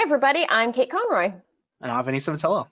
everybody. 0.00 0.46
I'm 0.48 0.72
Kate 0.72 0.90
Conroy. 0.90 1.30
And 1.82 1.92
I'm 1.92 2.02
Vinny 2.06 2.16
Vitello. 2.16 2.68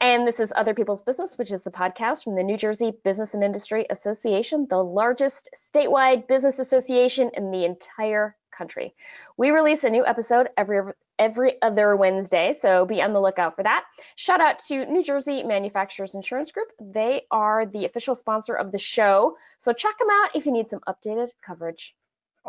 And 0.00 0.28
this 0.28 0.38
is 0.38 0.52
Other 0.54 0.74
People's 0.74 1.02
Business, 1.02 1.36
which 1.36 1.50
is 1.50 1.62
the 1.62 1.72
podcast 1.72 2.22
from 2.22 2.36
the 2.36 2.44
New 2.44 2.56
Jersey 2.56 2.92
Business 3.02 3.34
and 3.34 3.42
Industry 3.42 3.84
Association, 3.90 4.68
the 4.70 4.82
largest 4.82 5.50
statewide 5.56 6.28
business 6.28 6.60
association 6.60 7.32
in 7.36 7.50
the 7.50 7.64
entire 7.64 8.36
country. 8.56 8.94
We 9.36 9.50
release 9.50 9.82
a 9.82 9.90
new 9.90 10.06
episode 10.06 10.50
every 10.56 10.92
every 11.18 11.60
other 11.62 11.96
Wednesday, 11.96 12.54
so 12.60 12.86
be 12.86 13.02
on 13.02 13.12
the 13.12 13.20
lookout 13.20 13.56
for 13.56 13.64
that. 13.64 13.82
Shout 14.14 14.40
out 14.40 14.60
to 14.68 14.86
New 14.86 15.02
Jersey 15.02 15.42
Manufacturers 15.42 16.14
Insurance 16.14 16.52
Group. 16.52 16.68
They 16.80 17.22
are 17.32 17.66
the 17.66 17.86
official 17.86 18.14
sponsor 18.14 18.54
of 18.54 18.70
the 18.70 18.78
show, 18.78 19.36
so 19.58 19.72
check 19.72 19.98
them 19.98 20.08
out 20.22 20.36
if 20.36 20.46
you 20.46 20.52
need 20.52 20.70
some 20.70 20.80
updated 20.88 21.30
coverage. 21.44 21.96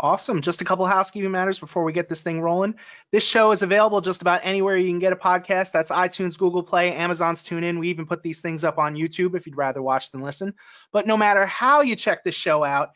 Awesome. 0.01 0.41
Just 0.41 0.61
a 0.61 0.65
couple 0.65 0.85
housekeeping 0.85 1.31
matters 1.31 1.59
before 1.59 1.83
we 1.83 1.91
get 1.91 2.07
this 2.07 2.21
thing 2.21 2.39
rolling. 2.39 2.75
This 3.11 3.27
show 3.27 3.51
is 3.51 3.63
available 3.63 3.99
just 3.99 4.21
about 4.21 4.41
anywhere 4.43 4.77
you 4.77 4.89
can 4.89 4.99
get 4.99 5.11
a 5.11 5.17
podcast. 5.17 5.73
That's 5.73 5.91
iTunes, 5.91 6.37
Google 6.37 6.63
Play, 6.63 6.93
Amazon's 6.93 7.43
TuneIn. 7.43 7.79
We 7.79 7.89
even 7.89 8.05
put 8.05 8.23
these 8.23 8.39
things 8.39 8.63
up 8.63 8.77
on 8.77 8.95
YouTube 8.95 9.35
if 9.35 9.45
you'd 9.45 9.57
rather 9.57 9.81
watch 9.81 10.11
than 10.11 10.21
listen. 10.21 10.53
But 10.93 11.05
no 11.05 11.17
matter 11.17 11.45
how 11.45 11.81
you 11.81 11.97
check 11.97 12.23
this 12.23 12.35
show 12.35 12.63
out, 12.63 12.91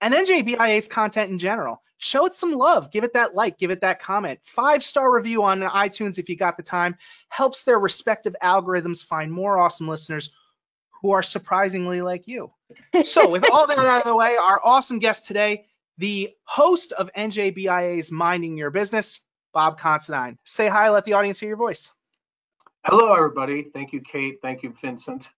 and 0.00 0.14
NJBIA's 0.14 0.86
content 0.86 1.32
in 1.32 1.38
general, 1.38 1.82
show 1.98 2.26
it 2.26 2.34
some 2.34 2.52
love. 2.52 2.92
Give 2.92 3.02
it 3.02 3.14
that 3.14 3.34
like, 3.34 3.58
give 3.58 3.72
it 3.72 3.80
that 3.80 4.00
comment. 4.00 4.38
Five 4.44 4.84
star 4.84 5.12
review 5.12 5.42
on 5.42 5.60
iTunes 5.60 6.20
if 6.20 6.28
you 6.28 6.36
got 6.36 6.56
the 6.56 6.62
time 6.62 6.96
helps 7.28 7.64
their 7.64 7.78
respective 7.78 8.36
algorithms 8.40 9.04
find 9.04 9.32
more 9.32 9.58
awesome 9.58 9.88
listeners 9.88 10.30
who 11.02 11.10
are 11.12 11.22
surprisingly 11.22 12.00
like 12.00 12.28
you. 12.28 12.52
So, 13.02 13.28
with 13.28 13.44
all 13.50 13.66
that 13.66 13.78
out 13.78 14.02
of 14.02 14.06
the 14.06 14.14
way, 14.14 14.36
our 14.36 14.60
awesome 14.62 15.00
guest 15.00 15.26
today 15.26 15.66
the 15.98 16.34
host 16.44 16.92
of 16.92 17.10
NJBIA's 17.12 18.10
Minding 18.10 18.56
Your 18.56 18.70
Business, 18.70 19.20
Bob 19.52 19.78
Considine. 19.78 20.38
Say 20.44 20.68
hi, 20.68 20.90
let 20.90 21.04
the 21.04 21.14
audience 21.14 21.38
hear 21.38 21.48
your 21.48 21.56
voice. 21.56 21.90
Hello, 22.84 23.14
everybody. 23.14 23.62
Thank 23.62 23.92
you, 23.92 24.00
Kate. 24.00 24.40
Thank 24.42 24.62
you, 24.62 24.74
Vincent. 24.82 25.28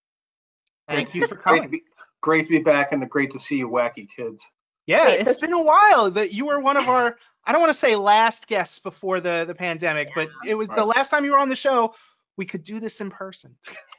Thank 0.89 1.15
you 1.15 1.27
for 1.27 1.37
coming. 1.37 1.61
Great 1.61 1.67
to, 1.67 1.71
be, 1.71 1.83
great 2.21 2.47
to 2.47 2.51
be 2.51 2.59
back 2.59 2.93
and 2.93 3.09
great 3.09 3.33
to 3.33 3.39
see 3.39 3.57
you, 3.57 3.69
wacky 3.69 4.09
kids. 4.09 4.47
Yeah, 4.87 5.09
it's 5.09 5.39
been 5.39 5.53
a 5.53 5.63
while 5.63 6.13
that 6.13 6.33
you 6.33 6.47
were 6.47 6.61
one 6.61 6.77
of 6.77 6.89
our, 6.89 7.17
I 7.45 7.53
don't 7.53 7.61
want 7.61 7.71
to 7.71 7.79
say 7.79 7.97
last 7.97 8.47
guests 8.47 8.79
before 8.79 9.21
the, 9.21 9.45
the 9.47 9.55
pandemic, 9.55 10.11
but 10.15 10.29
it 10.47 10.55
was 10.55 10.69
the 10.69 10.85
last 10.85 11.11
time 11.11 11.25
you 11.25 11.33
were 11.33 11.39
on 11.39 11.49
the 11.49 11.57
show, 11.57 11.95
we 12.37 12.47
could 12.47 12.63
do 12.63 12.79
this 12.81 13.01
in 13.01 13.11
person. 13.11 13.57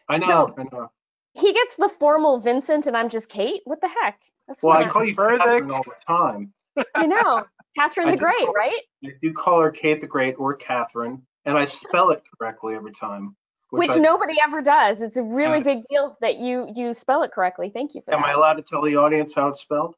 I 0.08 0.18
know, 0.18 0.54
I 0.58 0.64
know. 0.64 0.92
He 1.34 1.54
gets 1.54 1.76
the 1.78 1.90
formal 2.00 2.40
Vincent 2.40 2.88
and 2.88 2.96
I'm 2.96 3.10
just 3.10 3.30
Kate. 3.30 3.62
What 3.66 3.82
the 3.82 3.90
heck? 3.90 4.22
That's 4.48 4.64
well, 4.64 4.78
I 4.78 4.86
call 4.86 5.04
you 5.04 5.16
Catherine 5.16 5.72
all 5.72 5.84
the 5.84 5.92
time. 6.06 6.54
I 6.96 7.06
know. 7.06 7.46
Catherine 7.78 8.10
the 8.10 8.18
Great, 8.18 8.46
call, 8.46 8.54
right? 8.54 8.82
I 9.04 9.10
do 9.22 9.34
call 9.34 9.62
her 9.62 9.72
Kate 9.72 10.02
the 10.02 10.08
Great 10.08 10.36
or 10.38 10.56
Catherine, 10.56 11.22
and 11.46 11.58
I 11.58 11.66
spell 11.66 12.10
it 12.12 12.24
correctly 12.38 12.76
every 12.76 12.94
time. 12.94 13.36
Which, 13.70 13.90
which 13.90 13.98
I, 13.98 14.00
nobody 14.00 14.36
ever 14.42 14.62
does. 14.62 15.02
It's 15.02 15.18
a 15.18 15.24
really 15.24 15.62
big 15.62 15.80
deal 15.90 16.18
that 16.22 16.38
you 16.38 16.72
you 16.74 16.94
spell 16.94 17.24
it 17.24 17.32
correctly. 17.32 17.70
Thank 17.70 17.94
you 17.96 18.02
for 18.02 18.14
am 18.14 18.22
that. 18.22 18.28
Am 18.28 18.32
I 18.32 18.34
allowed 18.34 18.54
to 18.54 18.64
tell 18.64 18.82
the 18.82 18.96
audience 18.96 19.34
how 19.34 19.50
it's 19.50 19.62
spelled? 19.62 19.96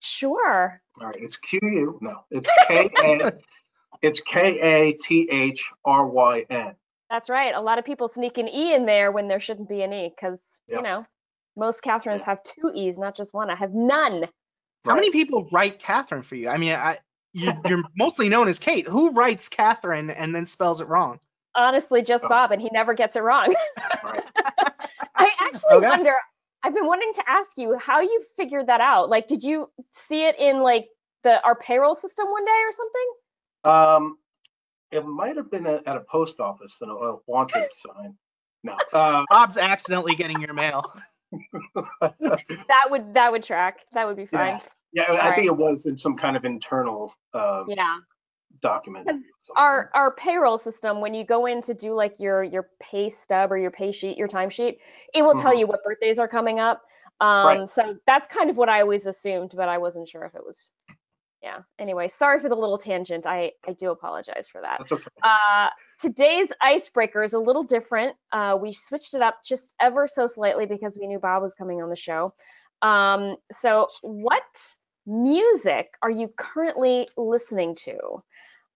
Sure. 0.00 0.80
All 1.00 1.06
right, 1.06 1.16
it's 1.18 1.36
Q 1.36 1.58
U. 1.62 1.98
No, 2.00 2.24
it's 2.30 2.50
K 2.68 2.90
A. 3.04 3.32
it's 4.02 4.20
K 4.20 4.60
A 4.60 4.92
T 4.92 5.28
H 5.30 5.70
R 5.84 6.06
Y 6.06 6.46
N. 6.48 6.74
That's 7.10 7.28
right. 7.28 7.54
A 7.54 7.60
lot 7.60 7.78
of 7.78 7.84
people 7.84 8.08
sneak 8.08 8.38
an 8.38 8.48
E 8.48 8.74
in 8.74 8.86
there 8.86 9.10
when 9.10 9.28
there 9.28 9.40
shouldn't 9.40 9.68
be 9.68 9.82
an 9.82 9.92
E 9.92 10.12
because 10.14 10.38
yep. 10.68 10.78
you 10.78 10.82
know 10.82 11.04
most 11.58 11.82
Catherines 11.82 12.22
have 12.22 12.42
two 12.42 12.72
E's, 12.74 12.98
not 12.98 13.16
just 13.16 13.34
one. 13.34 13.50
I 13.50 13.56
have 13.56 13.74
none. 13.74 14.26
How 14.84 14.94
many 14.94 15.10
people 15.10 15.48
write 15.52 15.78
Catherine 15.78 16.22
for 16.22 16.36
you? 16.36 16.48
I 16.48 16.56
mean, 16.56 16.74
I, 16.74 16.98
you, 17.32 17.50
are 17.64 17.82
mostly 17.96 18.28
known 18.28 18.48
as 18.48 18.58
Kate. 18.58 18.86
Who 18.86 19.10
writes 19.10 19.48
Catherine 19.48 20.10
and 20.10 20.34
then 20.34 20.46
spells 20.46 20.80
it 20.80 20.88
wrong? 20.88 21.20
Honestly, 21.54 22.02
just 22.02 22.24
oh. 22.24 22.28
Bob, 22.28 22.52
and 22.52 22.62
he 22.62 22.70
never 22.72 22.94
gets 22.94 23.16
it 23.16 23.20
wrong. 23.20 23.54
I 23.76 25.30
actually 25.40 25.74
okay. 25.74 25.88
wonder. 25.88 26.14
I've 26.62 26.74
been 26.74 26.86
wanting 26.86 27.12
to 27.14 27.22
ask 27.28 27.56
you 27.56 27.76
how 27.78 28.00
you 28.00 28.22
figured 28.36 28.66
that 28.66 28.80
out. 28.80 29.08
Like, 29.08 29.26
did 29.26 29.42
you 29.42 29.70
see 29.92 30.24
it 30.24 30.38
in 30.38 30.60
like 30.60 30.88
the 31.24 31.42
our 31.44 31.54
payroll 31.54 31.94
system 31.94 32.26
one 32.28 32.44
day 32.44 32.62
or 32.64 32.72
something? 32.72 33.08
Um, 33.64 34.18
it 34.90 35.04
might 35.04 35.36
have 35.36 35.50
been 35.50 35.66
a, 35.66 35.80
at 35.86 35.96
a 35.96 36.00
post 36.00 36.40
office 36.40 36.78
and 36.80 36.90
a, 36.90 36.94
a 36.94 37.16
wanted 37.26 37.68
sign. 37.72 38.16
No, 38.64 38.76
uh, 38.92 39.24
Bob's 39.30 39.56
accidentally 39.56 40.14
getting 40.16 40.40
your 40.40 40.54
mail. 40.54 40.92
that 42.00 42.90
would 42.90 43.14
that 43.14 43.32
would 43.32 43.42
track. 43.42 43.80
That 43.92 44.06
would 44.06 44.16
be 44.16 44.26
fine. 44.26 44.60
Yeah, 44.92 45.12
yeah 45.12 45.26
I 45.26 45.34
think 45.34 45.46
it 45.46 45.56
was 45.56 45.86
in 45.86 45.96
some 45.98 46.16
kind 46.16 46.36
of 46.36 46.44
internal 46.44 47.14
uh, 47.34 47.64
yeah 47.68 47.98
document. 48.62 49.08
Our 49.56 49.90
our 49.94 50.10
payroll 50.12 50.58
system, 50.58 51.00
when 51.00 51.14
you 51.14 51.24
go 51.24 51.46
in 51.46 51.62
to 51.62 51.74
do 51.74 51.94
like 51.94 52.14
your 52.18 52.42
your 52.42 52.68
pay 52.80 53.10
stub 53.10 53.52
or 53.52 53.58
your 53.58 53.70
pay 53.70 53.92
sheet, 53.92 54.16
your 54.16 54.28
timesheet, 54.28 54.78
it 55.14 55.22
will 55.22 55.32
mm-hmm. 55.32 55.42
tell 55.42 55.56
you 55.56 55.66
what 55.66 55.82
birthdays 55.84 56.18
are 56.18 56.28
coming 56.28 56.60
up. 56.60 56.82
Um, 57.20 57.46
right. 57.46 57.68
So 57.68 57.96
that's 58.06 58.28
kind 58.28 58.50
of 58.50 58.56
what 58.56 58.68
I 58.68 58.82
always 58.82 59.06
assumed, 59.06 59.52
but 59.56 59.68
I 59.68 59.78
wasn't 59.78 60.08
sure 60.08 60.24
if 60.24 60.34
it 60.34 60.42
was 60.44 60.70
yeah. 61.42 61.58
Anyway 61.78 62.08
sorry 62.08 62.40
for 62.40 62.48
the 62.48 62.54
little 62.56 62.78
tangent. 62.78 63.26
I 63.26 63.52
i 63.66 63.72
do 63.72 63.90
apologize 63.90 64.48
for 64.50 64.60
that. 64.60 64.78
That's 64.78 64.92
okay. 64.92 65.04
uh 65.22 65.68
today's 66.00 66.48
icebreaker 66.60 67.22
is 67.22 67.34
a 67.34 67.38
little 67.38 67.64
different. 67.64 68.16
Uh 68.32 68.56
we 68.60 68.72
switched 68.72 69.14
it 69.14 69.22
up 69.22 69.38
just 69.44 69.74
ever 69.80 70.06
so 70.06 70.26
slightly 70.26 70.66
because 70.66 70.98
we 71.00 71.06
knew 71.06 71.18
bob 71.18 71.42
was 71.42 71.54
coming 71.54 71.82
on 71.82 71.90
the 71.90 71.96
show. 71.96 72.34
Um 72.82 73.36
so 73.52 73.88
what 74.02 74.74
music 75.06 75.88
are 76.02 76.10
you 76.10 76.28
currently 76.36 77.08
listening 77.16 77.74
to? 77.76 78.22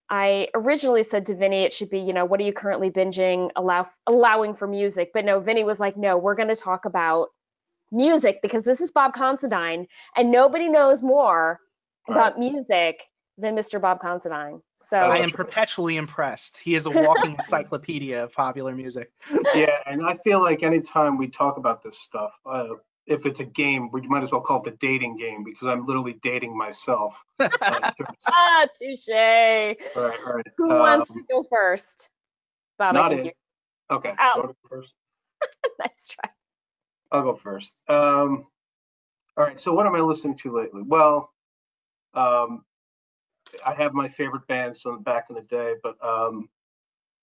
I 0.08 0.48
originally 0.54 1.04
said 1.04 1.26
to 1.26 1.34
Vinny 1.34 1.64
it 1.64 1.72
should 1.72 1.88
be, 1.88 2.00
you 2.00 2.12
know, 2.12 2.26
what 2.26 2.38
are 2.38 2.44
you 2.44 2.52
currently 2.52 2.90
binging, 2.90 3.50
allow 3.56 3.88
allowing 4.06 4.54
for 4.54 4.66
music. 4.68 5.10
But 5.14 5.24
no, 5.24 5.40
Vinny 5.40 5.64
was 5.64 5.80
like, 5.80 5.96
no, 5.96 6.18
we're 6.18 6.34
going 6.34 6.48
to 6.48 6.56
talk 6.56 6.84
about 6.84 7.28
music 7.90 8.40
because 8.42 8.64
this 8.64 8.80
is 8.80 8.90
Bob 8.90 9.14
Considine 9.14 9.86
and 10.16 10.30
nobody 10.30 10.68
knows 10.68 11.02
more 11.02 11.60
about 12.08 12.38
music 12.38 13.02
than 13.38 13.54
Mr. 13.56 13.80
Bob 13.80 14.00
Considine. 14.00 14.60
So 14.82 14.96
I 14.96 15.18
am 15.18 15.30
perpetually 15.30 15.96
impressed. 15.96 16.58
He 16.58 16.74
is 16.74 16.86
a 16.86 16.90
walking 16.90 17.34
encyclopedia 17.38 18.24
of 18.24 18.32
popular 18.32 18.74
music. 18.74 19.12
Yeah, 19.54 19.76
and 19.86 20.04
I 20.04 20.14
feel 20.14 20.42
like 20.42 20.62
anytime 20.62 21.18
we 21.18 21.28
talk 21.28 21.56
about 21.56 21.82
this 21.82 21.98
stuff, 21.98 22.32
uh, 22.44 22.74
if 23.06 23.26
it's 23.26 23.40
a 23.40 23.44
game, 23.44 23.90
we 23.90 24.02
might 24.02 24.22
as 24.22 24.32
well 24.32 24.40
call 24.40 24.58
it 24.58 24.64
the 24.64 24.76
dating 24.78 25.16
game 25.16 25.44
because 25.44 25.66
I'm 25.68 25.86
literally 25.86 26.18
dating 26.22 26.56
myself. 26.56 27.14
Uh, 27.42 27.90
ah, 28.28 28.66
touche. 28.78 29.08
Right, 29.08 29.76
right. 29.96 30.46
Who 30.58 30.70
um, 30.70 30.78
wants 30.78 31.12
to 31.12 31.22
go 31.28 31.44
first? 31.48 32.08
Bob, 32.78 32.94
not 32.94 33.12
it. 33.12 33.24
You. 33.24 33.32
Okay, 33.90 34.14
I'll 34.16 34.42
go 34.42 34.56
first. 34.68 34.92
nice 35.78 35.90
try. 36.08 36.30
I'll 37.10 37.22
go 37.22 37.34
first. 37.34 37.74
Um, 37.88 38.46
all 39.36 39.44
right. 39.44 39.60
So 39.60 39.72
what 39.72 39.86
am 39.86 39.94
I 39.94 40.00
listening 40.00 40.36
to 40.38 40.56
lately? 40.56 40.82
Well, 40.84 41.32
um, 42.14 42.64
I 43.64 43.74
have 43.74 43.92
my 43.92 44.08
favorite 44.08 44.46
bands 44.46 44.80
from 44.80 45.02
back 45.02 45.26
in 45.28 45.36
the 45.36 45.42
day, 45.42 45.74
but 45.82 45.96
um, 46.04 46.48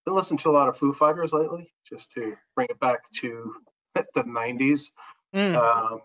been 0.05 0.15
listening 0.15 0.37
to 0.39 0.49
a 0.49 0.51
lot 0.51 0.67
of 0.67 0.77
Foo 0.77 0.93
Fighters 0.93 1.33
lately, 1.33 1.71
just 1.87 2.11
to 2.13 2.35
bring 2.55 2.67
it 2.69 2.79
back 2.79 3.09
to 3.21 3.55
the 3.95 4.23
90s. 4.23 4.91
Mm. 5.33 5.55
Uh, 5.55 5.97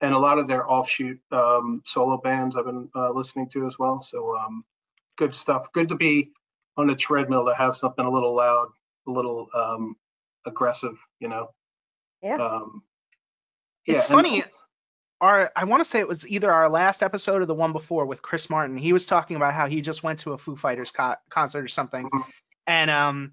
and 0.00 0.14
a 0.14 0.18
lot 0.18 0.38
of 0.38 0.48
their 0.48 0.68
offshoot 0.68 1.20
um, 1.30 1.82
solo 1.84 2.16
bands 2.16 2.56
I've 2.56 2.64
been 2.64 2.88
uh, 2.94 3.12
listening 3.12 3.48
to 3.50 3.66
as 3.66 3.78
well. 3.78 4.00
So 4.00 4.36
um, 4.36 4.64
good 5.16 5.34
stuff. 5.34 5.72
Good 5.72 5.88
to 5.90 5.94
be 5.94 6.30
on 6.76 6.90
a 6.90 6.96
treadmill 6.96 7.46
to 7.46 7.54
have 7.54 7.76
something 7.76 8.04
a 8.04 8.10
little 8.10 8.34
loud, 8.34 8.68
a 9.06 9.10
little 9.10 9.48
um, 9.54 9.96
aggressive, 10.44 10.96
you 11.20 11.28
know. 11.28 11.50
Yeah. 12.20 12.36
Um, 12.36 12.82
it's 13.86 14.06
funny 14.06 14.42
our 15.22 15.50
I 15.56 15.64
want 15.64 15.80
to 15.80 15.88
say 15.88 16.00
it 16.00 16.08
was 16.08 16.26
either 16.26 16.52
our 16.52 16.68
last 16.68 17.02
episode 17.02 17.40
or 17.40 17.46
the 17.46 17.54
one 17.54 17.72
before 17.72 18.04
with 18.04 18.20
Chris 18.20 18.50
Martin. 18.50 18.76
He 18.76 18.92
was 18.92 19.06
talking 19.06 19.36
about 19.36 19.54
how 19.54 19.68
he 19.68 19.80
just 19.80 20.02
went 20.02 20.18
to 20.20 20.32
a 20.32 20.38
Foo 20.38 20.56
Fighters 20.56 20.90
co- 20.90 21.14
concert 21.30 21.64
or 21.64 21.68
something, 21.68 22.04
mm-hmm. 22.04 22.30
and 22.66 22.90
um 22.90 23.32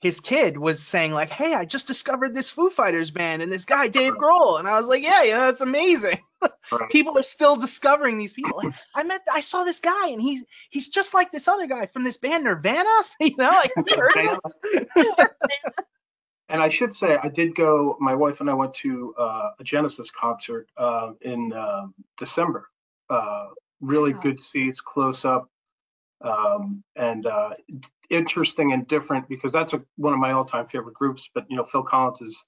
his 0.00 0.20
kid 0.20 0.56
was 0.58 0.80
saying 0.80 1.12
like, 1.12 1.30
"Hey, 1.30 1.54
I 1.54 1.64
just 1.64 1.86
discovered 1.86 2.34
this 2.34 2.50
Foo 2.50 2.70
Fighters 2.70 3.10
band 3.10 3.42
and 3.42 3.50
this 3.50 3.64
guy 3.64 3.88
Dave 3.88 4.14
Grohl," 4.14 4.58
and 4.58 4.68
I 4.68 4.78
was 4.78 4.86
like, 4.86 5.02
"Yeah, 5.02 5.22
you 5.22 5.32
know, 5.32 5.46
that's 5.46 5.60
amazing. 5.60 6.20
People 6.90 7.18
are 7.18 7.22
still 7.22 7.56
discovering 7.56 8.18
these 8.18 8.32
people. 8.32 8.62
I 8.94 9.02
met, 9.02 9.22
I 9.32 9.40
saw 9.40 9.64
this 9.64 9.80
guy, 9.80 10.08
and 10.08 10.20
he's 10.20 10.44
he's 10.70 10.88
just 10.88 11.14
like 11.14 11.32
this 11.32 11.48
other 11.48 11.66
guy 11.66 11.86
from 11.86 12.04
this 12.04 12.16
band 12.16 12.44
Nirvana. 12.44 12.88
you 13.20 13.36
know, 13.36 13.50
like 13.50 13.72
and 16.48 16.62
I 16.62 16.68
should 16.68 16.94
say, 16.94 17.16
I 17.20 17.28
did 17.28 17.54
go. 17.54 17.96
My 18.00 18.14
wife 18.14 18.40
and 18.40 18.48
I 18.48 18.54
went 18.54 18.74
to 18.74 19.14
uh, 19.18 19.50
a 19.58 19.64
Genesis 19.64 20.10
concert 20.10 20.68
uh, 20.76 21.12
in 21.20 21.52
uh, 21.52 21.86
December. 22.16 22.68
Uh, 23.10 23.48
really 23.80 24.14
wow. 24.14 24.20
good 24.20 24.40
seats, 24.40 24.80
close 24.80 25.24
up, 25.24 25.50
um, 26.22 26.82
and 26.96 27.26
uh, 27.26 27.54
interesting 28.10 28.72
and 28.72 28.88
different 28.88 29.28
because 29.28 29.52
that's 29.52 29.74
a, 29.74 29.82
one 29.96 30.12
of 30.12 30.18
my 30.18 30.32
all-time 30.32 30.66
favorite 30.66 30.94
groups. 30.94 31.28
But 31.32 31.46
you 31.48 31.56
know, 31.56 31.64
Phil 31.64 31.82
Collins 31.82 32.20
has 32.20 32.44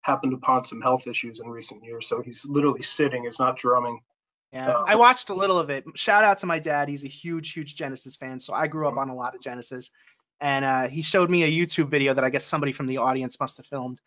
happened 0.00 0.32
upon 0.32 0.64
some 0.64 0.80
health 0.80 1.06
issues 1.06 1.40
in 1.40 1.48
recent 1.48 1.84
years, 1.84 2.08
so 2.08 2.22
he's 2.22 2.44
literally 2.46 2.82
sitting. 2.82 3.24
He's 3.24 3.38
not 3.38 3.58
drumming. 3.58 4.00
Yeah, 4.52 4.70
uh, 4.70 4.84
I 4.86 4.96
watched 4.96 5.30
a 5.30 5.34
little 5.34 5.58
of 5.58 5.70
it. 5.70 5.84
Shout 5.94 6.24
out 6.24 6.38
to 6.38 6.46
my 6.46 6.58
dad. 6.58 6.88
He's 6.88 7.04
a 7.04 7.08
huge, 7.08 7.52
huge 7.52 7.74
Genesis 7.74 8.16
fan. 8.16 8.38
So 8.38 8.52
I 8.52 8.66
grew 8.66 8.86
up 8.86 8.92
mm-hmm. 8.92 9.00
on 9.00 9.08
a 9.10 9.14
lot 9.14 9.34
of 9.34 9.40
Genesis 9.40 9.90
and 10.42 10.64
uh, 10.64 10.88
he 10.88 11.02
showed 11.02 11.30
me 11.30 11.44
a 11.44 11.48
YouTube 11.48 11.88
video 11.88 12.12
that 12.14 12.24
I 12.24 12.28
guess 12.28 12.44
somebody 12.44 12.72
from 12.72 12.86
the 12.86 12.98
audience 12.98 13.38
must 13.38 13.58
have 13.58 13.66
filmed. 13.66 14.00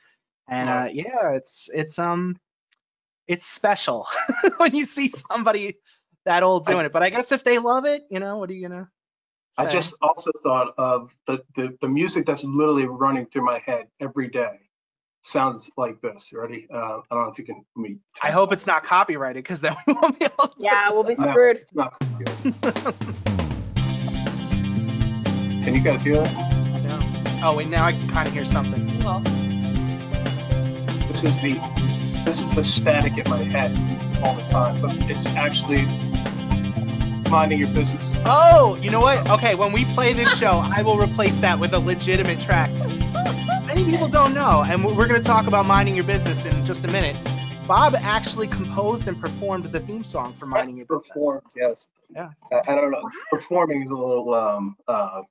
And 0.48 0.70
uh, 0.70 0.90
yeah, 0.92 1.32
it's 1.32 1.70
it's 1.74 1.98
um 1.98 2.38
it's 3.26 3.48
special 3.48 4.06
when 4.58 4.76
you 4.76 4.86
see 4.86 5.08
somebody 5.08 5.78
that 6.26 6.44
old 6.44 6.66
doing 6.66 6.86
it. 6.86 6.92
But 6.92 7.04
I 7.04 7.10
guess 7.10 7.32
if 7.32 7.44
they 7.44 7.58
love 7.58 7.86
it, 7.86 8.04
you 8.12 8.20
know, 8.20 8.38
what 8.38 8.50
are 8.50 8.54
you 8.54 8.68
gonna? 8.68 8.90
I 9.58 9.68
just 9.68 9.96
also 10.02 10.32
thought 10.44 10.74
of 10.78 11.16
the, 11.26 11.42
the, 11.56 11.78
the 11.80 11.88
music 11.88 12.26
that's 12.26 12.44
literally 12.44 12.86
running 12.86 13.26
through 13.26 13.46
my 13.46 13.60
head 13.60 13.88
every 14.02 14.28
day. 14.28 14.60
Sounds 15.24 15.72
like 15.78 16.02
this. 16.02 16.30
You 16.30 16.42
ready? 16.42 16.68
Uh, 16.70 16.78
I 16.78 17.02
don't 17.10 17.24
know 17.24 17.32
if 17.32 17.40
you 17.40 17.46
can. 17.46 17.66
Let 17.78 17.94
I 18.22 18.32
hope 18.32 18.52
it's 18.52 18.68
not 18.68 18.84
copyrighted 18.84 19.42
because 19.42 19.62
then 19.62 19.78
we 19.88 19.94
won't 19.94 20.20
be 20.20 20.26
able. 20.26 20.50
To 20.50 20.56
Yeah, 20.58 20.90
we'll 20.90 21.06
be 21.06 21.16
No. 21.18 21.32
screwed. 21.32 21.58
It's 21.58 21.74
not 21.74 21.96
good. 22.20 23.36
Can 25.66 25.74
you 25.74 25.82
guys 25.82 26.04
hear 26.04 26.18
that? 26.18 26.32
Yeah. 26.84 27.42
Oh 27.44 27.56
wait, 27.58 27.68
now 27.70 27.86
I 27.86 27.94
can 27.94 28.08
kind 28.08 28.28
of 28.28 28.34
hear 28.36 28.46
something. 28.46 29.00
Well, 29.00 29.20
This 31.08 31.24
is 31.24 31.40
the 31.42 31.54
this 32.24 32.40
is 32.40 32.56
the 32.56 32.64
static 32.64 33.18
in 33.18 33.28
my 33.28 33.42
head 33.44 33.72
all 34.24 34.36
the 34.36 34.44
time, 34.44 34.80
but 34.80 34.96
it's 35.10 35.26
actually 35.26 35.86
minding 37.32 37.58
your 37.58 37.70
business. 37.70 38.14
Oh, 38.28 38.78
you 38.80 38.92
know 38.92 39.00
what? 39.00 39.28
Okay, 39.32 39.56
when 39.56 39.72
we 39.72 39.86
play 39.86 40.14
this 40.14 40.38
show, 40.38 40.52
I 40.64 40.84
will 40.84 41.00
replace 41.00 41.38
that 41.38 41.58
with 41.60 41.74
a 41.74 41.80
legitimate 41.80 42.40
track. 42.40 42.70
Many 43.66 43.86
people 43.86 44.08
don't 44.08 44.36
know, 44.36 44.62
and 44.64 44.86
we're 44.86 45.08
going 45.08 45.20
to 45.20 45.28
talk 45.28 45.48
about 45.48 45.66
minding 45.66 45.96
your 45.96 46.04
business 46.06 46.46
in 46.46 46.64
just 46.64 46.86
a 46.86 46.90
minute. 46.90 47.18
Bob 47.68 47.96
actually 47.96 48.48
composed 48.48 49.08
and 49.08 49.20
performed 49.20 49.66
the 49.66 49.80
theme 49.80 50.04
song 50.04 50.34
for 50.34 50.46
minding 50.46 50.78
your 50.78 50.86
business. 50.86 51.08
Perform, 51.08 51.42
yes. 51.56 51.88
Yeah. 52.16 52.30
I, 52.52 52.72
I 52.72 52.76
don't 52.76 52.92
know. 52.92 53.10
Performing 53.32 53.82
is 53.82 53.90
a 53.90 53.96
little 53.96 54.32
um 54.36 54.78
uh 54.88 55.24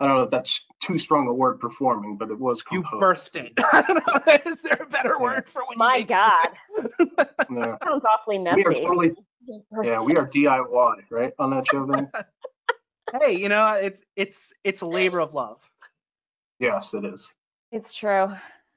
I 0.00 0.06
don't 0.06 0.16
know 0.16 0.22
if 0.22 0.30
that's 0.30 0.64
too 0.80 0.96
strong 0.98 1.26
a 1.26 1.32
word 1.34 1.58
performing, 1.60 2.16
but 2.18 2.30
it 2.30 2.38
was 2.38 2.62
You 2.70 2.82
composed. 2.82 3.32
birthed 3.32 3.44
it. 3.46 3.52
I 3.72 3.82
don't 3.82 4.26
know. 4.46 4.52
Is 4.52 4.62
there 4.62 4.80
a 4.80 4.86
better 4.88 5.18
word 5.18 5.48
for 5.48 5.62
when 5.62 5.72
you 5.72 5.78
my 5.78 5.98
make 5.98 6.08
God, 6.08 6.48
music? 6.76 7.08
Yeah. 7.50 7.76
sounds 7.84 8.04
awfully 8.04 8.38
We 8.38 8.44
messy. 8.44 8.62
are 8.64 8.74
totally 8.74 9.12
yeah, 9.82 10.02
we 10.02 10.16
are 10.16 10.26
DIY, 10.26 10.94
right? 11.10 11.32
On 11.38 11.50
that 11.50 11.66
show 11.66 11.86
then? 11.86 12.10
Hey, 13.22 13.38
you 13.38 13.48
know, 13.48 13.70
it's 13.72 14.04
it's 14.16 14.52
it's 14.64 14.80
a 14.82 14.86
labor 14.86 15.18
of 15.20 15.32
love. 15.32 15.58
Yes, 16.60 16.92
it 16.92 17.06
is. 17.06 17.32
It's 17.72 17.94
true. 17.94 18.34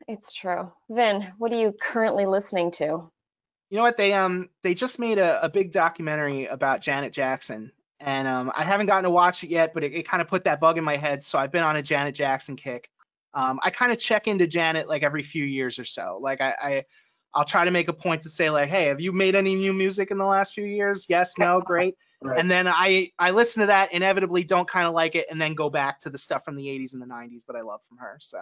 It's 0.08 0.32
true. 0.32 0.72
Vin, 0.90 1.34
what 1.38 1.52
are 1.52 1.60
you 1.60 1.74
currently 1.80 2.26
listening 2.26 2.72
to? 2.74 2.86
You 2.86 3.78
know 3.78 3.82
what? 3.82 3.98
They 3.98 4.14
um 4.14 4.48
they 4.64 4.74
just 4.74 5.00
made 5.00 5.18
a, 5.20 5.46
a 5.46 5.50
big 5.50 5.74
documentary 5.74 6.46
about 6.46 6.80
Janet 6.80 7.12
Jackson, 7.12 7.74
and 8.02 8.28
um 8.28 8.52
I 8.56 8.64
haven't 8.64 8.88
gotten 8.88 9.04
to 9.04 9.10
watch 9.10 9.44
it 9.44 9.50
yet, 9.50 9.74
but 9.74 9.84
it, 9.84 9.94
it 9.94 10.08
kind 10.08 10.22
of 10.22 10.28
put 10.28 10.44
that 10.46 10.60
bug 10.60 10.78
in 10.78 10.84
my 10.84 10.98
head, 10.98 11.24
so 11.24 11.38
I've 11.40 11.52
been 11.52 11.64
on 11.64 11.76
a 11.76 11.82
Janet 11.82 12.16
Jackson 12.16 12.56
kick. 12.56 12.90
Um, 13.34 13.60
I 13.64 13.70
kind 13.70 13.92
of 13.92 13.98
check 14.00 14.28
into 14.28 14.46
Janet 14.48 14.88
like 14.90 15.04
every 15.04 15.24
few 15.24 15.46
years 15.46 15.80
or 15.80 15.86
so. 15.86 16.20
Like 16.22 16.42
I, 16.42 16.54
I 16.62 16.86
I'll 17.34 17.46
try 17.46 17.64
to 17.64 17.72
make 17.72 17.88
a 17.88 17.94
point 17.94 18.24
to 18.24 18.30
say 18.30 18.50
like, 18.50 18.70
hey, 18.70 18.88
have 18.88 19.00
you 19.00 19.14
made 19.14 19.36
any 19.36 19.56
new 19.56 19.72
music 19.72 20.12
in 20.12 20.18
the 20.18 20.26
last 20.26 20.54
few 20.54 20.66
years? 20.66 21.06
Yes, 21.08 21.38
no, 21.38 21.62
great. 21.66 21.96
Right. 22.22 22.38
And 22.38 22.52
then 22.52 22.68
I 22.68 23.12
I 23.18 23.32
listen 23.32 23.62
to 23.62 23.68
that, 23.68 23.94
inevitably 23.94 24.44
don't 24.44 24.68
kind 24.68 24.86
of 24.86 24.94
like 24.94 25.16
it, 25.16 25.28
and 25.32 25.40
then 25.42 25.56
go 25.56 25.70
back 25.70 26.00
to 26.02 26.10
the 26.10 26.18
stuff 26.18 26.44
from 26.44 26.56
the 26.56 26.66
80s 26.66 26.94
and 26.94 27.02
the 27.02 27.06
90s 27.08 27.46
that 27.48 27.56
I 27.56 27.62
love 27.62 27.80
from 27.88 28.00
her. 28.00 28.18
So 28.20 28.40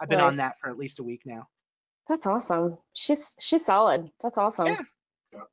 I've 0.00 0.08
been 0.08 0.18
Nice. 0.18 0.32
on 0.32 0.36
that 0.38 0.58
for 0.60 0.68
at 0.68 0.76
least 0.76 0.98
a 0.98 1.04
week 1.04 1.22
now. 1.24 1.46
That's 2.08 2.26
awesome. 2.26 2.76
She's 2.92 3.34
she's 3.38 3.64
solid. 3.64 4.10
That's 4.22 4.36
awesome. 4.36 4.66
Yeah. 4.66 4.80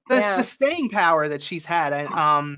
the, 0.09 0.15
Yeah. 0.18 0.38
the 0.38 0.44
staying 0.44 0.89
power 0.89 1.30
that 1.30 1.42
she's 1.42 1.63
had 1.65 1.94
and 1.94 2.09
um 2.12 2.57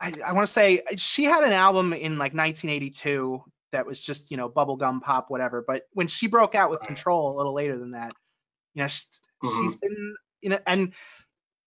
i, 0.00 0.12
I 0.24 0.32
want 0.32 0.46
to 0.46 0.52
say 0.52 0.82
she 0.96 1.24
had 1.24 1.44
an 1.44 1.52
album 1.52 1.92
in 1.92 2.12
like 2.18 2.32
1982 2.34 3.42
that 3.72 3.86
was 3.86 4.00
just 4.00 4.30
you 4.30 4.36
know 4.36 4.48
bubblegum 4.48 5.00
pop 5.02 5.30
whatever 5.30 5.62
but 5.66 5.84
when 5.92 6.08
she 6.08 6.26
broke 6.26 6.54
out 6.54 6.70
with 6.70 6.80
Right. 6.80 6.86
control 6.88 7.34
a 7.34 7.36
little 7.36 7.54
later 7.54 7.78
than 7.78 7.92
that 7.92 8.12
you 8.74 8.82
know 8.82 8.88
she's, 8.88 9.08
she's 9.42 9.74
Mhm. 9.76 9.80
been 9.80 10.14
you 10.40 10.50
know 10.50 10.58
and 10.66 10.92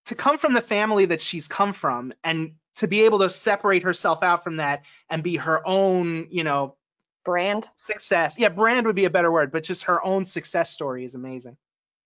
to 0.06 0.16
come 0.16 0.38
from 0.38 0.54
the 0.54 0.62
family 0.62 1.06
that 1.06 1.22
she's 1.22 1.48
come 1.48 1.72
from 1.74 2.14
and 2.24 2.56
to 2.76 2.88
be 2.88 3.02
able 3.04 3.20
to 3.20 3.30
separate 3.30 3.84
herself 3.84 4.24
out 4.24 4.44
from 4.44 4.58
that 4.58 4.84
and 5.10 5.24
be 5.24 5.38
her 5.38 5.66
own 5.66 6.28
you 6.32 6.44
know 6.44 6.76
Brand. 7.26 7.70
success 7.76 8.38
yeah 8.38 8.50
brand 8.50 8.86
would 8.88 8.96
be 8.98 9.06
a 9.06 9.10
better 9.10 9.32
word 9.32 9.52
but 9.52 9.64
just 9.64 9.84
her 9.86 10.04
own 10.04 10.26
success 10.26 10.72
story 10.72 11.06
is 11.06 11.16
amazing 11.16 11.56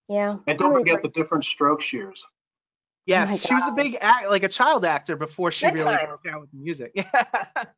Yeah. 0.07 0.37
And 0.45 0.57
don't 0.59 0.73
forget 0.73 1.01
the 1.01 1.09
different 1.09 1.43
stroke 1.45 1.91
years. 1.91 2.25
Yes, 3.07 3.31
my 3.31 3.37
she 3.37 3.53
was 3.53 3.67
a 3.67 3.71
big 3.71 3.97
act, 4.01 4.29
like 4.29 4.43
a 4.43 4.49
child 4.49 4.83
actor 4.85 5.15
before 5.15 5.49
she 5.49 5.65
Good 5.65 5.79
really 5.79 5.95
times. 5.95 6.19
broke 6.21 6.35
out 6.35 6.41
with 6.41 6.53
music. 6.53 6.91
Yeah. 6.95 7.23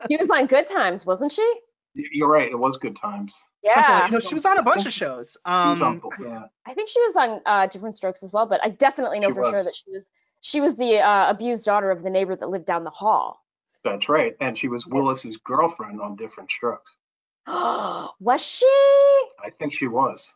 She 0.10 0.18
was 0.18 0.30
on 0.30 0.48
Good 0.48 0.66
Times, 0.68 1.06
wasn't 1.06 1.32
she? 1.32 1.54
You're 1.94 2.28
right. 2.30 2.50
It 2.50 2.58
was 2.58 2.78
good 2.78 2.96
times. 2.96 3.44
Yeah. 3.64 4.02
like- 4.04 4.12
no, 4.12 4.20
she 4.20 4.34
was 4.34 4.46
on 4.46 4.58
a 4.58 4.64
bunch 4.64 4.86
of 4.86 4.94
shows. 4.94 5.38
Um, 5.46 5.82
on- 5.84 6.02
yeah. 6.20 6.44
I 6.66 6.74
think 6.74 6.90
she 6.90 7.00
was 7.02 7.16
on 7.16 7.42
uh, 7.46 7.68
Diff'rent 7.68 7.96
Strokes 7.96 8.24
as 8.24 8.32
well, 8.34 8.46
but 8.48 8.60
I 8.64 8.70
definitely 8.70 9.20
know 9.20 9.30
She 9.30 9.34
for 9.34 9.46
sure 9.46 9.64
that 9.64 9.76
she 9.76 9.92
was 9.92 10.04
she 10.42 10.62
was 10.62 10.76
the 10.76 10.98
uh, 11.00 11.30
abused 11.30 11.66
daughter 11.66 11.92
of 11.92 12.02
the 12.02 12.10
neighbor 12.10 12.36
that 12.36 12.50
lived 12.50 12.66
down 12.66 12.84
the 12.84 12.90
hall. 12.90 13.44
That's 13.84 14.10
right. 14.10 14.36
And 14.40 14.58
she 14.58 14.68
was 14.68 14.88
Willis's 14.88 15.38
girlfriend 15.38 16.02
on 16.02 16.16
Diff'rent 16.16 16.50
Strokes. 16.52 16.96
was 17.48 18.42
she? 18.42 18.66
I 19.44 19.50
think 19.58 19.74
she 19.74 19.88
was. 19.88 20.32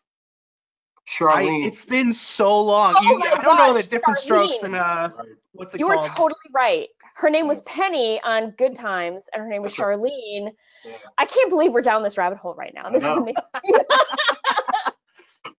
I, 1.08 1.12
Charlene. 1.12 1.66
it's 1.68 1.86
been 1.86 2.14
so 2.14 2.62
long. 2.64 2.96
Oh 2.98 3.02
You, 3.04 3.22
I 3.24 3.42
don't 3.42 3.58
know 3.58 3.74
the 3.74 3.84
different 3.84 4.20
strokes 4.20 4.64
and 4.64 4.76
uh, 4.76 5.10
Right. 5.18 5.28
what's 5.52 5.74
it 5.74 5.80
You 5.80 5.88
were 5.88 5.96
called? 5.96 6.08
totally 6.16 6.40
right. 6.54 6.88
Her 7.16 7.30
name 7.30 7.48
was 7.48 7.62
Penny 7.62 8.20
on 8.24 8.52
Good 8.52 8.76
Times, 8.76 9.22
and 9.32 9.44
her 9.44 9.48
name 9.48 9.62
was 9.62 9.74
Charlene. 9.76 10.50
Yeah. 10.84 10.92
I 11.18 11.26
can't 11.26 11.50
believe 11.52 11.72
we're 11.72 11.82
down 11.84 12.02
this 12.02 12.18
rabbit 12.18 12.40
hole 12.40 12.56
right 12.56 12.74
now. 12.74 12.90
This 12.90 13.04
is 13.04 13.08
amazing. 13.08 13.36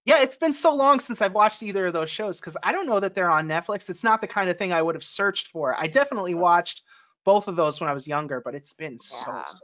yeah, 0.05 0.23
it's 0.23 0.37
been 0.37 0.53
so 0.53 0.75
long 0.75 0.99
since 1.01 1.23
I've 1.23 1.33
watched 1.35 1.63
either 1.63 1.87
of 1.87 1.93
those 1.93 2.11
shows 2.11 2.41
because 2.41 2.57
I 2.63 2.73
don't 2.73 2.87
know 2.87 3.01
that 3.01 3.15
they're 3.15 3.31
on 3.31 3.47
Netflix. 3.47 3.89
It's 3.89 4.03
not 4.05 4.21
the 4.21 4.27
kind 4.27 4.51
of 4.51 4.59
thing 4.59 4.73
I 4.73 4.83
would 4.83 4.95
have 4.97 5.05
searched 5.05 5.49
for. 5.49 5.75
I 5.79 5.87
definitely 5.87 6.35
watched 6.35 6.83
both 7.25 7.49
of 7.49 7.57
those 7.57 7.81
when 7.81 7.89
I 7.89 7.95
was 7.95 8.07
younger, 8.09 8.41
but 8.45 8.55
it's 8.55 8.75
been 8.75 8.99
so, 8.99 9.25
Yeah. 9.29 9.45
so 9.47 9.59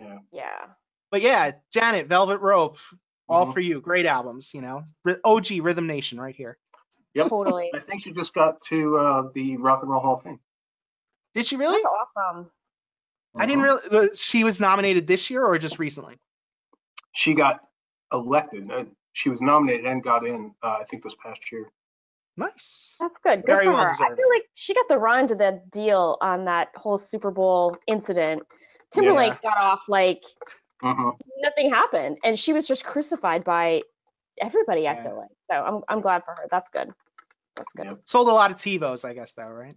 long. 0.00 0.20
yeah. 0.32 0.66
But 1.10 1.20
yeah, 1.22 1.52
Janet, 1.72 2.06
Velvet 2.08 2.38
Rope, 2.38 2.78
all 3.30 3.46
Mhm. 3.46 3.52
for 3.54 3.60
you. 3.60 3.80
Great 3.80 4.06
albums, 4.06 4.52
you 4.54 4.60
know. 4.60 4.82
OG 5.24 5.60
Rhythm 5.60 5.86
Nation 5.86 6.20
right 6.20 6.34
here. 6.34 6.58
Yep. 7.14 7.28
Totally. 7.28 7.70
I 7.74 7.80
think 7.80 8.02
she 8.02 8.12
just 8.12 8.34
got 8.34 8.60
to 8.68 8.96
uh, 8.98 9.28
the 9.34 9.56
Rock 9.56 9.82
and 9.82 9.90
Roll 9.90 10.00
Hall 10.00 10.14
of 10.14 10.22
Fame. 10.22 10.40
Did 11.34 11.46
she 11.46 11.56
really? 11.56 11.80
That's 11.82 11.94
awesome. 12.16 12.50
I 13.36 13.46
didn't 13.46 13.64
Mhm. 13.64 13.90
really. 13.92 14.10
She 14.14 14.44
was 14.44 14.60
nominated 14.60 15.06
this 15.06 15.30
year 15.30 15.44
or 15.44 15.56
just 15.58 15.78
recently? 15.78 16.18
She 17.12 17.34
got 17.34 17.60
elected. 18.12 18.70
Uh, 18.70 18.84
she 19.12 19.28
was 19.28 19.40
nominated 19.40 19.86
and 19.86 20.02
got 20.02 20.26
in, 20.26 20.54
uh, 20.62 20.78
I 20.80 20.84
think, 20.84 21.02
this 21.02 21.14
past 21.16 21.50
year. 21.52 21.70
Nice. 22.36 22.94
That's 23.00 23.16
good. 23.22 23.40
Good 23.40 23.46
Very 23.46 23.64
for 23.66 23.72
well 23.72 23.82
her. 23.84 23.90
I 23.90 24.14
feel 24.14 24.28
like 24.30 24.48
she 24.54 24.72
got 24.74 24.86
the 24.88 24.98
run 24.98 25.26
to 25.28 25.34
the 25.34 25.62
deal 25.70 26.16
on 26.20 26.44
that 26.46 26.68
whole 26.76 26.96
Super 26.98 27.30
Bowl 27.30 27.76
incident. 27.86 28.42
Timberlake 28.92 29.40
got 29.42 29.56
off 29.56 29.82
like 29.88 30.22
hmm 30.82 31.10
nothing 31.42 31.70
happened, 31.70 32.18
and 32.22 32.38
she 32.38 32.52
was 32.52 32.66
just 32.66 32.84
crucified 32.84 33.44
by 33.44 33.82
everybody. 34.40 34.86
I 34.88 34.96
feel 34.96 35.16
like 35.16 35.28
so. 35.50 35.56
I'm 35.56 35.82
I'm 35.88 36.00
glad 36.00 36.24
for 36.24 36.32
her. 36.34 36.46
That's 36.50 36.68
good. 36.70 36.90
That's 37.56 37.72
good. 37.72 37.86
Yep. 37.86 38.00
Sold 38.04 38.28
a 38.28 38.32
lot 38.32 38.50
of 38.50 38.56
TiVos, 38.56 39.08
I 39.08 39.14
guess, 39.14 39.32
though, 39.32 39.48
right? 39.48 39.76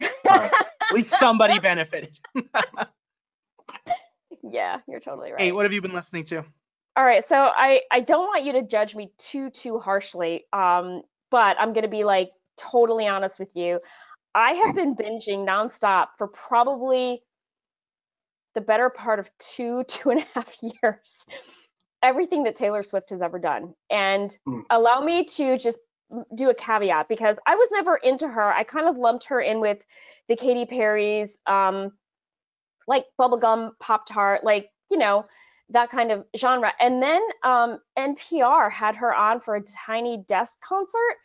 Right. 0.24 0.50
At 0.52 0.94
least 0.94 1.18
somebody 1.18 1.58
benefited. 1.58 2.18
yeah, 4.50 4.78
you're 4.88 5.00
totally 5.00 5.32
right. 5.32 5.40
hey, 5.42 5.52
what 5.52 5.64
have 5.64 5.72
you 5.72 5.80
been 5.80 5.94
listening 5.94 6.24
to? 6.24 6.44
All 6.96 7.04
right, 7.04 7.24
so 7.24 7.36
I 7.36 7.80
I 7.90 8.00
don't 8.00 8.26
want 8.26 8.44
you 8.44 8.52
to 8.52 8.62
judge 8.62 8.94
me 8.94 9.10
too 9.18 9.50
too 9.50 9.78
harshly, 9.78 10.44
um, 10.52 11.02
but 11.30 11.56
I'm 11.58 11.72
gonna 11.72 11.88
be 11.88 12.04
like 12.04 12.30
totally 12.56 13.06
honest 13.06 13.38
with 13.38 13.54
you. 13.56 13.80
I 14.34 14.52
have 14.52 14.74
been 14.74 14.94
binging 14.94 15.46
nonstop 15.46 16.08
for 16.18 16.28
probably 16.28 17.22
the 18.54 18.60
better 18.60 18.90
part 18.90 19.18
of 19.18 19.30
two 19.38 19.84
two 19.88 20.10
and 20.10 20.20
a 20.20 20.26
half 20.34 20.56
years. 20.62 21.24
Everything 22.02 22.42
that 22.44 22.56
Taylor 22.56 22.82
Swift 22.82 23.10
has 23.10 23.22
ever 23.22 23.38
done, 23.38 23.74
and 23.90 24.36
Hmm. 24.46 24.60
allow 24.70 25.00
me 25.00 25.24
to 25.24 25.56
just 25.56 25.78
do 26.34 26.50
a 26.50 26.54
caveat 26.54 27.08
because 27.08 27.36
I 27.46 27.54
was 27.54 27.68
never 27.72 27.96
into 27.96 28.28
her. 28.28 28.52
I 28.52 28.64
kind 28.64 28.88
of 28.88 28.98
lumped 28.98 29.24
her 29.24 29.40
in 29.40 29.60
with 29.60 29.82
the 30.28 30.36
Katy 30.36 30.66
Perry's, 30.66 31.38
um, 31.46 31.92
like 32.86 33.06
bubblegum 33.18 33.70
pop 33.80 34.06
tart, 34.06 34.44
like 34.44 34.70
you 34.90 34.98
know 34.98 35.26
that 35.70 35.90
kind 35.90 36.10
of 36.12 36.24
genre. 36.36 36.72
And 36.80 37.02
then 37.02 37.22
um, 37.44 37.78
NPR 37.98 38.70
had 38.70 38.96
her 38.96 39.14
on 39.14 39.40
for 39.40 39.54
a 39.56 39.62
tiny 39.62 40.24
desk 40.28 40.54
concert, 40.60 41.16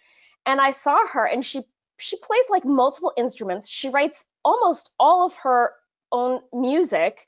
and 0.46 0.62
I 0.62 0.72
saw 0.72 1.06
her, 1.08 1.26
and 1.26 1.44
she 1.44 1.64
she 1.98 2.18
plays 2.18 2.46
like 2.50 2.64
multiple 2.66 3.12
instruments. 3.18 3.68
She 3.68 3.90
writes 3.90 4.24
almost 4.46 4.92
all 5.00 5.26
of 5.26 5.34
her 5.36 5.72
own 6.12 6.42
music, 6.54 7.28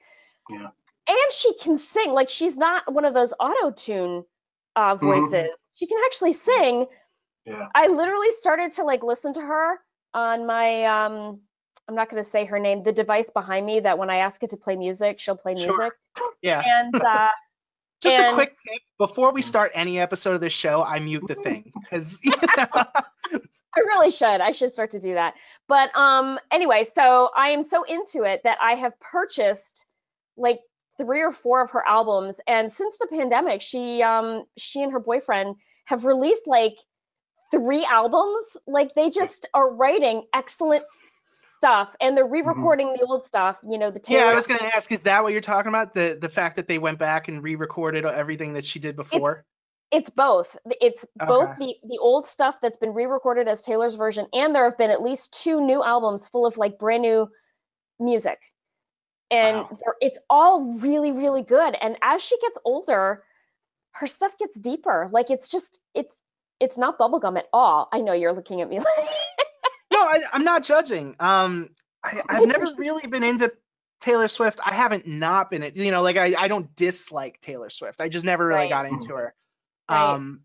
Yeah. 0.49 0.67
and 1.07 1.31
she 1.31 1.53
can 1.55 1.77
sing. 1.77 2.11
Like 2.13 2.29
she's 2.29 2.57
not 2.57 2.91
one 2.91 3.05
of 3.05 3.13
those 3.13 3.33
auto 3.39 3.71
tune 3.71 4.23
uh, 4.75 4.95
voices. 4.95 5.49
She 5.75 5.87
can 5.87 5.97
actually 6.05 6.33
sing. 6.33 6.85
Yeah. 7.45 7.67
I 7.73 7.87
literally 7.87 8.31
started 8.39 8.73
to 8.73 8.83
like 8.83 9.01
listen 9.03 9.33
to 9.33 9.41
her 9.41 9.79
on 10.13 10.45
my 10.45 10.85
um 10.85 11.39
I'm 11.87 11.95
not 11.95 12.11
going 12.11 12.23
to 12.23 12.29
say 12.29 12.45
her 12.45 12.59
name, 12.59 12.83
the 12.83 12.91
device 12.91 13.31
behind 13.33 13.65
me 13.65 13.79
that 13.79 13.97
when 13.97 14.11
I 14.11 14.17
ask 14.17 14.43
it 14.43 14.51
to 14.51 14.57
play 14.57 14.75
music, 14.75 15.19
she'll 15.19 15.35
play 15.35 15.55
Sure. 15.55 15.75
music. 15.75 15.93
Yeah. 16.43 16.61
And 16.63 16.93
uh, 16.95 17.29
Just 18.01 18.17
a 18.17 18.31
quick 18.33 18.49
tip 18.55 18.81
before 18.97 19.33
we 19.33 19.41
start 19.41 19.71
any 19.73 19.99
episode 19.99 20.35
of 20.35 20.41
this 20.41 20.53
show, 20.53 20.81
I 20.83 20.99
mute 20.99 21.23
the 21.27 21.35
thing 21.35 21.71
because 21.73 22.19
you 22.23 22.31
know, 22.31 22.67
I 23.75 23.81
really 23.81 24.11
should. 24.11 24.41
I 24.41 24.51
should 24.51 24.71
start 24.71 24.91
to 24.91 24.99
do 24.99 25.13
that. 25.13 25.35
But 25.67 25.95
um 25.95 26.39
anyway, 26.51 26.85
so 26.95 27.29
I 27.35 27.49
am 27.49 27.63
so 27.63 27.83
into 27.83 28.23
it 28.23 28.41
that 28.43 28.57
I 28.61 28.73
have 28.75 28.99
purchased 28.99 29.85
like 30.37 30.59
three 30.97 31.21
or 31.21 31.31
four 31.31 31.61
of 31.61 31.71
her 31.71 31.85
albums 31.87 32.39
and 32.47 32.71
since 32.71 32.95
the 32.99 33.07
pandemic, 33.07 33.61
she 33.61 34.01
um 34.01 34.45
she 34.57 34.81
and 34.81 34.91
her 34.91 34.99
boyfriend 34.99 35.55
have 35.85 36.05
released 36.05 36.43
like 36.45 36.77
three 37.51 37.85
albums. 37.85 38.57
Like 38.67 38.95
they 38.95 39.09
just 39.09 39.47
are 39.53 39.71
writing 39.71 40.25
excellent 40.33 40.83
stuff 41.57 41.93
and 41.99 42.15
they're 42.15 42.25
re-recording 42.25 42.93
the 42.93 43.05
old 43.05 43.25
stuff, 43.25 43.57
you 43.67 43.77
know, 43.77 43.91
the 43.91 44.01
yeah, 44.07 44.25
I 44.25 44.33
was 44.33 44.47
gonna 44.47 44.71
ask, 44.75 44.91
is 44.91 45.01
that 45.01 45.23
what 45.23 45.33
you're 45.33 45.41
talking 45.41 45.69
about? 45.69 45.93
The 45.93 46.17
the 46.19 46.29
fact 46.29 46.55
that 46.55 46.67
they 46.67 46.77
went 46.77 46.99
back 46.99 47.27
and 47.27 47.43
re-recorded 47.43 48.05
everything 48.05 48.53
that 48.53 48.65
she 48.65 48.79
did 48.79 48.95
before? 48.95 49.45
It's 49.91 50.09
both. 50.09 50.55
It's 50.81 51.03
both 51.27 51.57
the 51.57 51.75
the 51.83 51.97
old 51.99 52.27
stuff 52.27 52.57
that's 52.61 52.77
been 52.77 52.93
re-recorded 52.93 53.47
as 53.47 53.63
Taylor's 53.63 53.95
version, 53.95 54.27
and 54.33 54.53
there 54.53 54.65
have 54.65 54.77
been 54.77 54.91
at 54.91 55.01
least 55.01 55.33
two 55.33 55.61
new 55.65 55.83
albums 55.83 56.27
full 56.27 56.45
of 56.45 56.57
like 56.57 56.77
brand 56.77 57.01
new 57.01 57.27
music, 57.99 58.39
and 59.31 59.57
Wow. 59.57 59.77
it's 59.99 60.19
all 60.29 60.73
really 60.79 61.11
really 61.11 61.41
good. 61.41 61.75
And 61.81 61.97
as 62.03 62.21
she 62.21 62.37
gets 62.39 62.57
older, 62.65 63.23
her 63.93 64.05
stuff 64.07 64.37
gets 64.37 64.59
deeper. 64.59 65.09
Like 65.11 65.31
it's 65.31 65.49
just 65.49 65.79
it's 65.95 66.15
it's 66.59 66.77
not 66.77 66.99
bubblegum 66.99 67.37
at 67.37 67.47
all. 67.51 67.89
I 67.91 68.01
know 68.01 68.13
you're 68.13 68.33
looking 68.33 68.61
at 68.61 68.69
me 68.69 68.77
like 68.97 69.09
No, 69.91 69.99
I, 70.01 70.21
I'm 70.31 70.43
not 70.43 70.63
judging. 70.63 71.15
Um, 71.19 71.69
I, 72.03 72.21
I've 72.29 72.45
never 72.47 72.65
really 72.77 73.07
been 73.07 73.23
into 73.23 73.51
Taylor 74.01 74.27
Swift. 74.27 74.59
I 74.63 74.75
haven't 74.75 75.07
not 75.07 75.49
been, 75.49 75.63
it, 75.63 75.75
you 75.75 75.89
know, 75.91 76.01
like 76.03 76.15
I, 76.17 76.35
I 76.37 76.47
don't 76.47 76.73
dislike 76.75 77.41
Taylor 77.41 77.69
Swift. 77.69 77.99
I 78.01 78.07
just 78.09 78.23
never 78.25 78.45
really 78.45 78.59
Right. 78.61 78.69
got 78.69 78.85
into 78.85 79.15
her. 79.15 79.33
Right. 79.89 80.13
Um, 80.13 80.41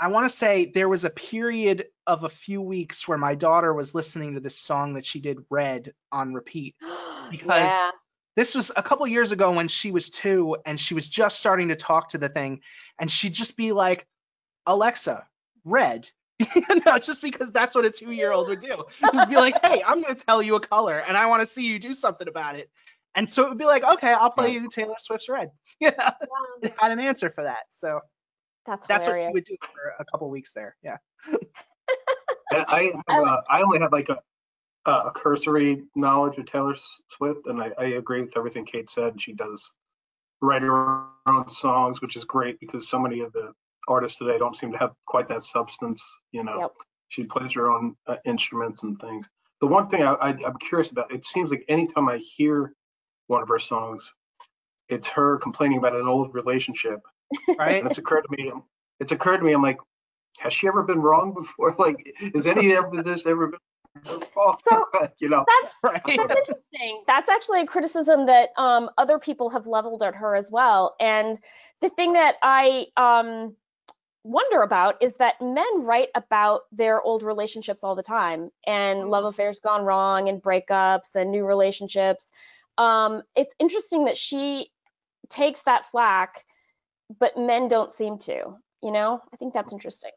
I 0.00 0.08
want 0.08 0.28
to 0.30 0.36
say 0.36 0.70
there 0.72 0.88
was 0.88 1.04
a 1.04 1.10
period 1.10 1.86
of 2.06 2.22
a 2.22 2.28
few 2.28 2.62
weeks 2.62 3.08
where 3.08 3.18
my 3.18 3.34
daughter 3.34 3.74
was 3.74 3.94
listening 3.94 4.34
to 4.34 4.40
this 4.40 4.56
song 4.56 4.94
that 4.94 5.04
she 5.04 5.20
did 5.20 5.38
Red 5.50 5.92
on 6.12 6.34
repeat. 6.34 6.76
Because 7.30 7.70
yeah. 7.70 7.90
This 8.36 8.54
was 8.54 8.70
a 8.74 8.82
couple 8.82 9.06
years 9.06 9.32
ago 9.32 9.50
when 9.50 9.68
she 9.68 9.90
was 9.90 10.08
two 10.08 10.56
and 10.64 10.80
she 10.80 10.94
was 10.94 11.08
just 11.08 11.40
starting 11.40 11.68
to 11.68 11.76
talk 11.76 12.10
to 12.10 12.18
the 12.18 12.28
thing, 12.28 12.60
and 12.98 13.10
she'd 13.10 13.34
just 13.34 13.56
be 13.56 13.72
like, 13.72 14.06
Alexa, 14.64 15.26
Red. 15.64 16.08
you 16.38 16.62
know, 16.86 16.98
just 16.98 17.20
because 17.20 17.50
that's 17.50 17.74
what 17.74 17.84
a 17.84 17.90
two 17.90 18.12
year 18.12 18.30
old 18.30 18.48
would 18.48 18.60
do. 18.60 18.84
Just 19.12 19.28
be 19.28 19.34
like, 19.34 19.56
hey, 19.64 19.82
I'm 19.84 20.00
going 20.00 20.14
to 20.14 20.24
tell 20.24 20.40
you 20.40 20.54
a 20.54 20.60
color 20.60 20.96
and 20.96 21.16
I 21.16 21.26
want 21.26 21.42
to 21.42 21.46
see 21.46 21.66
you 21.66 21.80
do 21.80 21.94
something 21.94 22.28
about 22.28 22.54
it. 22.54 22.70
And 23.16 23.28
so 23.28 23.42
it 23.42 23.48
would 23.48 23.58
be 23.58 23.64
like, 23.64 23.82
okay, 23.82 24.12
I'll 24.12 24.30
play 24.30 24.52
you 24.52 24.68
Taylor 24.68 24.94
Swift's 24.98 25.28
Red. 25.28 25.50
Yeah, 25.80 25.90
Wow, 25.98 26.14
it 26.62 26.74
had 26.78 26.92
an 26.92 27.00
answer 27.00 27.30
for 27.30 27.42
that. 27.42 27.64
So 27.70 28.00
that's 28.68 28.86
that's 28.86 29.06
what 29.06 29.14
hilarious. 29.16 29.30
she 29.30 29.34
would 29.34 29.44
do 29.44 29.56
for 29.72 29.94
a 29.98 30.04
couple 30.04 30.30
weeks 30.30 30.52
there. 30.52 30.76
Yeah. 30.82 30.96
And 32.50 32.64
I, 32.66 32.92
I 33.08 33.12
have, 33.12 33.22
like- 33.22 33.28
uh, 33.28 33.40
I 33.50 33.62
only 33.62 33.78
have 33.80 33.92
like 33.92 34.08
a, 34.08 34.18
a 34.86 35.10
cursory 35.14 35.82
knowledge 35.94 36.38
of 36.38 36.46
Taylor 36.46 36.76
Swift, 37.08 37.46
and 37.46 37.60
I, 37.60 37.72
I 37.78 37.84
agree 37.86 38.22
with 38.22 38.36
everything 38.38 38.64
Kate 38.64 38.88
said. 38.88 39.20
She 39.20 39.34
does 39.34 39.70
write 40.40 40.62
her 40.62 41.04
own 41.26 41.48
songs, 41.50 42.00
which 42.00 42.16
is 42.16 42.24
great 42.24 42.58
because 42.58 42.88
so 42.88 42.98
many 42.98 43.20
of 43.20 43.32
the 43.34 43.52
artists 43.86 44.18
today 44.18 44.38
don't 44.38 44.56
seem 44.56 44.72
to 44.72 44.78
have 44.78 44.92
quite 45.06 45.28
that 45.28 45.42
substance. 45.42 46.02
You 46.32 46.42
know, 46.44 46.58
Yep. 46.60 46.70
she 47.08 47.24
plays 47.24 47.52
her 47.52 47.70
own 47.70 47.96
uh, 48.06 48.16
instruments 48.24 48.82
and 48.82 48.98
things. 48.98 49.28
The 49.60 49.66
one 49.66 49.88
thing 49.88 50.02
I, 50.02 50.12
I, 50.14 50.28
I'm 50.30 50.56
curious 50.58 50.90
about, 50.90 51.12
it 51.12 51.26
seems 51.26 51.50
like 51.50 51.64
anytime 51.68 52.08
I 52.08 52.16
hear 52.16 52.72
one 53.26 53.42
of 53.42 53.48
her 53.48 53.58
songs, 53.58 54.14
it's 54.88 55.08
her 55.08 55.36
complaining 55.36 55.76
about 55.78 55.94
an 55.94 56.06
old 56.08 56.32
relationship 56.34 57.00
Right. 57.58 57.78
and 57.78 57.88
it's 57.88 57.98
occurred 57.98 58.22
to 58.22 58.42
me 58.42 58.52
it's 59.00 59.12
occurred 59.12 59.38
to 59.38 59.44
me 59.44 59.52
i'm 59.52 59.62
like 59.62 59.78
has 60.38 60.52
she 60.52 60.66
ever 60.68 60.82
been 60.82 61.00
wrong 61.00 61.34
before 61.34 61.74
like 61.78 62.14
is 62.20 62.46
any 62.46 62.72
of 62.72 62.92
this 63.04 63.26
ever 63.26 63.48
been 63.48 63.60
her 64.06 64.20
fault 64.34 64.62
So- 64.68 64.84
you 65.18 65.28
know 65.28 65.44
That's 65.46 65.74
right. 65.82 66.02
That's 66.28 66.34
interesting. 66.38 67.02
That's 67.06 67.28
actually 67.28 67.62
a 67.62 67.66
criticism 67.66 68.26
that 68.26 68.50
um, 68.56 68.90
other 68.98 69.18
people 69.18 69.50
have 69.50 69.66
leveled 69.66 70.02
at 70.02 70.14
her 70.14 70.36
as 70.36 70.50
well. 70.50 70.94
And 71.00 71.38
the 71.80 71.88
thing 71.88 72.12
that 72.12 72.36
I 72.42 72.86
um, 72.96 73.56
wonder 74.24 74.62
about 74.62 75.02
is 75.02 75.14
that 75.14 75.40
men 75.40 75.66
write 75.82 76.08
about 76.14 76.62
their 76.70 77.00
old 77.00 77.22
relationships 77.22 77.82
all 77.82 77.94
the 77.94 78.02
time 78.02 78.50
and 78.66 79.08
love 79.08 79.24
affairs 79.24 79.58
gone 79.60 79.82
wrong 79.84 80.28
and 80.28 80.42
breakups 80.42 81.14
and 81.14 81.30
new 81.32 81.44
relationships. 81.44 82.26
Um, 82.76 83.22
it's 83.34 83.54
interesting 83.58 84.04
that 84.04 84.16
she 84.16 84.70
takes 85.28 85.62
that 85.62 85.86
flack, 85.90 86.44
but 87.18 87.36
men 87.36 87.68
don't 87.68 87.92
seem 87.92 88.18
to. 88.18 88.56
You 88.82 88.92
know, 88.92 89.20
I 89.32 89.36
think 89.36 89.54
that's 89.54 89.72
interesting. 89.72 90.12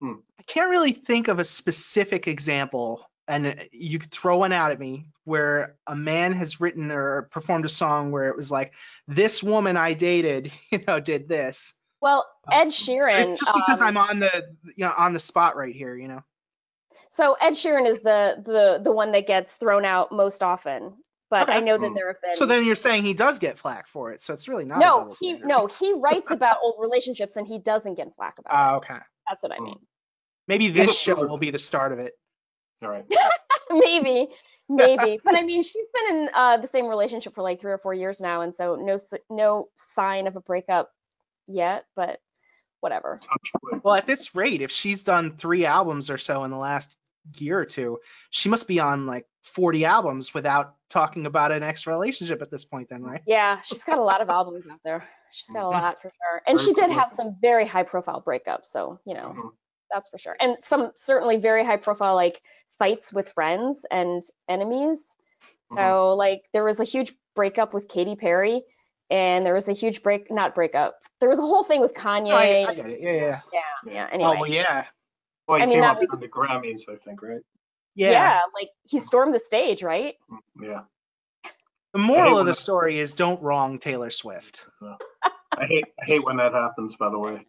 Hmm. 0.00 0.14
I 0.38 0.42
can't 0.42 0.70
really 0.70 0.92
think 0.92 1.28
of 1.28 1.38
a 1.38 1.44
specific 1.44 2.28
example, 2.28 3.08
and 3.26 3.46
uh, 3.46 3.54
you 3.72 3.98
could 3.98 4.10
throw 4.10 4.38
one 4.38 4.52
out 4.52 4.72
at 4.72 4.78
me 4.78 5.06
where 5.24 5.76
a 5.86 5.96
man 5.96 6.32
has 6.32 6.60
written 6.60 6.90
or 6.90 7.22
performed 7.30 7.64
a 7.64 7.68
song 7.68 8.10
where 8.10 8.28
it 8.28 8.36
was 8.36 8.50
like, 8.50 8.74
"This 9.08 9.42
woman 9.42 9.76
I 9.76 9.94
dated, 9.94 10.52
you 10.70 10.80
know, 10.86 11.00
did 11.00 11.28
this." 11.28 11.72
Well, 12.00 12.26
um, 12.46 12.52
Ed 12.52 12.68
Sheeran. 12.68 13.22
it's 13.22 13.40
just 13.40 13.54
because 13.54 13.80
um, 13.80 13.88
I'm 13.88 13.96
on 13.96 14.18
the, 14.18 14.54
you 14.76 14.84
know, 14.84 14.92
on 14.94 15.14
the 15.14 15.18
spot 15.18 15.56
right 15.56 15.74
here, 15.74 15.96
you 15.96 16.08
know. 16.08 16.22
So 17.08 17.34
Ed 17.40 17.52
Sheeran 17.52 17.88
is 17.88 18.00
the 18.00 18.42
the 18.44 18.80
the 18.82 18.92
one 18.92 19.12
that 19.12 19.26
gets 19.26 19.52
thrown 19.54 19.84
out 19.84 20.12
most 20.12 20.42
often, 20.42 20.94
but 21.46 21.50
I 21.50 21.60
know 21.60 21.76
that 21.78 21.90
Mm. 21.90 21.94
there 21.94 22.08
have 22.08 22.20
been. 22.22 22.34
So 22.34 22.46
then 22.46 22.64
you're 22.64 22.76
saying 22.76 23.04
he 23.04 23.14
does 23.14 23.38
get 23.38 23.58
flack 23.58 23.86
for 23.88 24.12
it, 24.12 24.20
so 24.20 24.32
it's 24.34 24.48
really 24.48 24.64
not. 24.64 24.78
no, 24.78 24.98
double 25.00 25.14
he 25.20 25.26
standard. 25.30 25.46
no 25.48 25.66
he 25.66 25.92
writes 25.94 26.26
about 26.30 26.58
old 26.62 26.76
relationships 26.78 27.34
and 27.36 27.46
he 27.46 27.58
doesn't 27.58 27.94
get 27.94 28.14
flack 28.16 28.38
about 28.38 28.52
Ah, 28.54 28.74
it. 28.74 28.76
okay. 28.78 28.98
That's 29.28 29.42
what 29.42 29.52
I 29.52 29.58
Mm. 29.58 29.64
mean. 29.64 29.78
Maybe 30.46 30.68
this 30.68 30.98
show 30.98 31.14
will 31.26 31.38
be 31.38 31.50
the 31.50 31.58
start 31.58 31.92
of 31.92 31.98
it. 31.98 32.12
all 32.82 32.90
right 32.90 33.04
maybe, 33.70 34.28
maybe, 34.68 35.18
but 35.24 35.34
I 35.34 35.42
mean 35.42 35.62
she's 35.62 35.86
been 35.94 36.16
in 36.16 36.28
uh, 36.34 36.56
the 36.58 36.66
same 36.66 36.86
relationship 36.86 37.34
for 37.34 37.42
like 37.42 37.60
three 37.60 37.72
or 37.72 37.78
four 37.78 37.94
years 37.94 38.20
now, 38.20 38.42
and 38.42 38.54
so 38.54 38.76
no 38.76 38.98
no 39.30 39.68
sign 39.94 40.26
of 40.26 40.36
a 40.36 40.40
breakup 40.40 40.90
yet, 41.46 41.84
but 41.96 42.18
whatever. 42.80 43.20
Well, 43.82 43.94
at 43.94 44.06
this 44.06 44.34
rate, 44.34 44.60
if 44.60 44.70
she's 44.70 45.04
done 45.04 45.36
three 45.36 45.64
albums 45.64 46.10
or 46.10 46.18
so 46.18 46.44
in 46.44 46.50
the 46.50 46.58
last 46.58 46.94
year 47.38 47.58
or 47.58 47.64
two, 47.64 48.00
she 48.28 48.50
must 48.50 48.68
be 48.68 48.80
on 48.80 49.06
like 49.06 49.26
40 49.44 49.86
albums 49.86 50.34
without 50.34 50.74
talking 50.94 51.26
about 51.26 51.52
an 51.52 51.62
ex 51.62 51.86
relationship 51.86 52.40
at 52.40 52.50
this 52.50 52.64
point, 52.64 52.88
then, 52.88 53.02
right? 53.02 53.20
Yeah, 53.26 53.60
she's 53.62 53.84
got 53.84 53.98
a 53.98 54.02
lot 54.02 54.20
of 54.22 54.30
albums 54.30 54.66
out 54.70 54.80
there. 54.84 55.06
She's 55.32 55.50
got 55.50 55.64
a 55.64 55.68
lot 55.68 56.00
for 56.00 56.08
sure, 56.10 56.42
and 56.46 56.58
she 56.60 56.72
did 56.72 56.90
have 56.90 57.10
some 57.10 57.36
very 57.42 57.66
high 57.66 57.82
profile 57.82 58.22
breakups, 58.26 58.66
so 58.66 58.98
you 59.04 59.14
know. 59.14 59.34
Mhm. 59.36 59.50
that's 59.90 60.08
for 60.08 60.18
sure. 60.18 60.36
And 60.40 60.56
some 60.60 60.90
certainly 60.96 61.36
very 61.36 61.64
high 61.64 61.76
profile 61.76 62.14
like 62.16 62.40
fights 62.78 63.12
with 63.12 63.28
friends 63.32 63.84
and 63.92 64.22
enemies. 64.48 65.14
So 65.76 66.14
like 66.14 66.42
there 66.52 66.64
was 66.64 66.80
a 66.80 66.84
huge 66.84 67.14
breakup 67.36 67.74
with 67.74 67.86
Katy 67.88 68.16
Perry 68.16 68.62
and 69.10 69.44
there 69.46 69.54
was 69.54 69.68
a 69.68 69.72
huge 69.72 70.02
break 70.02 70.30
not 70.30 70.54
breakup. 70.54 70.98
There 71.20 71.28
was 71.28 71.38
a 71.38 71.42
whole 71.42 71.62
thing 71.64 71.80
with 71.80 71.94
Kanye. 71.94 72.28
No, 72.30 72.34
I, 72.36 72.70
I 72.70 72.74
get 72.74 72.86
it. 72.86 73.00
Yeah, 73.00 73.12
yeah. 73.12 73.40
yeah, 73.52 73.92
yeah. 73.92 74.08
Anyway. 74.12 74.30
Oh, 74.36 74.40
well, 74.40 74.50
yeah. 74.50 74.84
well 75.46 75.58
he 75.58 75.62
I 75.62 75.66
mean, 75.66 75.74
came 75.76 75.82
that 75.82 75.90
up 75.92 75.98
was- 76.00 76.08
from 76.10 76.20
the 76.20 76.28
grammys 76.28 76.88
i 76.88 76.96
think 77.04 77.22
right 77.22 77.40
Yeah. 77.94 78.10
yeah, 78.10 78.40
like 78.54 78.68
he 78.82 78.98
stormed 78.98 79.34
the 79.34 79.38
stage, 79.38 79.82
right? 79.82 80.14
Mm, 80.30 80.38
yeah 80.62 80.80
The 81.92 81.98
moral 82.00 82.38
of 82.38 82.46
the 82.46 82.50
when- 82.50 82.54
story 82.54 82.98
is 82.98 83.14
don't 83.14 83.40
wrong 83.42 83.78
Taylor 83.78 84.10
Swift. 84.10 84.64
i 85.56 85.66
hate 85.66 85.84
i 86.00 86.04
hate 86.04 86.24
when 86.24 86.38
that 86.38 86.52
happens 86.52 86.96
by 86.96 87.08
the 87.10 87.18
way 87.18 87.46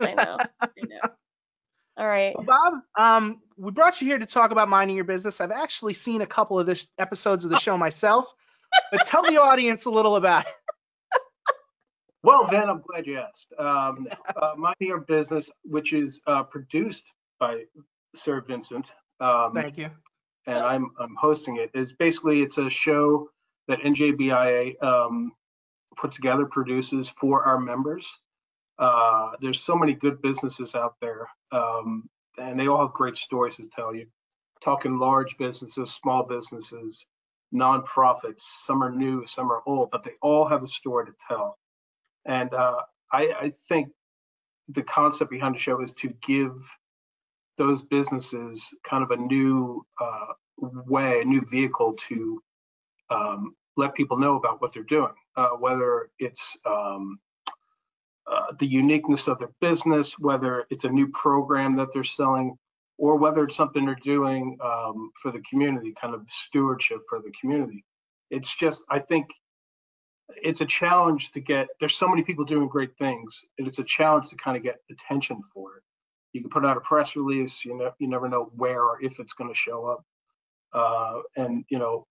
I 0.00 0.14
know. 0.14 0.36
I 0.60 0.68
know. 0.76 1.00
All 1.98 2.06
right. 2.06 2.32
Well, 2.36 2.46
Bob, 2.46 2.74
um, 2.96 3.42
we 3.56 3.72
brought 3.72 4.00
you 4.00 4.06
here 4.06 4.18
to 4.18 4.26
talk 4.26 4.52
about 4.52 4.68
minding 4.68 4.94
your 4.94 5.04
business. 5.04 5.40
I've 5.40 5.50
actually 5.50 5.94
seen 5.94 6.20
a 6.22 6.26
couple 6.26 6.60
of 6.60 6.66
this 6.66 6.86
episodes 6.96 7.44
of 7.44 7.50
the 7.50 7.58
show 7.58 7.76
myself, 7.76 8.32
but 8.92 9.04
tell 9.06 9.22
the 9.22 9.38
audience 9.42 9.86
a 9.86 9.90
little 9.90 10.14
about 10.14 10.46
it. 10.46 10.52
well 12.22 12.44
van 12.46 12.68
i'm 12.68 12.82
glad 12.82 13.06
you 13.06 13.18
asked 13.18 13.52
um 13.58 14.06
uh, 14.36 14.54
mind 14.56 14.74
your 14.80 14.98
business 15.00 15.50
which 15.64 15.92
is 15.92 16.20
uh 16.26 16.42
produced 16.42 17.12
by 17.38 17.62
sir 18.14 18.40
vincent 18.40 18.90
um 19.20 19.54
Thank 19.54 19.76
you. 19.76 19.90
and 20.46 20.58
I'm 20.58 20.90
I'm 20.98 21.16
hosting 21.16 21.56
it. 21.56 21.70
Is 21.74 21.92
basically 21.92 22.42
it's 22.42 22.58
a 22.58 22.70
show 22.70 23.30
that 23.68 23.80
NJBIA 23.80 24.82
um, 24.82 25.32
put 25.96 26.12
together, 26.12 26.46
produces 26.46 27.08
for 27.08 27.44
our 27.44 27.58
members. 27.60 28.18
Uh, 28.78 29.32
there's 29.40 29.60
so 29.60 29.76
many 29.76 29.92
good 29.92 30.22
businesses 30.22 30.74
out 30.74 30.94
there, 31.00 31.28
um, 31.52 32.08
and 32.38 32.58
they 32.58 32.68
all 32.68 32.80
have 32.80 32.94
great 32.94 33.16
stories 33.16 33.56
to 33.56 33.68
tell 33.68 33.94
you. 33.94 34.06
Talking 34.62 34.98
large 34.98 35.36
businesses, 35.36 35.92
small 35.92 36.24
businesses, 36.24 37.06
nonprofits. 37.54 38.40
Some 38.40 38.82
are 38.82 38.90
new, 38.90 39.26
some 39.26 39.50
are 39.50 39.62
old, 39.66 39.90
but 39.90 40.04
they 40.04 40.12
all 40.22 40.46
have 40.48 40.62
a 40.62 40.68
story 40.68 41.06
to 41.06 41.12
tell. 41.28 41.58
And 42.24 42.52
uh, 42.54 42.82
I, 43.12 43.34
I 43.40 43.52
think 43.68 43.88
the 44.68 44.82
concept 44.82 45.30
behind 45.30 45.54
the 45.54 45.58
show 45.58 45.80
is 45.80 45.92
to 45.94 46.08
give 46.22 46.52
those 47.58 47.82
businesses 47.82 48.72
kind 48.88 49.02
of 49.02 49.10
a 49.10 49.16
new 49.16 49.84
uh, 50.00 50.32
way, 50.56 51.20
a 51.20 51.24
new 51.24 51.42
vehicle 51.42 51.94
to 52.08 52.42
um, 53.10 53.54
let 53.76 53.94
people 53.94 54.18
know 54.18 54.36
about 54.36 54.60
what 54.60 54.72
they're 54.72 54.82
doing, 54.82 55.12
uh, 55.36 55.50
whether 55.50 56.10
it's 56.18 56.56
um, 56.64 57.18
uh, 58.30 58.52
the 58.58 58.66
uniqueness 58.66 59.28
of 59.28 59.38
their 59.38 59.52
business, 59.60 60.18
whether 60.18 60.64
it's 60.70 60.84
a 60.84 60.88
new 60.88 61.08
program 61.08 61.76
that 61.76 61.88
they're 61.92 62.04
selling, 62.04 62.56
or 62.98 63.16
whether 63.16 63.44
it's 63.44 63.56
something 63.56 63.86
they're 63.86 63.94
doing 64.02 64.58
um, 64.60 65.10
for 65.22 65.30
the 65.30 65.42
community, 65.48 65.94
kind 66.00 66.14
of 66.14 66.22
stewardship 66.28 66.98
for 67.08 67.20
the 67.20 67.32
community. 67.40 67.84
It's 68.30 68.54
just, 68.56 68.84
I 68.90 68.98
think 68.98 69.28
it's 70.42 70.60
a 70.60 70.66
challenge 70.66 71.30
to 71.32 71.40
get, 71.40 71.68
there's 71.80 71.94
so 71.94 72.08
many 72.08 72.22
people 72.22 72.44
doing 72.44 72.68
great 72.68 72.96
things, 72.98 73.44
and 73.58 73.66
it's 73.66 73.78
a 73.78 73.84
challenge 73.84 74.28
to 74.28 74.36
kind 74.36 74.56
of 74.56 74.62
get 74.62 74.76
attention 74.90 75.40
for 75.42 75.76
it. 75.76 75.82
You 76.32 76.40
can 76.42 76.50
put 76.50 76.64
out 76.64 76.76
a 76.76 76.80
press 76.80 77.16
release, 77.16 77.64
you 77.64 77.76
know, 77.76 77.92
you 77.98 78.08
never 78.08 78.28
know 78.28 78.50
where 78.54 78.82
or 78.82 79.02
if 79.02 79.18
it's 79.18 79.32
going 79.32 79.50
to 79.50 79.58
show 79.58 79.86
up. 79.86 80.04
Uh, 80.72 81.20
and, 81.36 81.64
you 81.70 81.78
know, 81.78 82.06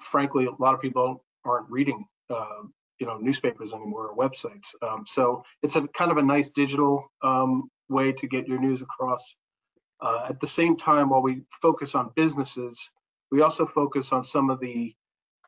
frankly, 0.00 0.46
a 0.46 0.50
lot 0.62 0.74
of 0.74 0.80
people 0.80 1.24
aren't 1.44 1.68
reading, 1.70 2.04
uh, 2.30 2.62
you 3.00 3.06
know, 3.06 3.18
newspapers 3.18 3.72
anymore 3.72 4.08
or 4.08 4.16
websites. 4.16 4.68
Um, 4.82 5.04
so 5.06 5.42
it's 5.62 5.76
a 5.76 5.86
kind 5.88 6.10
of 6.10 6.16
a 6.16 6.22
nice 6.22 6.48
digital 6.50 7.10
um, 7.22 7.68
way 7.88 8.12
to 8.12 8.26
get 8.26 8.48
your 8.48 8.60
news 8.60 8.82
across. 8.82 9.36
Uh, 10.00 10.26
at 10.28 10.40
the 10.40 10.46
same 10.46 10.76
time, 10.76 11.08
while 11.08 11.22
we 11.22 11.42
focus 11.62 11.94
on 11.94 12.10
businesses, 12.14 12.90
we 13.30 13.40
also 13.42 13.66
focus 13.66 14.12
on 14.12 14.22
some 14.22 14.50
of 14.50 14.60
the 14.60 14.94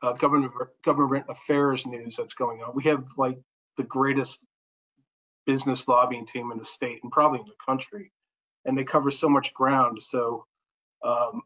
uh, 0.01 0.13
government 0.13 0.53
government 0.83 1.25
affairs 1.29 1.85
news 1.85 2.15
that's 2.15 2.33
going 2.33 2.61
on. 2.61 2.73
We 2.73 2.83
have 2.85 3.05
like 3.17 3.37
the 3.77 3.83
greatest 3.83 4.39
business 5.49 5.87
lobbying 5.87 6.27
team 6.27 6.51
in 6.51 6.59
the 6.59 6.65
state 6.65 6.99
and 7.01 7.11
probably 7.11 7.39
in 7.39 7.45
the 7.47 7.65
country, 7.65 8.11
and 8.65 8.77
they 8.77 8.83
cover 8.83 9.09
so 9.09 9.27
much 9.27 9.51
ground. 9.51 9.97
So, 10.03 10.45
um, 11.03 11.41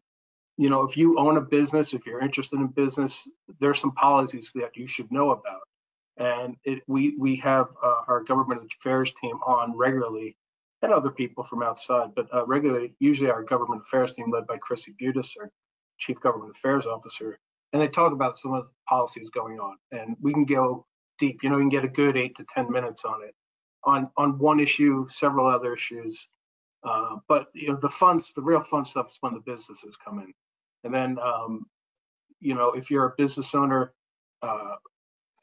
you 0.58 0.70
know, 0.70 0.84
if 0.84 0.98
you 0.98 1.18
own 1.18 1.38
a 1.38 1.42
business, 1.42 1.94
if 1.94 2.06
you're 2.06 2.20
interested 2.20 2.60
in 2.60 2.68
business, 2.68 3.26
there's 3.62 3.80
some 3.80 3.94
policies 3.94 4.52
that 4.56 4.76
you 4.76 4.88
should 4.88 5.10
know 5.10 5.32
about. 5.32 5.62
And 6.18 6.58
it, 6.66 6.84
we 6.86 7.16
we 7.18 7.38
have 7.38 7.68
uh, 7.82 8.02
our 8.10 8.24
government 8.24 8.62
affairs 8.78 9.14
team 9.14 9.38
on 9.46 9.78
regularly 9.78 10.36
and 10.82 10.92
other 10.92 11.10
people 11.10 11.46
from 11.46 11.64
outside, 11.64 12.10
but 12.14 12.28
uh, 12.34 12.46
regularly, 12.46 12.94
usually 13.00 13.32
our 13.32 13.44
government 13.44 13.84
affairs 13.86 14.12
team 14.12 14.30
led 14.30 14.46
by 14.48 14.58
Chrissy 14.58 14.94
Buteas, 15.02 15.38
our 15.40 15.50
chief 15.98 16.20
government 16.20 16.52
affairs 16.52 16.86
officer, 16.86 17.40
and 17.72 17.82
they 17.82 17.88
talk 17.88 18.12
about 18.12 18.38
some 18.38 18.54
of 18.54 18.66
the 18.66 18.70
policies 18.90 19.30
going 19.30 19.60
on. 19.60 19.78
And 19.94 20.18
we 20.22 20.34
can 20.34 20.44
go 20.44 20.86
deep, 21.20 21.42
you 21.42 21.50
know, 21.50 21.56
we 21.56 21.62
can 21.62 21.70
get 21.70 21.86
a 21.86 21.88
good 21.88 22.18
eight 22.18 22.36
to 22.36 22.46
10 22.54 22.70
minutes 22.70 23.06
on 23.06 23.24
it, 23.24 23.34
on, 23.86 24.10
on 24.18 24.40
one 24.40 24.60
issue, 24.60 25.08
several 25.10 25.48
other 25.48 25.74
issues. 25.74 26.28
Uh, 26.84 27.18
but 27.28 27.48
you 27.54 27.70
know, 27.70 27.78
the 27.82 27.90
fun, 27.90 28.22
the 28.36 28.42
real 28.42 28.60
fun 28.60 28.86
stuff 28.86 29.10
is 29.10 29.18
when 29.22 29.34
the 29.34 29.40
businesses 29.40 29.96
come 30.04 30.20
in. 30.20 30.34
And 30.84 30.94
then, 30.94 31.18
um, 31.20 31.66
you 32.40 32.56
know, 32.56 32.72
if 32.72 32.92
you're 32.92 33.06
a 33.06 33.14
business 33.18 33.56
owner, 33.56 33.94
uh, 34.42 34.76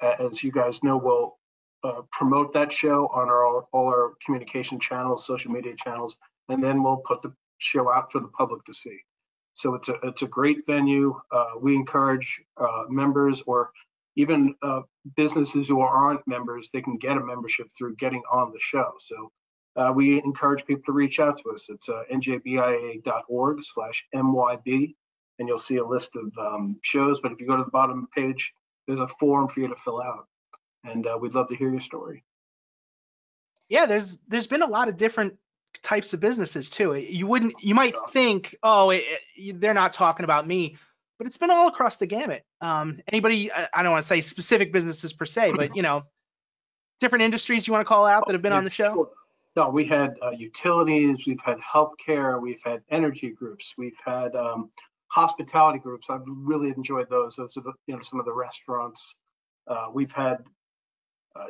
as 0.00 0.42
you 0.42 0.52
guys 0.52 0.82
know, 0.82 0.98
we'll 0.98 1.38
uh, 1.82 2.02
promote 2.12 2.52
that 2.52 2.72
show 2.72 3.06
on 3.06 3.28
our 3.28 3.62
all 3.72 3.86
our 3.86 4.12
communication 4.24 4.78
channels, 4.78 5.24
social 5.24 5.50
media 5.50 5.74
channels, 5.74 6.16
and 6.48 6.62
then 6.62 6.82
we'll 6.82 6.98
put 6.98 7.22
the 7.22 7.32
show 7.58 7.90
out 7.90 8.12
for 8.12 8.20
the 8.20 8.28
public 8.28 8.64
to 8.64 8.74
see. 8.74 8.98
So 9.54 9.74
it's 9.74 9.88
a 9.88 9.94
it's 10.02 10.22
a 10.22 10.26
great 10.26 10.66
venue. 10.66 11.18
Uh, 11.32 11.52
we 11.60 11.74
encourage 11.74 12.42
uh, 12.56 12.84
members 12.88 13.42
or 13.46 13.70
even 14.20 14.54
uh, 14.62 14.82
businesses 15.16 15.68
who 15.68 15.80
aren't 15.80 16.26
members, 16.26 16.70
they 16.72 16.82
can 16.82 16.96
get 16.96 17.16
a 17.16 17.24
membership 17.24 17.68
through 17.76 17.96
getting 17.96 18.22
on 18.30 18.52
the 18.52 18.60
show. 18.60 18.92
So 18.98 19.30
uh, 19.76 19.92
we 19.94 20.18
encourage 20.18 20.64
people 20.64 20.82
to 20.86 20.92
reach 20.92 21.20
out 21.20 21.38
to 21.38 21.50
us. 21.50 21.68
It's 21.68 21.88
uh, 21.88 22.02
njbia.org 22.12 23.58
slash 23.62 24.06
MYB, 24.14 24.94
and 25.38 25.48
you'll 25.48 25.58
see 25.58 25.76
a 25.76 25.86
list 25.86 26.10
of 26.16 26.36
um, 26.38 26.76
shows. 26.82 27.20
But 27.20 27.32
if 27.32 27.40
you 27.40 27.46
go 27.46 27.56
to 27.56 27.64
the 27.64 27.70
bottom 27.70 28.08
page, 28.14 28.52
there's 28.86 29.00
a 29.00 29.08
form 29.08 29.48
for 29.48 29.60
you 29.60 29.68
to 29.68 29.76
fill 29.76 30.00
out 30.00 30.26
and 30.84 31.06
uh, 31.06 31.18
we'd 31.20 31.34
love 31.34 31.48
to 31.48 31.56
hear 31.56 31.70
your 31.70 31.80
story. 31.80 32.24
Yeah, 33.68 33.86
there's 33.86 34.18
there's 34.28 34.46
been 34.46 34.62
a 34.62 34.66
lot 34.66 34.88
of 34.88 34.96
different 34.96 35.34
types 35.82 36.12
of 36.12 36.20
businesses 36.20 36.70
too. 36.70 36.94
You 36.94 37.26
wouldn't 37.26 37.62
you 37.62 37.74
might 37.74 37.94
think, 38.10 38.56
oh, 38.62 38.90
it, 38.90 39.04
it, 39.36 39.60
they're 39.60 39.74
not 39.74 39.92
talking 39.92 40.24
about 40.24 40.46
me, 40.46 40.76
but 41.20 41.26
it's 41.26 41.36
been 41.36 41.50
all 41.50 41.68
across 41.68 41.98
the 41.98 42.06
gamut. 42.06 42.46
Um, 42.62 43.02
anybody, 43.06 43.52
I, 43.52 43.68
I 43.74 43.82
don't 43.82 43.92
want 43.92 44.00
to 44.02 44.06
say 44.06 44.22
specific 44.22 44.72
businesses 44.72 45.12
per 45.12 45.26
se, 45.26 45.52
but 45.54 45.76
you 45.76 45.82
know, 45.82 46.04
different 46.98 47.24
industries 47.24 47.66
you 47.66 47.74
want 47.74 47.84
to 47.86 47.88
call 47.88 48.06
out 48.06 48.24
that 48.26 48.32
have 48.32 48.40
been 48.40 48.54
on 48.54 48.64
the 48.64 48.70
show. 48.70 49.10
No, 49.54 49.68
we 49.68 49.84
had 49.84 50.14
uh, 50.22 50.30
utilities, 50.30 51.26
we've 51.26 51.42
had 51.44 51.58
healthcare, 51.58 52.40
we've 52.40 52.62
had 52.64 52.80
energy 52.88 53.28
groups, 53.28 53.74
we've 53.76 53.98
had 54.02 54.34
um, 54.34 54.70
hospitality 55.08 55.78
groups. 55.78 56.06
I've 56.08 56.22
really 56.24 56.68
enjoyed 56.68 57.10
those. 57.10 57.36
Those 57.36 57.54
are 57.58 57.64
the, 57.64 57.74
you 57.86 57.96
know 57.96 58.00
some 58.00 58.18
of 58.18 58.24
the 58.24 58.32
restaurants. 58.32 59.14
Uh, 59.68 59.88
we've 59.92 60.12
had 60.12 60.38
uh, 61.36 61.48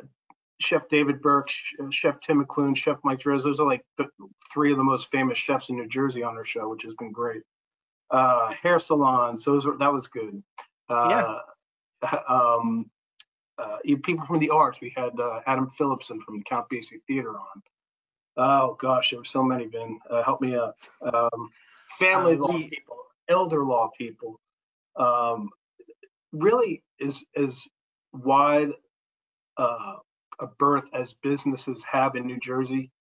Chef 0.59 0.89
David 0.89 1.21
Burke, 1.21 1.51
uh, 1.81 1.85
Chef 1.91 2.19
Tim 2.19 2.43
McLoone, 2.43 2.75
Chef 2.75 2.97
Mike 3.05 3.19
Jerez. 3.19 3.45
Those 3.45 3.61
are 3.61 3.67
like 3.67 3.85
the 3.97 4.09
three 4.53 4.71
of 4.71 4.77
the 4.77 4.83
most 4.83 5.09
famous 5.11 5.37
chefs 5.37 5.69
in 5.69 5.77
New 5.77 5.87
Jersey 5.87 6.23
on 6.23 6.35
our 6.35 6.43
show, 6.43 6.67
which 6.67 6.83
has 6.83 6.93
been 6.95 7.13
great. 7.13 7.43
Uh, 8.11 8.51
hair 8.61 8.77
salons, 8.77 9.45
those 9.45 9.65
were 9.65 9.77
that 9.77 9.93
was 9.93 10.07
good. 10.07 10.41
Uh, 10.89 11.07
yeah. 11.09 11.37
Um, 12.27 12.89
uh, 13.59 13.77
people 14.03 14.25
from 14.25 14.39
the 14.39 14.49
arts. 14.49 14.81
We 14.81 14.91
had 14.95 15.19
uh, 15.19 15.41
Adam 15.45 15.69
Philipson 15.69 16.19
from 16.19 16.41
Count 16.41 16.67
Basie 16.67 17.01
Theater 17.07 17.29
on. 17.29 17.61
Oh 18.37 18.75
gosh, 18.79 19.11
there 19.11 19.19
were 19.19 19.25
so 19.25 19.43
many. 19.43 19.65
Vin, 19.65 19.99
uh, 20.09 20.23
help 20.23 20.41
me 20.41 20.55
out. 20.55 20.75
Um, 21.13 21.49
family 21.87 22.37
law 22.37 22.53
people, 22.53 22.97
elder 23.27 23.63
law 23.63 23.89
people. 23.95 24.39
Um, 24.95 25.49
really 26.31 26.83
is 26.99 27.23
as 27.35 27.61
wide 28.13 28.71
uh, 29.57 29.97
a 30.39 30.47
berth 30.47 30.89
as 30.93 31.13
businesses 31.13 31.83
have 31.83 32.15
in 32.15 32.25
New 32.25 32.39
Jersey, 32.39 32.91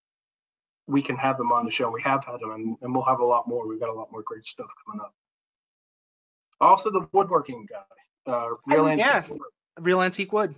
we 0.90 1.02
can 1.02 1.16
have 1.16 1.38
them 1.38 1.52
on 1.52 1.64
the 1.64 1.70
show. 1.70 1.90
We 1.90 2.02
have 2.02 2.24
had 2.24 2.40
them, 2.40 2.50
and, 2.50 2.76
and 2.82 2.94
we'll 2.94 3.04
have 3.04 3.20
a 3.20 3.24
lot 3.24 3.48
more. 3.48 3.66
We've 3.66 3.80
got 3.80 3.88
a 3.88 3.92
lot 3.92 4.10
more 4.12 4.22
great 4.22 4.44
stuff 4.44 4.70
coming 4.84 5.00
up. 5.00 5.14
Also, 6.60 6.90
the 6.90 7.06
woodworking 7.12 7.66
guy, 7.68 8.32
uh, 8.32 8.50
real 8.66 8.86
antique 8.86 9.06
yeah, 9.06 9.26
wood. 9.28 9.40
real 9.80 10.02
antique 10.02 10.32
wood. 10.32 10.54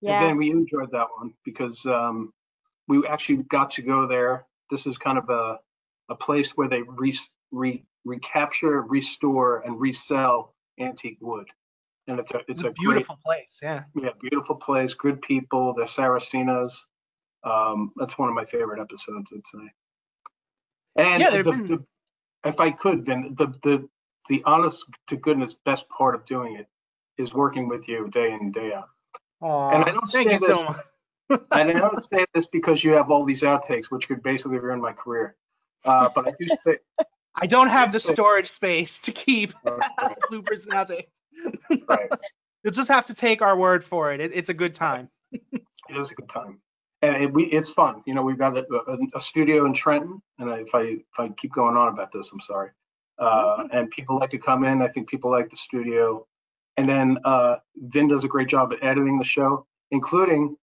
Yeah. 0.00 0.22
Again, 0.22 0.36
we 0.36 0.50
enjoyed 0.50 0.90
that 0.92 1.08
one 1.16 1.34
because 1.44 1.84
um, 1.86 2.32
we 2.88 3.06
actually 3.06 3.42
got 3.44 3.72
to 3.72 3.82
go 3.82 4.06
there. 4.06 4.46
This 4.70 4.86
is 4.86 4.98
kind 4.98 5.18
of 5.18 5.28
a 5.28 5.58
a 6.08 6.14
place 6.14 6.50
where 6.50 6.68
they 6.68 6.82
re, 6.82 7.14
re, 7.50 7.82
recapture, 8.04 8.82
restore, 8.82 9.60
and 9.60 9.80
resell 9.80 10.54
antique 10.78 11.18
wood 11.20 11.46
and 12.06 12.20
it's 12.20 12.30
a 12.32 12.40
it's, 12.48 12.64
a, 12.64 12.68
a 12.68 12.72
beautiful 12.72 13.18
great, 13.24 13.38
place. 13.38 13.60
Yeah. 13.62 13.84
Yeah, 13.94 14.10
beautiful 14.20 14.56
place, 14.56 14.94
good 14.94 15.22
people. 15.22 15.74
They're 15.74 15.86
Saracenos. 15.86 16.74
Um, 17.44 17.92
that's 17.96 18.18
one 18.18 18.28
of 18.28 18.34
my 18.34 18.44
favorite 18.44 18.80
episodes, 18.80 19.32
I'd 19.34 19.46
say. 19.46 19.72
And 20.96 21.20
yeah, 21.20 21.30
the, 21.30 21.42
been... 21.42 21.66
the, 21.66 21.84
if 22.44 22.60
I 22.60 22.70
could, 22.70 23.04
Vin, 23.04 23.34
the 23.36 23.48
the 23.62 23.88
the 24.28 24.42
honest 24.44 24.86
to 25.08 25.16
goodness 25.16 25.54
best 25.54 25.88
part 25.88 26.14
of 26.14 26.24
doing 26.24 26.56
it 26.56 26.66
is 27.18 27.34
working 27.34 27.68
with 27.68 27.88
you 27.88 28.08
day 28.08 28.32
in 28.32 28.40
and 28.40 28.54
day 28.54 28.72
out. 28.72 28.88
Aww, 29.42 29.74
and 29.74 29.84
I 29.84 29.90
don't 29.90 30.06
thank 30.08 30.32
you 30.32 30.38
this, 30.38 30.56
so 30.56 30.64
much. 30.64 30.80
and 31.50 31.70
I 31.70 31.72
don't 31.72 32.02
say 32.10 32.24
this 32.32 32.46
because 32.46 32.82
you 32.82 32.92
have 32.92 33.10
all 33.10 33.24
these 33.24 33.42
outtakes, 33.42 33.86
which 33.86 34.08
could 34.08 34.22
basically 34.22 34.58
ruin 34.58 34.80
my 34.80 34.92
career. 34.92 35.36
Uh, 35.84 36.08
but 36.14 36.26
I 36.26 36.32
do 36.38 36.46
say 36.56 36.78
I 37.34 37.46
don't 37.46 37.68
have 37.68 37.92
the 37.92 38.00
storage 38.00 38.48
space 38.48 39.00
to 39.00 39.12
keep 39.12 39.52
bloopers 39.64 40.66
and 40.66 40.72
outtakes 40.72 41.08
right. 41.88 42.10
You'll 42.62 42.72
just 42.72 42.90
have 42.90 43.06
to 43.06 43.14
take 43.14 43.42
our 43.42 43.56
word 43.56 43.84
for 43.84 44.12
it. 44.12 44.20
it 44.20 44.32
it's 44.34 44.48
a 44.48 44.54
good 44.54 44.74
time. 44.74 45.10
it 45.32 45.62
is 45.90 46.10
a 46.10 46.14
good 46.14 46.28
time, 46.28 46.60
and 47.04 47.22
it, 47.22 47.32
we, 47.32 47.44
it's 47.44 47.70
fun. 47.70 48.02
You 48.06 48.14
know, 48.14 48.22
we've 48.22 48.38
got 48.38 48.56
a, 48.56 48.64
a, 48.88 48.98
a 49.14 49.20
studio 49.20 49.66
in 49.66 49.74
Trenton, 49.74 50.22
and 50.38 50.50
if 50.66 50.74
I 50.74 50.82
if 50.82 51.18
I 51.18 51.28
keep 51.28 51.52
going 51.52 51.76
on 51.76 51.88
about 51.88 52.12
this, 52.12 52.30
I'm 52.32 52.40
sorry. 52.40 52.70
Uh, 53.18 53.58
mm-hmm. 53.58 53.76
And 53.76 53.90
people 53.90 54.18
like 54.18 54.30
to 54.30 54.38
come 54.38 54.64
in. 54.64 54.82
I 54.82 54.88
think 54.88 55.08
people 55.08 55.30
like 55.30 55.50
the 55.50 55.56
studio, 55.56 56.26
and 56.76 56.88
then 56.88 57.18
uh, 57.24 57.56
Vin 57.76 58.08
does 58.08 58.24
a 58.24 58.28
great 58.28 58.48
job 58.48 58.72
at 58.72 58.82
editing 58.82 59.18
the 59.18 59.24
show, 59.24 59.66
including 59.90 60.56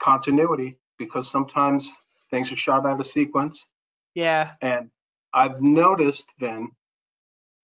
continuity, 0.00 0.78
because 0.98 1.30
sometimes 1.30 1.92
things 2.30 2.50
are 2.52 2.56
shot 2.56 2.86
out 2.86 2.98
of 2.98 3.06
sequence. 3.06 3.66
Yeah. 4.14 4.52
And 4.60 4.90
I've 5.32 5.60
noticed, 5.60 6.28
Vin, 6.38 6.70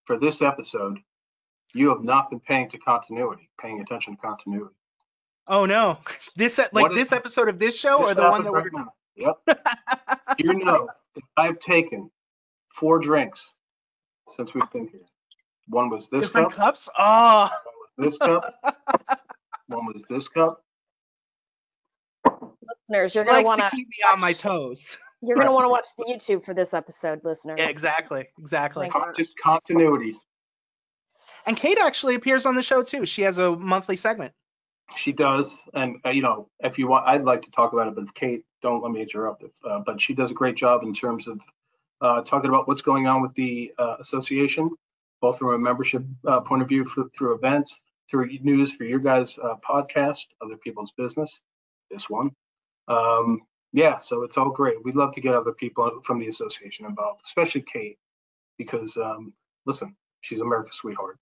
for 0.04 0.18
this 0.18 0.40
episode, 0.40 0.98
you 1.74 1.90
have 1.90 2.04
not 2.04 2.30
been 2.30 2.40
paying 2.40 2.68
to 2.70 2.78
continuity, 2.78 3.50
paying 3.60 3.80
attention 3.80 4.16
to 4.16 4.22
continuity. 4.22 4.74
Oh 5.48 5.64
no! 5.64 5.98
This 6.36 6.58
uh, 6.58 6.68
like 6.72 6.92
this 6.92 7.12
episode 7.12 7.48
of 7.48 7.58
this 7.58 7.78
show 7.78 8.00
this 8.00 8.12
or 8.12 8.14
the 8.14 8.22
one 8.30 8.44
that 8.44 8.52
we're 8.52 8.70
now. 8.70 8.92
Yep. 9.16 9.36
you 10.38 10.54
know 10.54 10.88
that 11.14 11.24
I've 11.36 11.58
taken 11.58 12.10
four 12.74 12.98
drinks 13.00 13.52
since 14.28 14.54
we've 14.54 14.70
been 14.72 14.88
here. 14.88 15.00
One 15.68 15.90
was 15.90 16.08
this 16.08 16.24
Different 16.24 16.50
cup. 16.50 16.56
cups. 16.58 16.88
Oh. 16.96 17.50
One 17.96 18.06
was 18.06 18.18
this 18.18 18.18
cup. 18.18 18.54
one 19.68 19.86
was 19.86 20.04
this 20.08 20.28
cup. 20.28 20.62
Listeners, 22.90 23.14
you're 23.14 23.24
gonna 23.24 23.42
want 23.42 23.60
to 23.60 23.70
keep 23.70 23.88
me 23.88 23.96
on 24.10 24.20
my 24.20 24.32
toes. 24.32 24.98
You're 25.20 25.36
Right. 25.36 25.44
gonna 25.46 25.54
want 25.54 25.64
to 25.64 25.68
watch 25.70 25.86
the 25.98 26.04
YouTube 26.04 26.44
for 26.44 26.54
this 26.54 26.72
episode, 26.72 27.24
listeners. 27.24 27.56
Yeah, 27.58 27.68
exactly, 27.68 28.28
exactly. 28.38 28.90
Thank 28.90 29.28
continuity. 29.42 30.16
And 31.46 31.56
Kate 31.56 31.78
actually 31.78 32.14
appears 32.14 32.46
on 32.46 32.54
the 32.54 32.62
show 32.62 32.82
too. 32.82 33.04
She 33.06 33.22
has 33.22 33.38
a 33.38 33.50
monthly 33.56 33.96
segment. 33.96 34.32
She 34.96 35.12
does, 35.12 35.56
and 35.74 35.96
uh, 36.04 36.10
you 36.10 36.22
know, 36.22 36.48
if 36.60 36.78
you 36.78 36.88
want, 36.88 37.06
I'd 37.06 37.24
like 37.24 37.42
to 37.42 37.50
talk 37.50 37.72
about 37.72 37.88
it, 37.88 37.94
but 37.94 38.14
Kate, 38.14 38.44
don't 38.62 38.82
let 38.82 38.90
me 38.90 39.02
interrupt. 39.02 39.42
If, 39.42 39.52
uh, 39.64 39.80
but 39.84 40.00
she 40.00 40.14
does 40.14 40.30
a 40.30 40.34
great 40.34 40.56
job 40.56 40.82
in 40.82 40.94
terms 40.94 41.28
of 41.28 41.40
uh, 42.00 42.22
talking 42.22 42.48
about 42.48 42.66
what's 42.66 42.82
going 42.82 43.06
on 43.06 43.22
with 43.22 43.34
the 43.34 43.72
uh, 43.78 43.96
association, 44.00 44.70
both 45.20 45.38
from 45.38 45.54
a 45.54 45.58
membership 45.58 46.04
uh, 46.26 46.40
point 46.40 46.62
of 46.62 46.68
view, 46.68 46.84
through, 46.84 47.10
through 47.10 47.34
events, 47.34 47.82
through 48.10 48.28
news 48.40 48.72
for 48.72 48.84
your 48.84 48.98
guys' 48.98 49.38
uh, 49.38 49.54
podcast, 49.68 50.26
other 50.40 50.56
people's 50.56 50.92
business, 50.96 51.42
this 51.90 52.08
one. 52.08 52.30
Um, 52.88 53.42
yeah, 53.72 53.98
so 53.98 54.22
it's 54.22 54.38
all 54.38 54.50
great. 54.50 54.82
We'd 54.82 54.96
love 54.96 55.12
to 55.14 55.20
get 55.20 55.34
other 55.34 55.52
people 55.52 56.00
from 56.02 56.18
the 56.18 56.28
association 56.28 56.86
involved, 56.86 57.20
especially 57.26 57.62
Kate, 57.62 57.98
because 58.56 58.96
um, 58.96 59.34
listen, 59.66 59.94
she's 60.22 60.40
America's 60.40 60.76
sweetheart. 60.76 61.18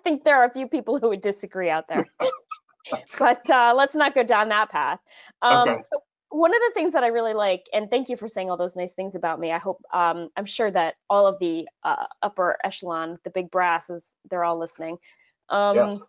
I 0.00 0.02
think 0.02 0.24
there 0.24 0.36
are 0.36 0.46
a 0.46 0.50
few 0.52 0.66
people 0.66 0.98
who 0.98 1.10
would 1.10 1.20
disagree 1.20 1.70
out 1.70 1.88
there. 1.88 2.06
but 3.18 3.48
uh, 3.50 3.74
let's 3.76 3.94
not 3.96 4.14
go 4.14 4.22
down 4.22 4.48
that 4.48 4.70
path. 4.70 5.00
Um, 5.42 5.68
Okay. 5.68 5.82
so 5.92 6.02
one 6.30 6.54
of 6.54 6.60
the 6.60 6.72
things 6.74 6.92
that 6.94 7.04
I 7.04 7.08
really 7.08 7.34
like, 7.34 7.66
and 7.72 7.90
thank 7.90 8.08
you 8.08 8.16
for 8.16 8.28
saying 8.28 8.50
all 8.50 8.56
those 8.56 8.76
nice 8.76 8.94
things 8.94 9.14
about 9.14 9.40
me. 9.40 9.52
I 9.52 9.58
hope, 9.58 9.82
um, 9.92 10.30
I'm 10.36 10.46
sure 10.46 10.70
that 10.70 10.94
all 11.10 11.26
of 11.26 11.38
the 11.38 11.68
uh, 11.84 12.06
upper 12.22 12.56
echelon, 12.64 13.18
the 13.24 13.30
big 13.30 13.50
brasses, 13.50 14.14
they're 14.30 14.44
all 14.44 14.58
listening. 14.58 14.98
Um, 15.50 15.76
Yes. 15.76 16.00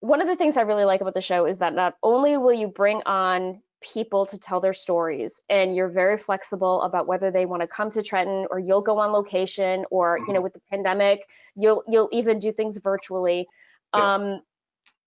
One 0.00 0.20
of 0.20 0.28
the 0.28 0.36
things 0.36 0.56
I 0.56 0.62
really 0.62 0.84
like 0.84 1.00
about 1.00 1.14
the 1.14 1.20
show 1.20 1.46
is 1.46 1.58
that 1.58 1.74
not 1.74 1.96
only 2.02 2.36
will 2.36 2.52
you 2.52 2.68
bring 2.68 3.02
on 3.06 3.62
people 3.80 4.26
to 4.26 4.38
tell 4.38 4.60
their 4.60 4.74
stories, 4.74 5.40
and 5.48 5.76
you're 5.76 5.88
very 5.88 6.18
flexible 6.18 6.82
about 6.82 7.06
whether 7.06 7.30
they 7.30 7.46
want 7.46 7.62
to 7.62 7.66
come 7.66 7.90
to 7.90 8.02
Trenton 8.02 8.46
or 8.50 8.58
you'll 8.58 8.82
go 8.82 8.98
on 8.98 9.12
location, 9.12 9.84
or 9.90 10.18
you 10.26 10.32
know, 10.32 10.40
with 10.40 10.54
the 10.54 10.62
pandemic, 10.70 11.26
you'll 11.54 11.82
you'll 11.86 12.08
even 12.12 12.38
do 12.38 12.52
things 12.52 12.78
virtually. 12.78 13.46
Yeah. 13.94 14.14
Um, 14.14 14.40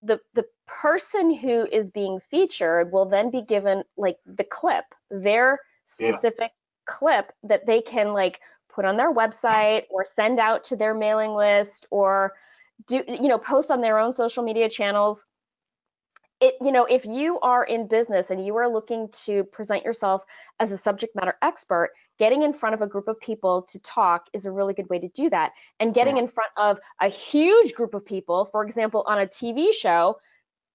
the 0.02 0.20
the 0.34 0.46
person 0.66 1.34
who 1.34 1.66
is 1.66 1.90
being 1.90 2.20
featured 2.30 2.92
will 2.92 3.06
then 3.06 3.30
be 3.30 3.42
given 3.42 3.84
like 3.96 4.18
the 4.24 4.44
clip, 4.44 4.84
their 5.10 5.60
Yeah. 5.98 6.12
specific 6.12 6.52
clip 6.86 7.32
that 7.42 7.66
they 7.66 7.82
can 7.82 8.12
like 8.12 8.40
put 8.68 8.84
on 8.84 8.96
their 8.96 9.12
website 9.12 9.84
or 9.90 10.04
send 10.04 10.38
out 10.38 10.64
to 10.64 10.76
their 10.76 10.94
mailing 10.94 11.34
list 11.34 11.86
or 11.90 12.32
do 12.86 13.02
you 13.06 13.28
know 13.28 13.38
post 13.38 13.70
on 13.70 13.80
their 13.80 13.98
own 13.98 14.12
social 14.12 14.42
media 14.42 14.68
channels 14.68 15.26
it 16.40 16.54
you 16.60 16.72
know 16.72 16.84
if 16.84 17.04
you 17.04 17.38
are 17.40 17.64
in 17.64 17.86
business 17.86 18.30
and 18.30 18.44
you 18.44 18.56
are 18.56 18.68
looking 18.68 19.08
to 19.10 19.44
present 19.44 19.84
yourself 19.84 20.24
as 20.58 20.72
a 20.72 20.78
subject 20.78 21.14
matter 21.14 21.34
expert 21.42 21.90
getting 22.18 22.42
in 22.42 22.52
front 22.52 22.74
of 22.74 22.82
a 22.82 22.86
group 22.86 23.08
of 23.08 23.18
people 23.20 23.62
to 23.62 23.78
talk 23.80 24.26
is 24.32 24.46
a 24.46 24.50
really 24.50 24.74
good 24.74 24.88
way 24.88 24.98
to 24.98 25.08
do 25.08 25.30
that 25.30 25.52
and 25.80 25.94
getting 25.94 26.16
Yeah. 26.16 26.22
in 26.22 26.28
front 26.28 26.50
of 26.56 26.78
a 27.00 27.08
huge 27.08 27.74
group 27.74 27.94
of 27.94 28.04
people 28.04 28.46
for 28.46 28.64
example 28.64 29.04
on 29.06 29.18
a 29.20 29.26
tv 29.26 29.72
show 29.72 30.16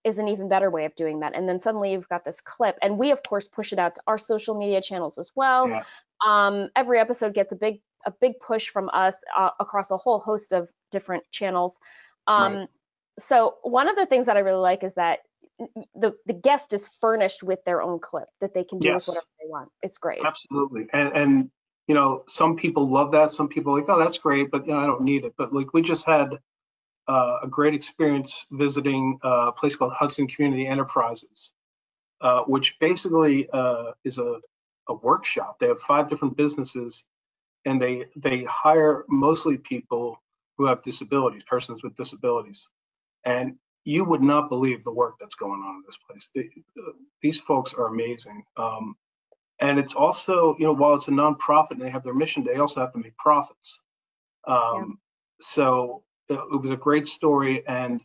is 0.04 0.20
an 0.20 0.28
even 0.28 0.48
better 0.48 0.70
way 0.70 0.86
of 0.86 0.96
doing 0.96 1.20
that 1.22 1.36
and 1.36 1.50
then 1.50 1.60
suddenly 1.60 1.92
you've 1.92 2.08
got 2.10 2.24
this 2.24 2.40
clip 2.42 2.78
and 2.84 2.98
we 2.98 3.12
of 3.12 3.22
course 3.24 3.48
push 3.48 3.74
it 3.74 3.80
out 3.80 3.96
to 3.96 4.02
our 4.08 4.18
social 4.20 4.56
media 4.58 4.82
channels 4.82 5.18
as 5.18 5.32
well 5.36 5.68
Yeah. 5.68 5.84
um, 6.26 6.70
every 6.76 7.00
episode 7.00 7.34
gets 7.34 7.52
a 7.52 7.56
big 7.56 7.82
a 8.06 8.12
big 8.22 8.34
push 8.40 8.70
from 8.70 8.88
us 8.94 9.16
uh, 9.36 9.50
across 9.60 9.90
a 9.90 9.98
whole 9.98 10.20
host 10.20 10.54
of 10.54 10.70
different 10.92 11.24
channels 11.32 11.80
um, 12.28 12.54
Right. 12.58 12.70
so 13.28 13.56
one 13.64 13.88
of 13.90 13.96
the 13.96 14.06
things 14.06 14.28
that 14.28 14.38
i 14.38 14.42
really 14.42 14.60
like 14.62 14.84
is 14.84 14.94
that 14.94 15.20
the 15.96 16.14
the 16.26 16.34
guest 16.34 16.74
is 16.74 16.90
furnished 17.02 17.44
with 17.44 17.60
their 17.66 17.82
own 17.82 18.00
clip 18.00 18.28
that 18.42 18.54
they 18.54 18.64
can 18.64 18.80
do 18.80 18.90
Yes. 18.90 19.08
whatever 19.08 19.26
they 19.40 19.50
want 19.50 19.70
it's 19.82 19.98
great 19.98 20.20
Absolutely. 20.24 20.88
And, 20.92 21.14
and, 21.14 21.50
you 21.88 21.96
know, 21.96 22.24
some 22.28 22.56
people 22.56 22.90
love 22.90 23.12
that. 23.12 23.32
Some 23.32 23.48
people 23.48 23.74
are 23.74 23.80
like, 23.80 23.90
oh, 23.90 24.00
that's 24.00 24.18
great, 24.18 24.50
but, 24.52 24.66
you 24.68 24.74
know, 24.74 24.80
I 24.80 24.86
don't 24.88 25.04
need 25.04 25.24
it. 25.24 25.34
But 25.38 25.54
like, 25.54 25.74
we 25.74 25.82
just 25.82 26.06
had 26.06 26.40
uh, 27.08 27.38
a 27.44 27.48
great 27.48 27.74
experience 27.76 28.46
visiting 28.52 29.20
uh, 29.24 29.48
a 29.48 29.52
place 29.52 29.76
called 29.76 29.94
Hudson 29.94 30.28
Community 30.28 30.68
Enterprises, 30.68 31.54
uh, 32.22 32.42
which 32.44 32.80
basically 32.80 33.50
uh, 33.52 33.92
is 34.04 34.18
a, 34.18 34.40
a 34.88 34.94
workshop. 34.94 35.60
They 35.60 35.68
have 35.68 35.80
five 35.80 36.10
different 36.10 36.38
businesses 36.38 37.04
and 37.66 37.82
they, 37.82 38.06
they 38.16 38.44
hire 38.44 39.06
mostly 39.08 39.58
people 39.58 40.22
who 40.58 40.66
have 40.66 40.82
disabilities, 40.82 41.44
persons 41.44 41.84
with 41.84 41.96
disabilities. 41.96 42.68
And 43.24 43.58
you 43.86 44.04
would 44.04 44.22
not 44.22 44.50
believe 44.50 44.84
the 44.84 44.92
work 44.92 45.16
that's 45.20 45.36
going 45.36 45.62
on 45.62 45.76
in 45.76 45.84
this 45.86 45.98
place. 45.98 46.30
They, 46.36 46.50
uh, 46.78 46.92
these 47.22 47.40
folks 47.40 47.74
are 47.74 47.88
amazing. 47.88 48.44
Um, 48.58 48.96
and 49.60 49.80
it's 49.80 49.94
also, 49.94 50.56
you 50.60 50.66
know, 50.66 50.74
while 50.74 50.96
it's 50.96 51.08
a 51.08 51.12
nonprofit 51.12 51.72
and 51.72 51.82
they 51.82 51.90
have 51.92 52.04
their 52.04 52.14
mission, 52.14 52.44
they 52.44 52.56
also 52.58 52.82
have 52.82 52.92
to 52.94 53.00
make 53.00 53.16
profits. 53.18 53.80
Um, 54.48 55.00
So 55.42 56.04
uh, 56.30 56.48
it 56.54 56.62
was 56.62 56.72
a 56.72 56.78
great 56.78 57.08
story. 57.08 57.66
And 57.68 58.02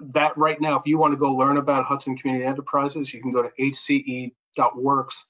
that 0.00 0.36
right 0.38 0.60
now, 0.60 0.78
if 0.78 0.86
you 0.86 0.96
want 0.98 1.12
to 1.12 1.18
go 1.18 1.32
learn 1.32 1.56
about 1.58 1.84
Hudson 1.84 2.16
Community 2.16 2.46
Enterprises, 2.46 3.12
you 3.12 3.20
can 3.20 3.32
go 3.32 3.42
to 3.42 3.50
hce.works. 3.60 5.26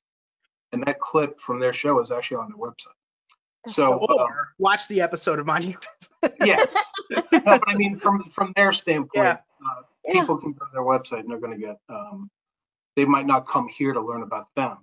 And 0.72 0.84
that 0.86 1.00
clip 1.00 1.40
from 1.40 1.58
their 1.58 1.72
show 1.72 2.00
is 2.00 2.10
actually 2.10 2.38
on 2.38 2.48
their 2.48 2.58
website. 2.58 2.99
So, 3.66 3.72
so 3.72 3.98
uh, 3.98 4.26
watch 4.58 4.88
the 4.88 5.02
episode 5.02 5.38
of 5.38 5.46
Your 5.46 5.74
yes. 6.44 6.76
No, 7.10 7.22
but 7.30 7.62
I 7.66 7.74
mean, 7.74 7.96
from 7.96 8.24
from 8.24 8.52
their 8.56 8.72
standpoint, 8.72 9.12
Yeah. 9.24 9.32
uh, 9.32 9.82
Yeah. 10.06 10.20
people 10.20 10.38
can 10.38 10.52
go 10.52 10.64
to 10.64 10.70
their 10.72 10.82
website 10.82 11.20
and 11.20 11.30
they're 11.30 11.38
going 11.40 11.58
to 11.60 11.66
get. 11.66 11.76
Um, 11.88 12.30
they 12.96 13.04
might 13.04 13.26
not 13.26 13.46
come 13.46 13.68
here 13.68 13.92
to 13.92 14.00
learn 14.00 14.22
about 14.22 14.46
them. 14.56 14.78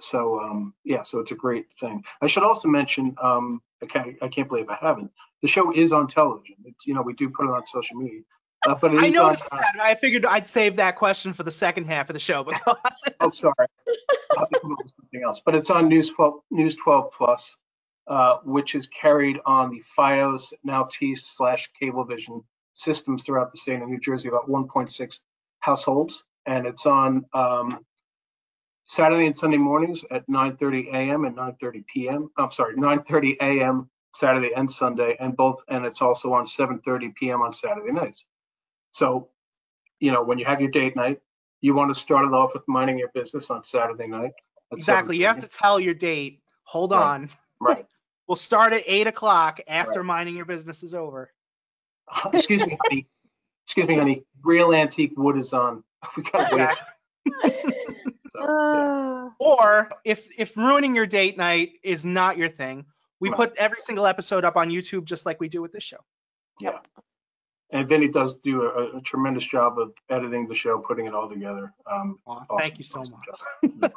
So 0.00 0.40
um, 0.40 0.74
yeah, 0.84 1.02
so 1.02 1.18
it's 1.20 1.30
a 1.30 1.34
great 1.34 1.66
thing. 1.78 2.04
I 2.22 2.26
should 2.26 2.42
also 2.42 2.68
mention. 2.68 3.16
Um, 3.22 3.60
I 3.82 3.86
can't, 3.86 4.16
I 4.22 4.28
can't 4.28 4.48
believe 4.48 4.68
I 4.70 4.76
haven't. 4.80 5.10
The 5.42 5.48
show 5.48 5.72
is 5.74 5.92
on 5.92 6.08
television. 6.08 6.56
It's 6.64 6.86
you 6.86 6.94
know 6.94 7.02
we 7.02 7.12
do 7.12 7.28
put 7.28 7.44
it 7.44 7.50
on 7.50 7.66
social 7.66 7.96
media, 7.96 8.22
uh, 8.66 8.74
but 8.76 8.94
it 8.94 8.98
I 9.02 9.06
is 9.06 9.16
on. 9.16 9.26
noticed 9.26 9.48
uh, 9.52 9.58
that. 9.58 9.74
I 9.80 9.94
figured 9.94 10.24
I'd 10.24 10.46
save 10.46 10.76
that 10.76 10.96
question 10.96 11.34
for 11.34 11.42
the 11.42 11.50
second 11.50 11.84
half 11.84 12.08
of 12.08 12.14
the 12.14 12.18
show. 12.20 12.44
But 12.44 12.60
on. 12.66 12.76
Oh, 13.20 13.30
sorry. 13.30 13.54
I'll 14.32 14.38
have 14.40 14.48
to 14.50 14.60
come 14.60 14.72
up 14.72 14.78
with 14.82 14.92
something 14.96 15.22
else. 15.22 15.40
But 15.44 15.54
it's 15.54 15.68
on 15.70 15.88
News 15.88 16.08
12, 16.08 16.34
News 16.50 16.76
12 16.76 17.12
Plus, 17.12 17.56
uh, 18.10 18.38
which 18.44 18.74
is 18.74 18.88
carried 18.88 19.38
on 19.46 19.70
the 19.70 19.80
FiOS 19.98 20.52
now 20.64 20.88
T 20.90 21.14
slash 21.14 21.70
Cablevision 21.80 22.44
systems 22.74 23.24
throughout 23.24 23.52
the 23.52 23.58
state 23.58 23.80
of 23.80 23.88
New 23.88 24.00
Jersey, 24.00 24.28
about 24.28 24.50
1.6 24.50 25.20
households, 25.60 26.24
and 26.44 26.66
it's 26.66 26.86
on 26.86 27.26
um, 27.32 27.78
Saturday 28.84 29.26
and 29.26 29.36
Sunday 29.36 29.58
mornings 29.58 30.04
at 30.10 30.28
9:30 30.28 30.88
a.m. 30.88 31.24
and 31.24 31.36
9:30 31.36 31.86
p.m. 31.86 32.30
I'm 32.36 32.50
sorry, 32.50 32.76
9:30 32.76 33.36
a.m. 33.40 33.90
Saturday 34.16 34.52
and 34.56 34.70
Sunday, 34.70 35.16
and 35.20 35.36
both, 35.36 35.62
and 35.68 35.86
it's 35.86 36.02
also 36.02 36.32
on 36.32 36.46
7:30 36.46 37.14
p.m. 37.14 37.42
on 37.42 37.52
Saturday 37.52 37.92
nights. 37.92 38.26
So, 38.90 39.28
you 40.00 40.12
know, 40.12 40.24
when 40.24 40.38
you 40.38 40.46
have 40.46 40.60
your 40.60 40.70
date 40.70 40.96
night, 40.96 41.20
you 41.60 41.74
want 41.74 41.94
to 41.94 42.00
start 42.00 42.26
it 42.26 42.34
off 42.34 42.54
with 42.54 42.64
minding 42.68 42.98
your 42.98 43.10
business 43.14 43.50
on 43.50 43.64
Saturday 43.64 44.08
night. 44.08 44.32
exactly. 44.72 45.16
You 45.18 45.26
have 45.26 45.40
to 45.40 45.48
tell 45.48 45.78
your 45.80 45.94
date. 45.94 46.40
Hold 46.64 46.92
Right. 46.92 47.14
on. 47.14 47.30
Right. 47.60 47.86
We'll 48.26 48.36
start 48.36 48.72
at 48.72 48.84
eight 48.86 49.06
o'clock 49.06 49.60
after 49.66 50.02
minding 50.04 50.36
your 50.36 50.44
business 50.46 50.82
is 50.82 50.94
over. 50.94 51.30
Excuse 52.32 52.64
me, 52.64 52.78
honey. 52.88 53.06
Excuse 53.66 53.88
me, 53.88 53.96
honey. 53.96 54.24
Real 54.42 54.72
antique 54.72 55.12
wood 55.16 55.38
is 55.38 55.52
on. 55.52 55.84
We 56.16 56.22
gotta 56.22 56.56
wait. 56.56 56.76
So, 58.32 58.40
yeah. 58.40 58.46
Uh, 58.46 59.30
Or 59.38 59.90
if 60.04 60.28
if 60.38 60.56
ruining 60.56 60.94
your 60.94 61.06
date 61.06 61.36
night 61.36 61.72
is 61.82 62.04
not 62.04 62.36
your 62.38 62.48
thing, 62.48 62.86
we 63.20 63.28
Right. 63.28 63.36
put 63.36 63.56
every 63.56 63.80
single 63.80 64.06
episode 64.06 64.44
up 64.44 64.56
on 64.56 64.70
YouTube 64.70 65.04
just 65.04 65.26
like 65.26 65.40
we 65.40 65.48
do 65.48 65.60
with 65.60 65.72
this 65.72 65.82
show. 65.82 65.98
Yeah. 66.60 66.78
And 67.72 67.86
Vinny 67.88 68.08
does 68.08 68.34
do 68.36 68.62
a, 68.62 68.96
a 68.96 69.00
tremendous 69.02 69.44
job 69.44 69.78
of 69.78 69.92
editing 70.08 70.48
the 70.48 70.54
show, 70.54 70.78
putting 70.78 71.06
it 71.06 71.14
all 71.14 71.28
together. 71.28 71.72
Um, 71.90 72.18
Aw, 72.26 72.32
awesome, 72.32 72.58
Thank 72.58 72.78
you 72.78 72.84
so 72.84 73.00
awesome 73.00 73.18
much. 73.80 73.92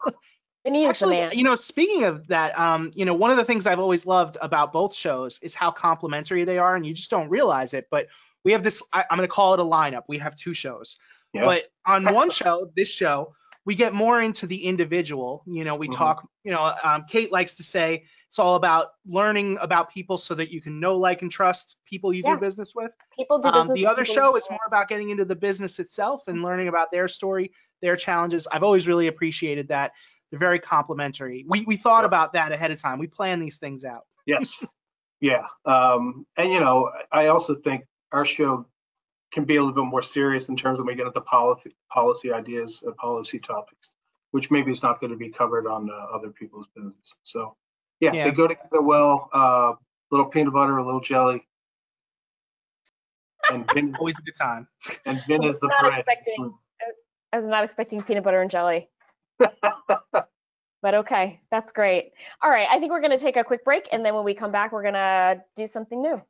Job. 0.65 0.73
Vinny 0.73 0.86
is 0.86 0.99
the 0.99 1.06
Actually, 1.06 1.19
man. 1.21 1.32
you 1.34 1.43
know, 1.43 1.56
speaking 1.56 2.04
of 2.06 2.28
that, 2.28 2.58
um, 2.58 2.91
you 2.95 3.06
know, 3.06 3.13
one 3.13 3.32
of 3.32 3.38
the 3.38 3.45
things 3.45 3.67
I've 3.67 3.80
always 3.80 4.06
loved 4.06 4.38
about 4.41 4.73
both 4.73 4.95
shows 4.95 5.39
is 5.39 5.56
how 5.56 5.71
complementary 5.71 6.45
they 6.45 6.58
are, 6.58 6.76
and 6.76 6.86
you 6.86 6.93
just 6.93 7.10
don't 7.10 7.30
realize 7.30 7.73
it. 7.73 7.88
But 7.91 8.08
we 8.43 8.54
have 8.54 8.63
this, 8.63 8.82
I, 8.91 9.06
I'm 9.10 9.17
going 9.17 9.28
to 9.28 9.34
call 9.34 9.54
it 9.54 9.60
a 9.60 9.63
lineup. 9.63 10.04
We 10.08 10.19
have 10.19 10.36
two 10.36 10.54
shows. 10.54 10.97
Yeah. 11.34 11.45
But 11.45 11.63
on 11.86 12.13
one 12.13 12.30
show, 12.30 12.69
this 12.76 12.89
show, 12.89 13.36
we 13.65 13.76
get 13.76 13.93
more 13.93 14.21
into 14.21 14.45
the 14.45 14.65
individual. 14.65 15.43
You 15.47 15.63
know, 15.63 15.76
we 15.76 15.88
Mhm. 15.88 15.95
talk, 15.95 16.28
you 16.43 16.52
know, 16.52 16.73
um, 16.84 17.06
Kate 17.08 17.32
likes 17.32 17.56
to 17.56 17.63
say 17.63 18.06
it's 18.28 18.38
all 18.39 18.56
about 18.56 18.89
learning 19.06 19.58
about 19.62 19.93
people 19.93 20.17
so 20.17 20.36
that 20.36 20.52
you 20.52 20.60
can 20.60 20.80
know, 20.80 20.97
like, 20.97 21.21
and 21.21 21.32
trust 21.32 21.78
people 21.86 22.12
you 22.12 22.23
Yeah. 22.26 22.36
do 22.36 22.39
business 22.41 22.76
with. 22.76 22.91
People 23.15 23.39
do 23.39 23.47
Um, 23.47 23.67
business 23.67 23.76
the 23.76 23.84
with 23.84 23.91
other 23.91 24.06
show 24.06 24.36
is 24.36 24.49
more 24.49 24.60
about 24.67 24.89
getting 24.89 25.10
into 25.12 25.23
the 25.23 25.36
business 25.36 25.80
itself 25.80 26.28
and 26.28 26.43
learning 26.43 26.67
about 26.67 26.91
their 26.91 27.08
story, 27.08 27.52
their 27.82 27.95
challenges. 27.95 28.47
I've 28.52 28.63
always 28.63 28.88
really 28.88 29.08
appreciated 29.08 29.69
that. 29.69 29.93
They're 30.34 30.39
very 30.39 30.58
complimentary. 30.58 31.46
We 31.48 31.62
we 31.63 31.78
thought 31.78 32.02
Yeah. 32.02 32.08
about 32.08 32.34
that 32.34 32.52
ahead 32.52 32.72
of 32.72 32.82
time. 32.82 32.98
We 32.98 33.06
plan 33.06 33.39
these 33.39 33.58
things 33.58 33.86
out. 33.86 34.06
Yes. 34.26 34.65
Yeah. 35.22 35.46
Um, 35.63 36.26
and 36.36 36.50
you 36.52 36.60
know, 36.60 36.89
I 37.12 37.28
also 37.28 37.54
think 37.54 37.86
our 38.12 38.26
show 38.26 38.65
can 39.32 39.43
be 39.46 39.58
a 39.58 39.60
little 39.63 39.76
bit 39.76 39.88
more 39.88 40.02
serious 40.02 40.50
in 40.50 40.56
terms 40.56 40.80
when 40.80 40.88
we 40.88 40.96
get 40.96 41.06
into 41.06 41.22
policy 41.22 41.76
policy 41.88 42.34
ideas, 42.34 42.82
uh, 42.88 42.91
policy 42.93 43.38
topics. 43.38 43.96
which 44.32 44.50
maybe 44.50 44.72
is 44.72 44.82
not 44.82 45.00
going 45.00 45.12
to 45.12 45.17
be 45.17 45.30
covered 45.30 45.67
on 45.67 45.91
uh, 45.91 45.93
other 45.93 46.32
people's 46.32 46.65
business. 46.76 47.15
So 47.22 47.56
yeah, 48.00 48.13
Yeah. 48.13 48.24
they 48.24 48.32
go 48.32 48.48
together 48.48 48.82
well. 48.82 49.30
Uh, 49.32 49.74
little 50.10 50.26
peanut 50.26 50.52
butter, 50.54 50.76
a 50.78 50.84
little 50.84 51.02
jelly, 51.02 51.46
and 53.52 53.69
Vin, 53.74 53.96
Always 54.00 54.17
a 54.17 54.22
good 54.24 54.36
time. 54.36 54.67
and 55.06 55.22
Vin 55.28 55.43
is 55.43 55.60
the 55.60 55.67
Not 55.67 55.82
bread. 55.82 56.06
I 57.32 57.38
was 57.38 57.48
not 57.48 57.63
expecting 57.63 58.02
peanut 58.02 58.24
butter 58.24 58.41
and 58.41 58.50
jelly. 58.50 58.89
But 60.84 60.96
okay, 60.96 61.39
that's 61.50 61.72
great. 61.72 62.12
All 62.41 62.52
right, 62.52 62.67
I 62.69 62.78
think 62.78 62.91
we're 62.91 63.00
going 63.00 63.17
to 63.17 63.17
take 63.17 63.38
a 63.38 63.43
quick 63.43 63.63
break, 63.63 63.88
and 63.93 64.06
then 64.06 64.13
when 64.13 64.26
we 64.26 64.34
come 64.34 64.52
back, 64.52 64.74
we're 64.74 64.82
going 64.82 64.96
to 64.96 65.41
do 65.56 65.65
something 65.65 66.02
new. 66.02 66.22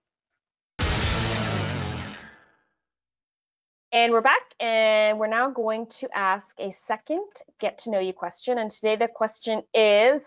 And 3.92 4.12
we're 4.12 4.22
back, 4.22 4.44
and 4.60 5.18
we're 5.18 5.26
now 5.26 5.50
going 5.50 5.88
to 5.88 6.08
ask 6.16 6.56
a 6.60 6.72
second 6.72 7.26
get 7.60 7.80
to 7.80 7.90
know 7.90 8.00
you 8.00 8.14
question. 8.14 8.60
And 8.60 8.70
today 8.70 8.96
the 8.96 9.08
question 9.08 9.64
is 9.74 10.22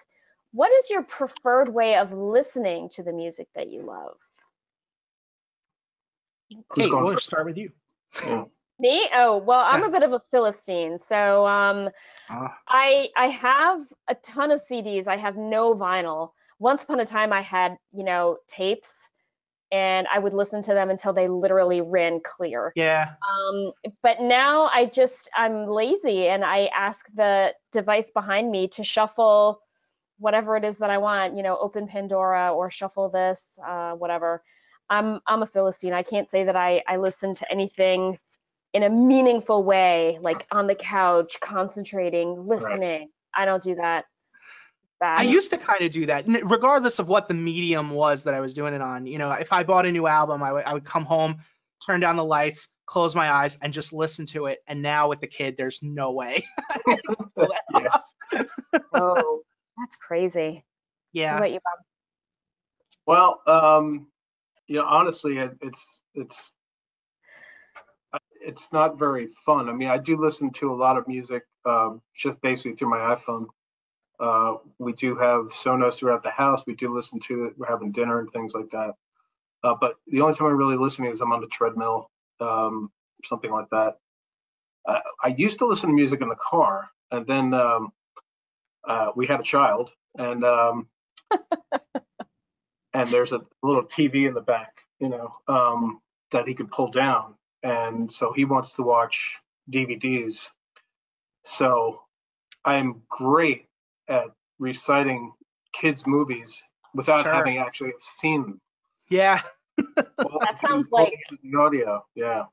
What 0.52 0.72
is 0.72 0.90
your 0.90 1.04
preferred 1.04 1.68
way 1.68 1.94
of 1.94 2.12
listening 2.12 2.88
to 2.94 3.04
the 3.04 3.12
music 3.12 3.46
that 3.54 3.68
you 3.68 3.82
love? 3.82 4.16
Who's 6.50 6.84
Hey, 6.84 6.90
going 6.90 7.04
we'll 7.04 7.18
start 7.18 7.46
with 7.46 7.56
you. 7.56 7.70
Yeah. 8.24 8.44
Me? 8.78 9.08
Oh, 9.14 9.38
well, 9.38 9.60
I'm 9.60 9.82
Yeah. 9.82 9.84
a 9.84 9.90
bit 9.90 10.02
of 10.02 10.12
a 10.12 10.20
Philistine. 10.30 10.98
So 10.98 11.46
um, 11.46 11.90
Uh, 12.28 12.48
I 12.68 13.10
I 13.16 13.28
have 13.28 13.82
a 14.08 14.14
ton 14.16 14.50
of 14.52 14.60
CDs. 14.60 15.06
I 15.08 15.16
have 15.16 15.36
no 15.36 15.74
vinyl. 15.74 16.32
Once 16.58 16.84
upon 16.84 17.00
a 17.00 17.06
time, 17.06 17.32
I 17.32 17.42
had 17.42 17.78
you 17.92 18.04
know 18.04 18.38
tapes, 18.48 18.92
and 19.72 20.06
I 20.12 20.18
would 20.20 20.34
listen 20.34 20.62
to 20.62 20.74
them 20.74 20.90
until 20.90 21.12
they 21.12 21.28
literally 21.28 21.80
ran 21.80 22.20
clear. 22.24 22.74
yeah. 22.74 23.16
Um, 23.28 23.72
but 24.02 24.20
now 24.20 24.66
I 24.66 24.86
just 24.86 25.28
I'm 25.36 25.66
lazy, 25.66 26.28
and 26.28 26.44
I 26.44 26.66
ask 26.76 27.06
the 27.14 27.54
device 27.72 28.10
behind 28.10 28.50
me 28.50 28.68
to 28.68 28.84
shuffle 28.84 29.60
whatever 30.18 30.56
it 30.56 30.64
is 30.64 30.78
that 30.78 30.90
I 30.90 30.98
want. 30.98 31.36
You 31.36 31.42
know, 31.42 31.58
open 31.58 31.88
Pandora 31.88 32.52
or 32.54 32.70
shuffle 32.70 33.10
this, 33.10 33.58
uh, 33.66 33.92
whatever. 33.94 34.42
I'm 34.90 35.20
I'm 35.26 35.42
a 35.42 35.46
Philistine. 35.46 35.92
I 35.94 36.02
can't 36.02 36.30
say 36.30 36.44
that 36.44 36.56
I 36.56 36.82
I 36.88 36.96
listen 36.98 37.34
to 37.34 37.50
anything 37.52 38.18
in 38.76 38.82
a 38.82 38.90
meaningful 38.90 39.64
way, 39.64 40.18
like 40.20 40.46
on 40.52 40.66
the 40.66 40.74
couch, 40.74 41.38
concentrating, 41.40 42.46
listening. 42.46 43.08
I 43.34 43.46
don't 43.46 43.62
do 43.62 43.76
that. 43.76 44.04
Bad. 45.00 45.20
I 45.20 45.22
used 45.24 45.50
to 45.52 45.56
kind 45.56 45.80
of 45.80 45.90
do 45.90 46.06
that, 46.06 46.26
regardless 46.26 46.98
of 46.98 47.08
what 47.08 47.26
the 47.26 47.32
medium 47.32 47.88
was 47.90 48.24
that 48.24 48.34
I 48.34 48.40
was 48.40 48.52
doing 48.52 48.74
it 48.74 48.82
on. 48.82 49.06
You 49.06 49.16
know, 49.16 49.30
if 49.30 49.50
I 49.50 49.62
bought 49.62 49.86
a 49.86 49.92
new 49.92 50.06
album, 50.06 50.42
I 50.42 50.74
would 50.74 50.84
come 50.84 51.06
home, 51.06 51.38
turn 51.86 52.00
down 52.00 52.16
the 52.16 52.24
lights, 52.24 52.68
close 52.84 53.14
my 53.14 53.30
eyes, 53.30 53.56
and 53.62 53.72
just 53.72 53.94
listen 53.94 54.26
to 54.26 54.44
it. 54.44 54.58
And 54.66 54.82
now 54.82 55.08
with 55.08 55.20
the 55.20 55.26
kid, 55.26 55.56
there's 55.56 55.78
no 55.80 56.12
way. 56.12 56.44
Pull 57.34 57.48
that 57.48 57.62
Yeah. 58.32 58.42
oh, 58.92 59.40
that's 59.78 59.96
crazy. 59.96 60.50
What 60.50 60.64
yeah. 61.12 61.36
about 61.38 61.50
you, 61.50 61.60
Bob? 61.60 61.78
Well, 63.06 63.40
um, 63.46 64.08
you 64.66 64.76
know, 64.76 64.84
honestly, 64.84 65.38
it, 65.38 65.52
it's 65.62 66.02
it's 66.14 66.52
it's 68.46 68.68
not 68.72 68.98
very 68.98 69.26
fun. 69.26 69.68
I 69.68 69.72
mean, 69.72 69.88
I 69.88 69.98
do 69.98 70.16
listen 70.16 70.50
to 70.54 70.72
a 70.72 70.76
lot 70.76 70.96
of 70.96 71.08
music 71.08 71.42
um, 71.64 72.00
just 72.14 72.40
basically 72.40 72.76
through 72.76 72.90
my 72.90 72.98
iPhone. 72.98 73.46
Uh, 74.20 74.54
we 74.78 74.92
do 74.92 75.16
have 75.16 75.46
Sonos 75.46 75.98
throughout 75.98 76.22
the 76.22 76.30
house. 76.30 76.62
We 76.64 76.76
do 76.76 76.94
listen 76.94 77.18
to 77.20 77.46
it. 77.46 77.54
We're 77.58 77.66
having 77.66 77.90
dinner 77.90 78.20
and 78.20 78.30
things 78.30 78.54
like 78.54 78.70
that. 78.70 78.94
Uh, 79.64 79.74
but 79.80 79.96
the 80.06 80.20
only 80.20 80.34
time 80.34 80.46
I'm 80.46 80.56
really 80.56 80.76
listening 80.76 81.10
is 81.10 81.20
I'm 81.20 81.32
on 81.32 81.40
the 81.40 81.48
treadmill, 81.48 82.08
um, 82.40 82.92
something 83.24 83.50
like 83.50 83.68
that. 83.70 83.98
Uh, 84.86 85.00
I 85.22 85.34
used 85.36 85.58
to 85.58 85.66
listen 85.66 85.88
to 85.88 85.94
music 85.94 86.20
in 86.20 86.28
the 86.28 86.36
car, 86.36 86.88
and 87.10 87.26
then 87.26 87.52
um, 87.52 87.92
uh, 88.86 89.10
we 89.16 89.26
had 89.26 89.40
a 89.40 89.42
child, 89.42 89.90
and 90.16 90.44
um, 90.44 90.88
and 92.94 93.12
there's 93.12 93.32
a 93.32 93.40
little 93.64 93.82
TV 93.82 94.28
in 94.28 94.34
the 94.34 94.40
back, 94.40 94.78
you 95.00 95.08
know, 95.08 95.34
um, 95.48 96.00
that 96.30 96.46
he 96.46 96.54
could 96.54 96.70
pull 96.70 96.88
down, 96.88 97.34
and 97.62 98.12
so 98.12 98.32
he 98.32 98.44
wants 98.44 98.72
to 98.74 98.82
watch 98.82 99.38
DVDs. 99.70 100.50
So 101.44 102.02
I'm 102.64 103.02
great 103.08 103.66
at 104.08 104.30
reciting 104.58 105.32
kids' 105.72 106.06
movies 106.06 106.62
without 106.94 107.22
Sure. 107.22 107.32
having 107.32 107.58
actually 107.58 107.92
seen 107.98 108.42
them. 108.42 108.60
Yeah. 109.08 109.42
That 109.96 110.58
sounds 110.60 110.86
like- 110.90 111.12
the 111.42 111.58
audio. 111.58 112.04
Yeah. 112.14 112.46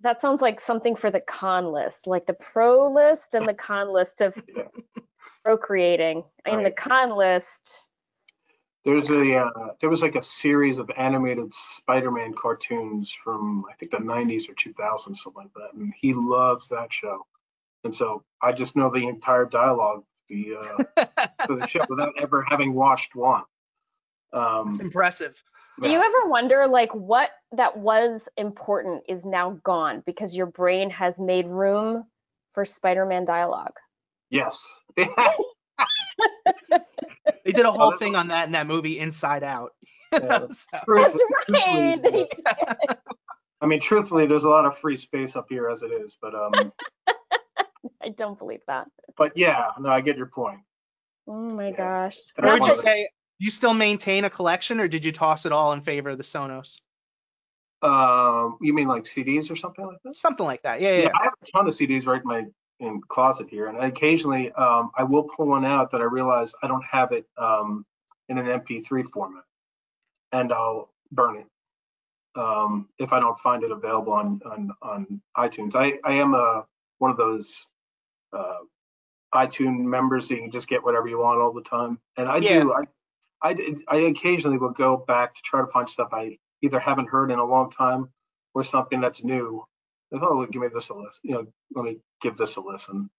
That 0.00 0.20
sounds 0.22 0.40
like 0.40 0.60
something 0.60 0.94
for 0.94 1.10
the 1.10 1.20
con 1.20 1.72
list, 1.72 2.06
like 2.06 2.26
the 2.26 2.34
pro 2.34 2.88
list 2.92 3.34
and 3.34 3.46
the 3.46 3.54
con 3.54 3.92
list 3.92 4.20
of 4.20 4.36
Yeah. 4.54 4.68
procreating. 5.44 6.24
In 6.46 6.62
the 6.62 6.70
con 6.70 7.10
list, 7.10 7.87
There's 8.84 9.10
a 9.10 9.36
uh, 9.36 9.70
there 9.80 9.90
was 9.90 10.02
like 10.02 10.14
a 10.14 10.22
series 10.22 10.78
of 10.78 10.90
animated 10.96 11.52
Spider-Man 11.52 12.34
cartoons 12.34 13.10
from 13.10 13.64
I 13.70 13.74
think 13.74 13.90
the 13.90 13.98
90s 13.98 14.48
or 14.48 14.54
2000s, 14.54 15.16
something 15.16 15.32
like 15.34 15.52
that, 15.54 15.74
and 15.74 15.92
he 16.00 16.14
loves 16.14 16.68
that 16.68 16.92
show. 16.92 17.26
And 17.84 17.94
so 17.94 18.24
I 18.40 18.52
just 18.52 18.76
know 18.76 18.90
the 18.90 19.06
entire 19.06 19.44
dialogue 19.44 20.04
the 20.28 20.56
uh, 20.60 21.06
for 21.46 21.56
the 21.56 21.66
show 21.66 21.84
without 21.88 22.12
ever 22.20 22.44
having 22.48 22.74
watched 22.74 23.14
one. 23.14 23.42
Um, 24.32 24.70
It's 24.70 24.80
impressive. 24.80 25.42
do 25.80 25.90
you 25.90 25.98
ever 25.98 26.28
wonder 26.28 26.66
like 26.66 26.94
what 26.94 27.30
that 27.52 27.76
was 27.76 28.20
important 28.36 29.04
is 29.08 29.24
now 29.24 29.58
gone 29.62 30.02
because 30.04 30.36
your 30.36 30.46
brain 30.46 30.90
has 30.90 31.18
made 31.18 31.46
room 31.46 32.04
for 32.54 32.64
Spider-Man 32.64 33.24
dialogue? 33.24 33.74
Yes. 34.30 34.64
They 37.48 37.52
did 37.54 37.66
a 37.66 37.72
whole 37.72 37.96
thing 37.96 38.14
on 38.14 38.28
that 38.28 38.46
in 38.46 38.52
that 38.52 38.66
movie 38.66 38.98
Inside 38.98 39.42
Out. 39.42 39.72
Yeah. 40.12 40.20
That's 40.38 40.66
right. 40.86 41.14
They- 41.48 42.26
I 43.60 43.66
mean, 43.66 43.80
truthfully, 43.80 44.26
there's 44.26 44.44
a 44.44 44.48
lot 44.48 44.64
of 44.64 44.78
free 44.78 44.96
space 44.96 45.34
up 45.36 45.46
here 45.50 45.68
as 45.68 45.82
it 45.82 45.88
is, 45.88 46.16
but 46.22 46.34
um, 46.34 46.72
I 48.02 48.08
don't 48.16 48.38
believe 48.38 48.60
that. 48.68 48.86
but 49.18 49.36
yeah, 49.36 49.70
no, 49.78 49.90
I 49.90 50.00
get 50.00 50.16
your 50.16 50.26
point. 50.28 50.60
Oh 51.26 51.32
my 51.34 51.68
Yeah. 51.70 51.76
gosh. 51.76 52.18
And 52.36 52.46
I 52.46 52.50
Not 52.50 52.60
would 52.60 52.68
you 52.70 52.76
say 52.76 53.08
you 53.38 53.50
still 53.50 53.74
maintain 53.74 54.24
a 54.24 54.30
collection, 54.30 54.80
or 54.80 54.88
did 54.88 55.04
you 55.04 55.12
toss 55.12 55.44
it 55.44 55.52
all 55.52 55.72
in 55.72 55.82
favor 55.82 56.08
of 56.10 56.16
the 56.16 56.24
Sonos? 56.24 56.78
Um, 57.82 58.56
you 58.62 58.72
mean 58.74 58.88
like 58.88 59.04
CDs 59.04 59.50
or 59.50 59.56
something 59.56 59.84
like 59.86 59.98
that? 60.04 60.16
Something 60.16 60.46
like 60.46 60.62
that. 60.62 60.80
Yeah, 60.80 60.88
yeah. 60.88 60.96
Yeah, 60.96 61.02
yeah. 61.04 61.10
I 61.20 61.24
have 61.24 61.34
a 61.42 61.46
ton 61.50 61.66
of 61.68 61.74
CDs 61.74 62.06
right 62.06 62.20
in 62.22 62.26
my 62.26 62.44
in 62.80 63.00
closet 63.00 63.48
here, 63.50 63.66
and 63.66 63.78
occasionally 63.78 64.52
um, 64.52 64.90
I 64.96 65.04
will 65.04 65.24
pull 65.24 65.46
one 65.46 65.64
out 65.64 65.90
that 65.92 66.00
I 66.00 66.04
realize 66.04 66.54
I 66.62 66.68
don't 66.68 66.84
have 66.84 67.12
it 67.12 67.26
um, 67.36 67.84
in 68.28 68.38
an 68.38 68.46
MP3 68.46 69.04
format, 69.10 69.44
and 70.32 70.52
I'll 70.52 70.90
burn 71.10 71.36
it 71.38 71.46
um, 72.38 72.88
if 72.98 73.12
I 73.12 73.20
don't 73.20 73.38
find 73.38 73.62
it 73.64 73.70
available 73.70 74.12
on 74.12 74.40
on, 74.44 74.70
on 74.82 75.20
iTunes. 75.36 75.74
I 75.74 75.98
I 76.04 76.14
am 76.14 76.34
a 76.34 76.64
one 76.98 77.10
of 77.10 77.16
those 77.16 77.66
uh, 78.32 78.58
iTunes 79.34 79.84
members 79.84 80.28
that 80.28 80.36
you 80.36 80.42
can 80.42 80.50
just 80.50 80.68
get 80.68 80.84
whatever 80.84 81.08
you 81.08 81.18
want 81.18 81.40
all 81.40 81.52
the 81.52 81.62
time, 81.62 81.98
and 82.16 82.28
I 82.28 82.40
do 82.40 82.72
I 83.42 83.56
I 83.88 83.96
occasionally 83.96 84.58
will 84.58 84.70
go 84.70 84.96
back 84.96 85.34
to 85.34 85.42
try 85.42 85.60
to 85.60 85.66
find 85.66 85.88
stuff 85.88 86.08
I 86.12 86.38
either 86.62 86.80
haven't 86.80 87.08
heard 87.08 87.30
in 87.30 87.38
a 87.38 87.44
long 87.44 87.70
time 87.70 88.10
or 88.54 88.64
something 88.64 89.00
that's 89.00 89.22
new. 89.22 89.64
Oh, 90.12 90.46
give 90.46 90.62
me 90.62 90.68
this 90.68 90.88
a 90.88 90.94
listen. 90.94 91.20
You 91.22 91.32
know, 91.34 91.46
let 91.74 91.84
me 91.84 91.98
give 92.22 92.36
this 92.36 92.56
a 92.56 92.60
listen. 92.60 93.10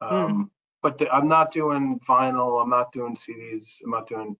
Um, 0.00 0.50
But 0.82 0.98
th- 0.98 1.10
I'm 1.12 1.26
not 1.28 1.50
doing 1.50 1.98
vinyl. 2.08 2.62
I'm 2.62 2.70
not 2.70 2.92
doing 2.92 3.16
CDs. 3.16 3.78
I'm 3.84 3.90
not 3.90 4.06
doing 4.06 4.36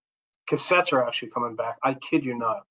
cassettes. 0.48 0.92
Are 0.92 1.04
actually 1.06 1.30
coming 1.30 1.56
back. 1.56 1.76
I 1.82 1.94
kid 1.94 2.24
you 2.24 2.38
not. 2.38 2.62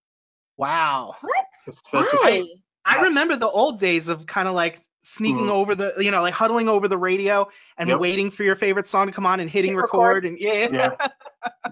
Wow. 0.55 1.15
What? 1.21 1.45
Cassettes 1.67 1.81
Why? 1.91 2.45
I 2.85 2.95
Yes. 2.95 3.03
remember 3.09 3.35
the 3.35 3.49
old 3.49 3.79
days 3.79 4.07
of 4.07 4.25
kind 4.25 4.47
of 4.47 4.53
like 4.55 4.79
sneaking 5.03 5.47
Mhm. 5.47 5.51
over 5.51 5.75
the, 5.75 5.95
you 5.99 6.11
know, 6.11 6.21
like 6.21 6.33
huddling 6.33 6.69
over 6.69 6.87
the 6.87 6.97
radio 6.97 7.49
and 7.77 7.89
Yep. 7.89 7.99
waiting 7.99 8.31
for 8.31 8.43
your 8.43 8.55
favorite 8.55 8.87
song 8.87 9.07
to 9.07 9.11
come 9.13 9.25
on 9.25 9.39
and 9.41 9.49
hitting 9.49 9.71
Hit 9.71 9.77
record. 9.81 10.23
record. 10.23 10.25
And 10.25 10.39
yeah, 10.39 10.69
Yeah. 10.71 11.09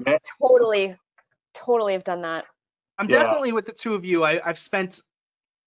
yeah. 0.06 0.18
Totally, 0.42 0.96
totally 1.54 1.94
have 1.94 2.04
done 2.04 2.22
that. 2.24 2.46
I'm 2.98 3.10
Yeah. 3.10 3.24
definitely 3.24 3.54
with 3.54 3.66
the 3.66 3.72
two 3.74 3.96
of 3.96 4.04
you. 4.06 4.24
I, 4.24 4.42
I've 4.46 4.60
spent, 4.60 5.02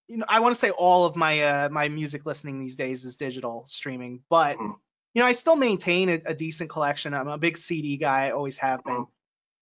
you 0.09 0.17
know, 0.19 0.25
I 0.29 0.41
want 0.41 0.55
to 0.55 0.59
say 0.59 0.71
all 0.71 1.05
of 1.05 1.15
my 1.17 1.41
uh, 1.43 1.69
my 1.69 1.89
music 1.89 2.25
listening 2.27 2.61
these 2.61 2.77
days 2.77 3.05
is 3.05 3.17
digital 3.17 3.65
streaming, 3.67 4.23
but 4.29 4.57
Mhm. 4.59 4.75
you 5.15 5.23
know, 5.23 5.27
I 5.27 5.33
still 5.33 5.57
maintain 5.57 6.09
a, 6.09 6.21
a 6.27 6.35
decent 6.35 6.71
collection. 6.71 7.15
I'm 7.15 7.29
a 7.29 7.39
big 7.39 7.57
CD 7.57 7.97
guy, 7.97 8.27
I 8.27 8.31
always 8.33 8.59
have 8.59 8.83
been. 8.85 8.95
Mhm. 8.95 9.09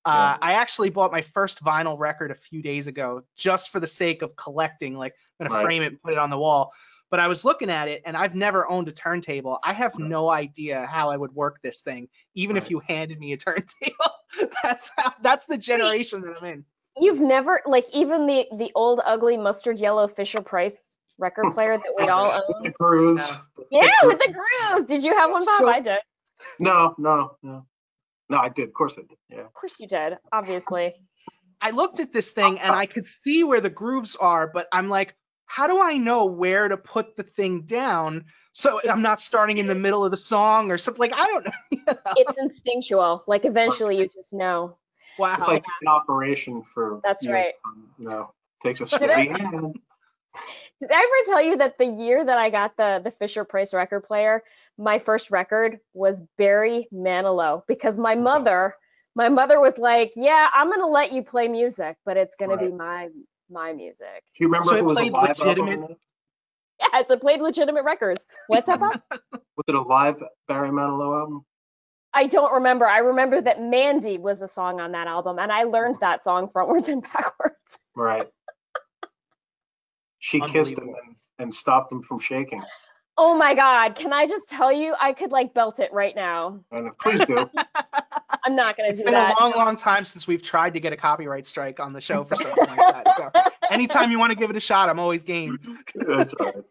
Uh, 0.05 0.39
I 0.41 0.53
actually 0.55 0.91
bought 0.91 1.11
my 1.11 1.23
first 1.23 1.65
vinyl 1.65 1.99
record 1.99 2.31
a 2.31 2.37
few 2.37 2.63
days 2.63 2.87
ago 2.87 3.25
just 3.37 3.71
for 3.71 3.81
the 3.81 3.89
sake 3.89 4.23
of 4.23 4.37
collecting. 4.37 4.95
Like, 4.97 5.15
I'm 5.41 5.47
gonna 5.47 5.55
Right. 5.57 5.65
frame 5.65 5.83
it 5.83 5.87
and 5.87 6.03
put 6.03 6.13
it 6.13 6.19
on 6.19 6.31
the 6.31 6.39
wall. 6.39 6.73
But 7.11 7.21
I 7.21 7.29
was 7.29 7.45
looking 7.45 7.71
at 7.71 7.89
it, 7.89 8.03
and 8.05 8.17
I've 8.17 8.35
never 8.35 8.69
owned 8.69 8.89
a 8.89 8.93
turntable. 8.93 9.59
I 9.63 9.73
have 9.73 9.95
Right. 9.97 10.09
no 10.09 10.29
idea 10.31 10.87
how 10.87 11.11
I 11.11 11.17
would 11.17 11.33
work 11.33 11.61
this 11.63 11.81
thing, 11.83 12.09
even 12.35 12.57
if 12.57 12.71
you 12.71 12.81
handed 12.81 13.19
me 13.19 13.33
a 13.33 13.37
turntable. 13.37 14.13
that's 14.63 14.91
how, 14.97 15.13
that's 15.23 15.47
the 15.47 15.57
generation 15.57 16.23
that 16.23 16.37
I'm 16.41 16.45
in. 16.45 16.65
You've 16.97 17.21
never 17.21 17.63
like 17.67 17.87
even 17.93 18.27
the 18.27 18.47
the 18.57 18.73
old 18.75 19.01
ugly 19.05 19.37
mustard 19.37 19.79
yellow 19.79 20.09
Fisher 20.09 20.41
Price 20.41 20.79
record 21.19 21.47
hmm. 21.47 21.53
player 21.53 21.77
that 21.77 21.95
we 21.97 22.09
all 22.09 22.31
own. 22.33 22.63
the 22.63 22.71
grooves. 22.71 23.27
Yeah. 23.71 23.85
Yeah, 23.85 24.09
with 24.09 24.19
the 24.19 24.33
grooves. 24.33 24.89
Did 24.89 25.03
you 25.03 25.17
have 25.17 25.31
one, 25.31 25.45
Bob? 25.45 25.59
So- 25.59 25.69
I 25.69 25.81
did. 25.81 25.99
No, 26.59 26.95
no, 26.99 27.37
no. 27.43 27.67
No, 28.29 28.39
I 28.39 28.49
did. 28.49 28.69
Of 28.69 28.75
course 28.75 28.95
I 28.99 29.03
did. 29.03 29.17
Yeah. 29.31 29.41
Of 29.41 29.53
course 29.55 29.79
you 29.81 29.87
did, 29.87 30.19
obviously. 30.33 30.95
I 31.61 31.71
looked 31.71 32.01
at 32.01 32.13
this 32.13 32.33
thing 32.33 32.59
and 32.59 32.73
I 32.73 32.87
could 32.87 33.07
see 33.07 33.45
where 33.45 33.61
the 33.61 33.71
grooves 33.71 34.17
are, 34.17 34.47
but 34.47 34.69
I'm 34.73 34.89
like, 34.89 35.15
how 35.47 35.69
do 35.69 35.81
I 35.81 35.97
know 35.97 36.27
where 36.27 36.69
to 36.69 36.77
put 36.77 37.17
the 37.17 37.23
thing 37.23 37.63
down 37.63 38.27
so 38.53 38.81
I'm 38.89 39.01
not 39.01 39.21
starting 39.21 39.59
in 39.59 39.69
the 39.69 39.77
middle 39.77 40.05
of 40.05 40.11
the 40.11 40.17
song 40.17 40.71
or 40.71 40.77
something? 40.77 41.01
Like 41.01 41.15
I 41.15 41.27
don't 41.27 41.47
know. 41.47 41.95
It's 42.17 42.37
instinctual. 42.37 43.23
Like 43.27 43.45
eventually 43.45 43.99
you 43.99 44.09
just 44.09 44.33
know. 44.33 44.77
Wow. 45.19 45.37
It's 45.39 45.49
like 45.49 45.65
an 45.83 45.89
operation 45.89 46.63
for. 46.63 47.01
That's 47.05 47.23
you 47.25 47.31
know, 47.31 47.35
right. 47.37 47.55
um, 47.65 47.89
You 47.99 48.09
know, 48.09 48.31
takes 48.63 48.81
a 48.81 48.85
Did 48.85 48.97
steady 48.97 49.31
I- 49.31 49.39
hand. 49.39 49.79
Did 50.81 50.91
I 50.93 50.97
ever 50.97 51.31
tell 51.31 51.43
you 51.43 51.57
that 51.57 51.79
the 51.79 51.87
year 51.87 52.23
that 52.23 52.37
I 52.37 52.51
got 52.51 52.77
the 52.77 53.01
the 53.03 53.11
Fisher 53.11 53.45
Price 53.45 53.73
record 53.73 54.01
player, 54.03 54.43
my 54.77 54.99
first 54.99 55.31
record 55.31 55.81
was 55.95 56.21
Barry 56.37 56.87
Manilow 56.93 57.63
because 57.67 57.97
my 57.97 58.15
mother, 58.15 58.75
my 59.15 59.31
mother 59.31 59.59
was 59.61 59.79
like, 59.79 60.13
"Yeah, 60.15 60.49
I'm 60.53 60.69
gonna 60.71 60.87
let 60.87 61.13
you 61.13 61.23
play 61.23 61.49
music, 61.49 61.97
but 62.05 62.19
it's 62.19 62.37
gonna 62.37 62.59
be 62.59 62.69
my 62.69 63.09
my 63.49 63.73
music." 63.73 64.23
Do 64.37 64.45
you 64.45 64.49
remember 64.49 64.67
So 64.67 64.73
if 64.75 64.77
it 64.77 64.81
it 64.81 64.85
was 64.85 64.99
a 64.99 65.03
live 65.05 65.29
album? 65.31 65.49
legitimate- 65.49 65.73
in 65.73 65.85
it? 65.85 65.99
Yeah, 66.81 67.01
it's 67.01 67.11
a 67.11 67.17
played 67.17 67.41
legitimate 67.41 67.85
records. 67.85 68.21
What's 68.49 68.69
up? 68.69 68.81
Was 69.11 69.65
it 69.69 69.75
a 69.75 69.81
live 69.81 70.23
Barry 70.47 70.69
Manilow 70.69 71.19
album? 71.21 71.47
I 72.17 72.27
don't 72.29 72.51
remember. 72.55 72.87
I 72.87 72.99
remember 72.99 73.43
that 73.43 73.61
Mandy 73.61 74.17
was 74.17 74.41
a 74.41 74.49
song 74.49 74.81
on 74.81 74.93
that 74.93 75.07
album, 75.07 75.39
and 75.39 75.53
I 75.53 75.65
learned 75.65 75.99
that 76.01 76.25
song 76.25 76.49
frontwards 76.49 76.89
and 76.89 77.03
backwards. 77.03 77.55
Right. 77.95 78.27
She 80.19 80.41
kissed 80.41 80.73
him 80.79 80.89
and, 80.89 81.17
and 81.39 81.55
stopped 81.55 81.93
him 81.93 82.03
from 82.03 82.19
shaking. 82.19 82.63
Oh 83.19 83.37
my 83.37 83.55
God! 83.55 83.97
Can 83.97 84.13
I 84.15 84.27
just 84.27 84.49
tell 84.49 84.73
you, 84.73 84.95
I 84.99 85.13
could 85.13 85.31
like 85.31 85.53
belt 85.53 85.79
it 85.79 85.93
right 85.93 86.17
now. 86.17 86.61
And 86.73 86.97
please 86.99 87.25
do. 87.25 87.49
I'm 88.45 88.57
not 88.57 88.77
gonna 88.77 88.91
It's 88.91 88.99
do 88.99 89.05
been 89.05 89.15
that. 89.15 89.37
a 89.39 89.43
long, 89.43 89.53
long 89.53 89.77
time 89.77 90.05
since 90.05 90.27
we've 90.27 90.43
tried 90.43 90.75
to 90.75 90.81
get 90.81 90.93
a 90.93 90.97
copyright 90.97 91.47
strike 91.47 91.81
on 91.81 91.93
the 91.93 92.01
show 92.01 92.25
for 92.25 92.37
something 92.37 92.67
like 92.67 92.79
that. 92.79 93.15
So 93.17 93.31
anytime 93.71 94.11
you 94.11 94.19
want 94.19 94.31
to 94.31 94.37
give 94.37 94.51
it 94.51 94.57
a 94.57 94.61
shot, 94.61 94.89
I'm 94.89 94.99
always 94.99 95.23
game. 95.23 95.59
That's 95.95 96.33
all 96.35 96.47
right. 96.47 96.55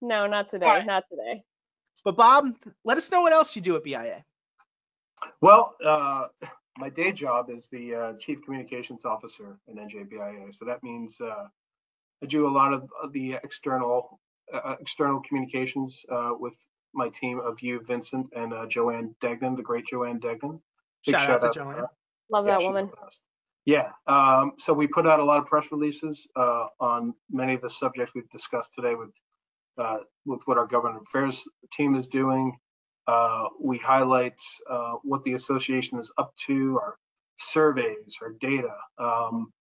No, 0.00 0.26
not 0.26 0.50
today. 0.50 0.66
All 0.66 0.72
right. 0.72 0.86
Not 0.86 1.04
today. 1.10 1.42
But 2.04 2.16
Bob, 2.16 2.46
let 2.84 2.96
us 2.98 3.10
know 3.10 3.22
what 3.22 3.32
else 3.32 3.54
you 3.56 3.62
do 3.62 3.76
at 3.76 3.84
BIA. 3.84 4.24
Well, 5.40 5.74
uh, 5.84 6.26
my 6.78 6.90
day 6.90 7.12
job 7.12 7.50
is 7.50 7.68
the 7.70 7.94
uh, 7.94 8.12
chief 8.14 8.42
communications 8.44 9.04
officer 9.04 9.58
in 9.68 9.76
NJBIA. 9.76 10.54
So 10.54 10.64
that 10.66 10.82
means 10.82 11.20
uh, 11.20 11.46
I 12.22 12.26
do 12.26 12.46
a 12.46 12.50
lot 12.50 12.72
of 12.72 12.90
of 13.02 13.12
the 13.12 13.34
external 13.34 14.20
uh, 14.52 14.76
external 14.80 15.20
communications 15.20 16.04
uh, 16.10 16.30
with 16.38 16.54
my 16.94 17.08
team 17.10 17.40
of 17.40 17.60
you, 17.60 17.80
Vincent, 17.84 18.26
and 18.34 18.52
uh, 18.52 18.66
Joanne 18.66 19.14
Degnan, 19.20 19.56
the 19.56 19.62
great 19.62 19.86
Joanne 19.86 20.18
Degnan. 20.18 20.60
Big 21.04 21.18
Shout 21.18 21.44
out 21.44 21.52
to 21.52 21.64
her. 21.64 21.72
Joanne. 21.74 21.86
Love 22.30 22.46
Yeah, 22.46 22.58
that 22.58 22.64
woman. 22.64 22.90
Yeah. 23.64 23.90
Um, 24.06 24.52
so 24.58 24.72
we 24.72 24.86
put 24.86 25.06
out 25.06 25.20
a 25.20 25.24
lot 25.24 25.38
of 25.38 25.46
press 25.46 25.66
releases 25.72 26.26
uh, 26.36 26.66
on 26.80 27.14
many 27.30 27.54
of 27.54 27.62
the 27.62 27.70
subjects 27.70 28.14
we've 28.14 28.28
discussed 28.30 28.70
today 28.74 28.94
with 28.94 29.10
uh, 29.78 29.98
with 30.24 30.40
what 30.46 30.56
our 30.56 30.66
government 30.66 31.02
affairs 31.06 31.44
team 31.72 31.96
is 31.96 32.06
doing. 32.08 32.56
Uh, 33.06 33.48
we 33.60 33.78
highlight 33.78 34.40
uh, 34.68 34.94
what 35.02 35.22
the 35.24 35.34
association 35.34 35.98
is 35.98 36.12
up 36.18 36.34
to, 36.36 36.78
our 36.78 36.96
surveys, 37.36 38.18
our 38.22 38.32
data, 38.40 38.74
um, 38.98 39.52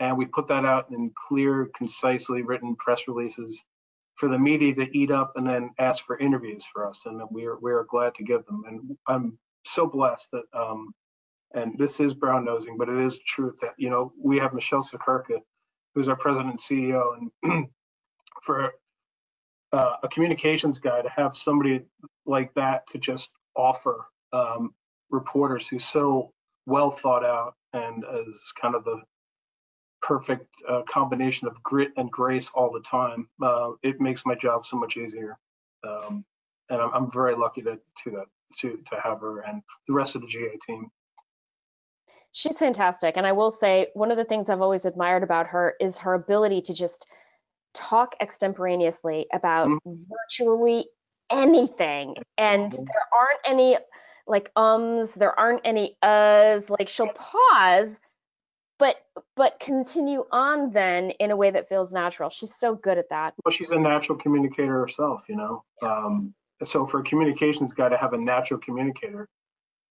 and 0.00 0.18
we 0.18 0.26
put 0.26 0.48
that 0.48 0.64
out 0.64 0.90
in 0.90 1.10
clear, 1.28 1.70
concisely 1.76 2.42
written 2.42 2.76
press 2.76 3.06
releases 3.08 3.64
for 4.16 4.28
the 4.28 4.38
media 4.38 4.74
to 4.74 4.96
eat 4.96 5.10
up 5.10 5.32
and 5.36 5.48
then 5.48 5.70
ask 5.78 6.04
for 6.04 6.18
interviews 6.18 6.64
for 6.70 6.88
us, 6.88 7.04
and 7.06 7.20
we 7.30 7.46
are 7.46 7.56
we 7.60 7.72
are 7.72 7.86
glad 7.88 8.14
to 8.16 8.24
give 8.24 8.44
them. 8.44 8.64
And 8.66 8.96
I'm 9.06 9.38
so 9.64 9.86
blessed 9.86 10.28
that 10.32 10.44
um, 10.52 10.92
and 11.54 11.78
this 11.78 12.00
is 12.00 12.14
brown 12.14 12.44
nosing, 12.44 12.76
but 12.76 12.88
it 12.88 12.98
is 12.98 13.18
truth 13.18 13.58
that, 13.60 13.74
you 13.78 13.88
know, 13.88 14.12
we 14.20 14.38
have 14.38 14.52
Michele 14.52 14.82
Siekerka, 14.82 15.40
who's 15.94 16.08
our 16.08 16.16
president 16.16 16.50
and 16.50 16.58
CEO, 16.58 17.16
and 17.42 17.68
for 18.42 18.72
uh, 19.72 19.96
a 20.02 20.08
communications 20.08 20.80
guy 20.80 21.00
to 21.00 21.08
have 21.08 21.36
somebody 21.36 21.82
like 22.26 22.54
that 22.54 22.86
to 22.88 22.98
just 22.98 23.30
offer 23.56 24.06
um, 24.32 24.74
reporters 25.10 25.68
who's 25.68 25.84
so 25.84 26.32
well 26.66 26.90
thought 26.90 27.24
out 27.24 27.54
and 27.72 28.04
is 28.28 28.52
kind 28.60 28.74
of 28.74 28.84
the 28.84 29.02
perfect 30.02 30.54
uh, 30.68 30.82
combination 30.82 31.48
of 31.48 31.62
grit 31.62 31.90
and 31.96 32.10
grace 32.10 32.50
all 32.54 32.70
the 32.70 32.80
time, 32.80 33.28
uh, 33.42 33.70
it 33.82 34.00
makes 34.00 34.26
my 34.26 34.34
job 34.34 34.64
so 34.64 34.76
much 34.76 34.96
easier. 34.96 35.38
Um, 35.86 36.24
and 36.68 36.80
I'm, 36.80 36.90
I'm 36.94 37.10
very 37.10 37.34
lucky 37.34 37.62
to 37.62 37.78
to 38.04 38.10
that 38.12 38.26
to 38.58 38.78
to 38.86 39.00
have 39.00 39.20
her 39.20 39.40
and 39.40 39.62
the 39.88 39.94
rest 39.94 40.14
of 40.14 40.22
the 40.22 40.28
GA 40.28 40.56
team. 40.66 40.90
She's 42.32 42.58
fantastic. 42.58 43.16
And 43.16 43.26
I 43.26 43.32
will 43.32 43.50
say, 43.50 43.88
one 43.94 44.10
of 44.10 44.16
the 44.16 44.24
things 44.24 44.50
I've 44.50 44.60
always 44.60 44.84
admired 44.84 45.22
about 45.22 45.46
her 45.48 45.74
is 45.80 45.98
her 45.98 46.14
ability 46.14 46.62
to 46.62 46.74
just 46.74 47.06
talk 47.74 48.16
extemporaneously 48.20 49.26
about 49.32 49.68
Mhm. 49.68 50.06
virtually 50.08 50.88
anything. 51.30 52.16
And 52.38 52.72
Mhm. 52.72 52.86
there 52.86 53.08
aren't 53.12 53.40
any 53.44 53.78
like 54.26 54.50
ums, 54.56 55.12
there 55.12 55.38
aren't 55.38 55.62
any 55.64 55.96
uhs. 56.02 56.70
Like 56.70 56.88
she'll 56.88 57.12
pause, 57.12 58.00
but 58.78 58.96
but 59.36 59.60
continue 59.60 60.24
on 60.30 60.70
then 60.70 61.10
in 61.10 61.30
a 61.30 61.36
way 61.36 61.50
that 61.50 61.68
feels 61.68 61.92
natural. 61.92 62.30
She's 62.30 62.54
so 62.54 62.74
good 62.74 62.98
at 62.98 63.08
that. 63.10 63.34
Well, 63.44 63.52
she's 63.52 63.70
a 63.70 63.78
natural 63.78 64.18
communicator 64.18 64.78
herself, 64.78 65.28
you 65.28 65.36
know. 65.36 65.64
Um, 65.82 66.34
so 66.62 66.86
for 66.86 67.02
communications 67.02 67.72
guy 67.72 67.88
to 67.88 67.96
have 67.96 68.12
a 68.14 68.18
natural 68.18 68.60
communicator, 68.60 69.28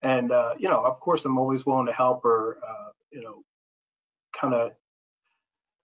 and 0.02 0.32
uh, 0.32 0.54
you 0.58 0.68
know, 0.68 0.84
of 0.84 0.98
course, 1.00 1.24
I'm 1.24 1.38
always 1.38 1.64
willing 1.64 1.86
to 1.86 1.92
help 1.92 2.22
her. 2.24 2.58
Uh, 2.66 2.90
you 3.12 3.22
know, 3.22 3.44
kind 4.36 4.54
of 4.54 4.72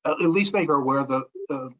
at 0.04 0.20
least 0.20 0.52
make 0.52 0.68
her 0.68 0.74
aware 0.74 0.98
of 0.98 1.08
the, 1.08 1.22
the 1.48 1.70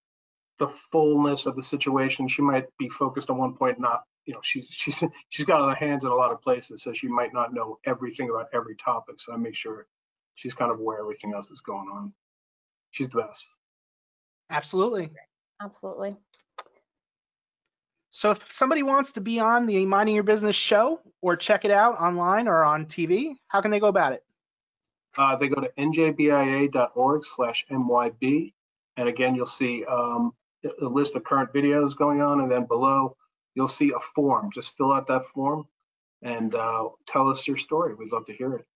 the 0.60 0.68
fullness 0.68 1.46
of 1.46 1.56
the 1.56 1.64
situation. 1.64 2.28
She 2.28 2.42
might 2.42 2.66
be 2.78 2.88
focused 2.88 3.30
on 3.30 3.38
one 3.38 3.54
point, 3.54 3.80
not 3.80 4.04
you 4.26 4.34
know, 4.34 4.40
she's 4.42 4.68
she's 4.70 5.02
she's 5.28 5.46
got 5.46 5.68
her 5.68 5.74
hands 5.74 6.04
in 6.04 6.10
a 6.10 6.14
lot 6.14 6.30
of 6.30 6.40
places, 6.40 6.82
so 6.82 6.92
she 6.92 7.08
might 7.08 7.32
not 7.34 7.52
know 7.52 7.78
everything 7.84 8.30
about 8.30 8.46
every 8.52 8.76
topic. 8.76 9.16
So 9.18 9.32
I 9.32 9.36
make 9.36 9.56
sure 9.56 9.86
she's 10.34 10.54
kind 10.54 10.70
of 10.70 10.78
aware 10.78 11.00
everything 11.00 11.32
else 11.34 11.48
that's 11.48 11.62
going 11.62 11.88
on. 11.92 12.12
She's 12.92 13.08
the 13.08 13.22
best. 13.22 13.56
Absolutely. 14.50 15.10
Absolutely. 15.60 16.16
So 18.10 18.32
if 18.32 18.52
somebody 18.52 18.82
wants 18.82 19.12
to 19.12 19.20
be 19.20 19.40
on 19.40 19.66
the 19.66 19.86
Minding 19.86 20.14
Your 20.14 20.24
Business 20.24 20.56
show 20.56 21.00
or 21.20 21.36
check 21.36 21.64
it 21.64 21.70
out 21.70 22.00
online 22.00 22.48
or 22.48 22.64
on 22.64 22.86
TV, 22.86 23.34
how 23.46 23.60
can 23.60 23.70
they 23.70 23.80
go 23.80 23.86
about 23.86 24.12
it? 24.12 24.24
Uh, 25.16 25.36
they 25.36 25.48
go 25.48 25.60
to 25.60 25.70
njbia.org 25.78 27.24
slash 27.24 27.66
MYB. 27.70 28.52
And 28.96 29.08
again, 29.08 29.34
you'll 29.34 29.46
see 29.46 29.84
um, 29.84 30.34
a 30.80 30.86
list 30.86 31.16
of 31.16 31.24
current 31.24 31.52
videos 31.52 31.96
going 31.96 32.20
on. 32.20 32.40
And 32.40 32.50
then 32.50 32.66
below, 32.66 33.16
you'll 33.54 33.68
see 33.68 33.92
a 33.96 34.00
form. 34.00 34.50
Just 34.52 34.76
fill 34.76 34.92
out 34.92 35.06
that 35.08 35.24
form 35.24 35.66
and 36.22 36.54
uh, 36.54 36.88
tell 37.06 37.28
us 37.28 37.46
your 37.46 37.56
story. 37.56 37.94
We'd 37.94 38.12
love 38.12 38.26
to 38.26 38.32
hear 38.32 38.54
it. 38.54 38.66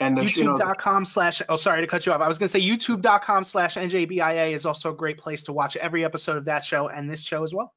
And 0.00 0.16
the, 0.16 0.24
you 0.24 0.44
know, 0.44 0.54
YouTube.com 0.54 1.04
slash, 1.04 1.42
oh, 1.48 1.56
sorry 1.56 1.80
to 1.80 1.88
cut 1.88 2.06
you 2.06 2.12
off. 2.12 2.20
I 2.20 2.28
was 2.28 2.38
going 2.38 2.46
to 2.46 2.52
say 2.52 2.60
youtube.com 2.60 3.42
slash 3.42 3.74
NJBIA 3.74 4.52
is 4.52 4.64
also 4.64 4.92
a 4.92 4.94
great 4.94 5.18
place 5.18 5.42
to 5.44 5.52
watch 5.52 5.76
every 5.76 6.04
episode 6.04 6.36
of 6.36 6.44
that 6.44 6.64
show 6.64 6.88
and 6.88 7.10
this 7.10 7.24
show 7.24 7.42
as 7.42 7.52
well. 7.52 7.74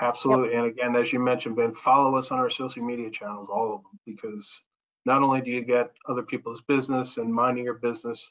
absolutely. 0.00 0.54
And 0.56 0.66
again, 0.66 0.96
as 0.96 1.12
you 1.12 1.20
mentioned, 1.20 1.56
Ben, 1.56 1.72
follow 1.72 2.16
us 2.16 2.30
on 2.30 2.38
our 2.38 2.50
social 2.50 2.82
media 2.82 3.10
channels, 3.10 3.48
all 3.52 3.74
of 3.74 3.82
them, 3.82 4.00
because 4.06 4.60
not 5.06 5.22
only 5.22 5.40
do 5.40 5.50
you 5.50 5.62
get 5.62 5.92
other 6.08 6.22
people's 6.22 6.62
business 6.62 7.16
and 7.18 7.32
minding 7.32 7.64
your 7.64 7.74
business, 7.74 8.30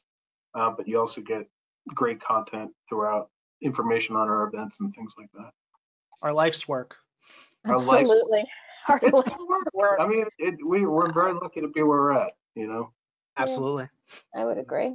uh, 0.55 0.71
but 0.71 0.87
you 0.87 0.99
also 0.99 1.21
get 1.21 1.47
great 1.87 2.19
content 2.19 2.71
throughout, 2.87 3.29
information 3.61 4.15
on 4.15 4.27
our 4.27 4.47
events 4.47 4.77
and 4.79 4.93
things 4.93 5.13
like 5.17 5.29
that. 5.33 5.51
Our 6.21 6.33
life's 6.33 6.67
work. 6.67 6.95
Our 7.65 7.77
life's- 7.77 8.09
Absolutely. 8.11 8.45
Our 8.87 8.99
It's 9.03 9.13
life 9.19 9.37
work. 9.47 9.67
work. 9.73 9.99
I 9.99 10.07
mean, 10.07 10.25
it, 10.39 10.55
we, 10.65 10.85
we're 10.85 11.11
very 11.11 11.33
lucky 11.33 11.61
to 11.61 11.67
be 11.67 11.81
where 11.83 11.99
we're 11.99 12.13
at, 12.13 12.33
you 12.55 12.67
know? 12.67 12.91
Absolutely. 13.37 13.87
I 14.35 14.43
would 14.45 14.57
agree. 14.57 14.87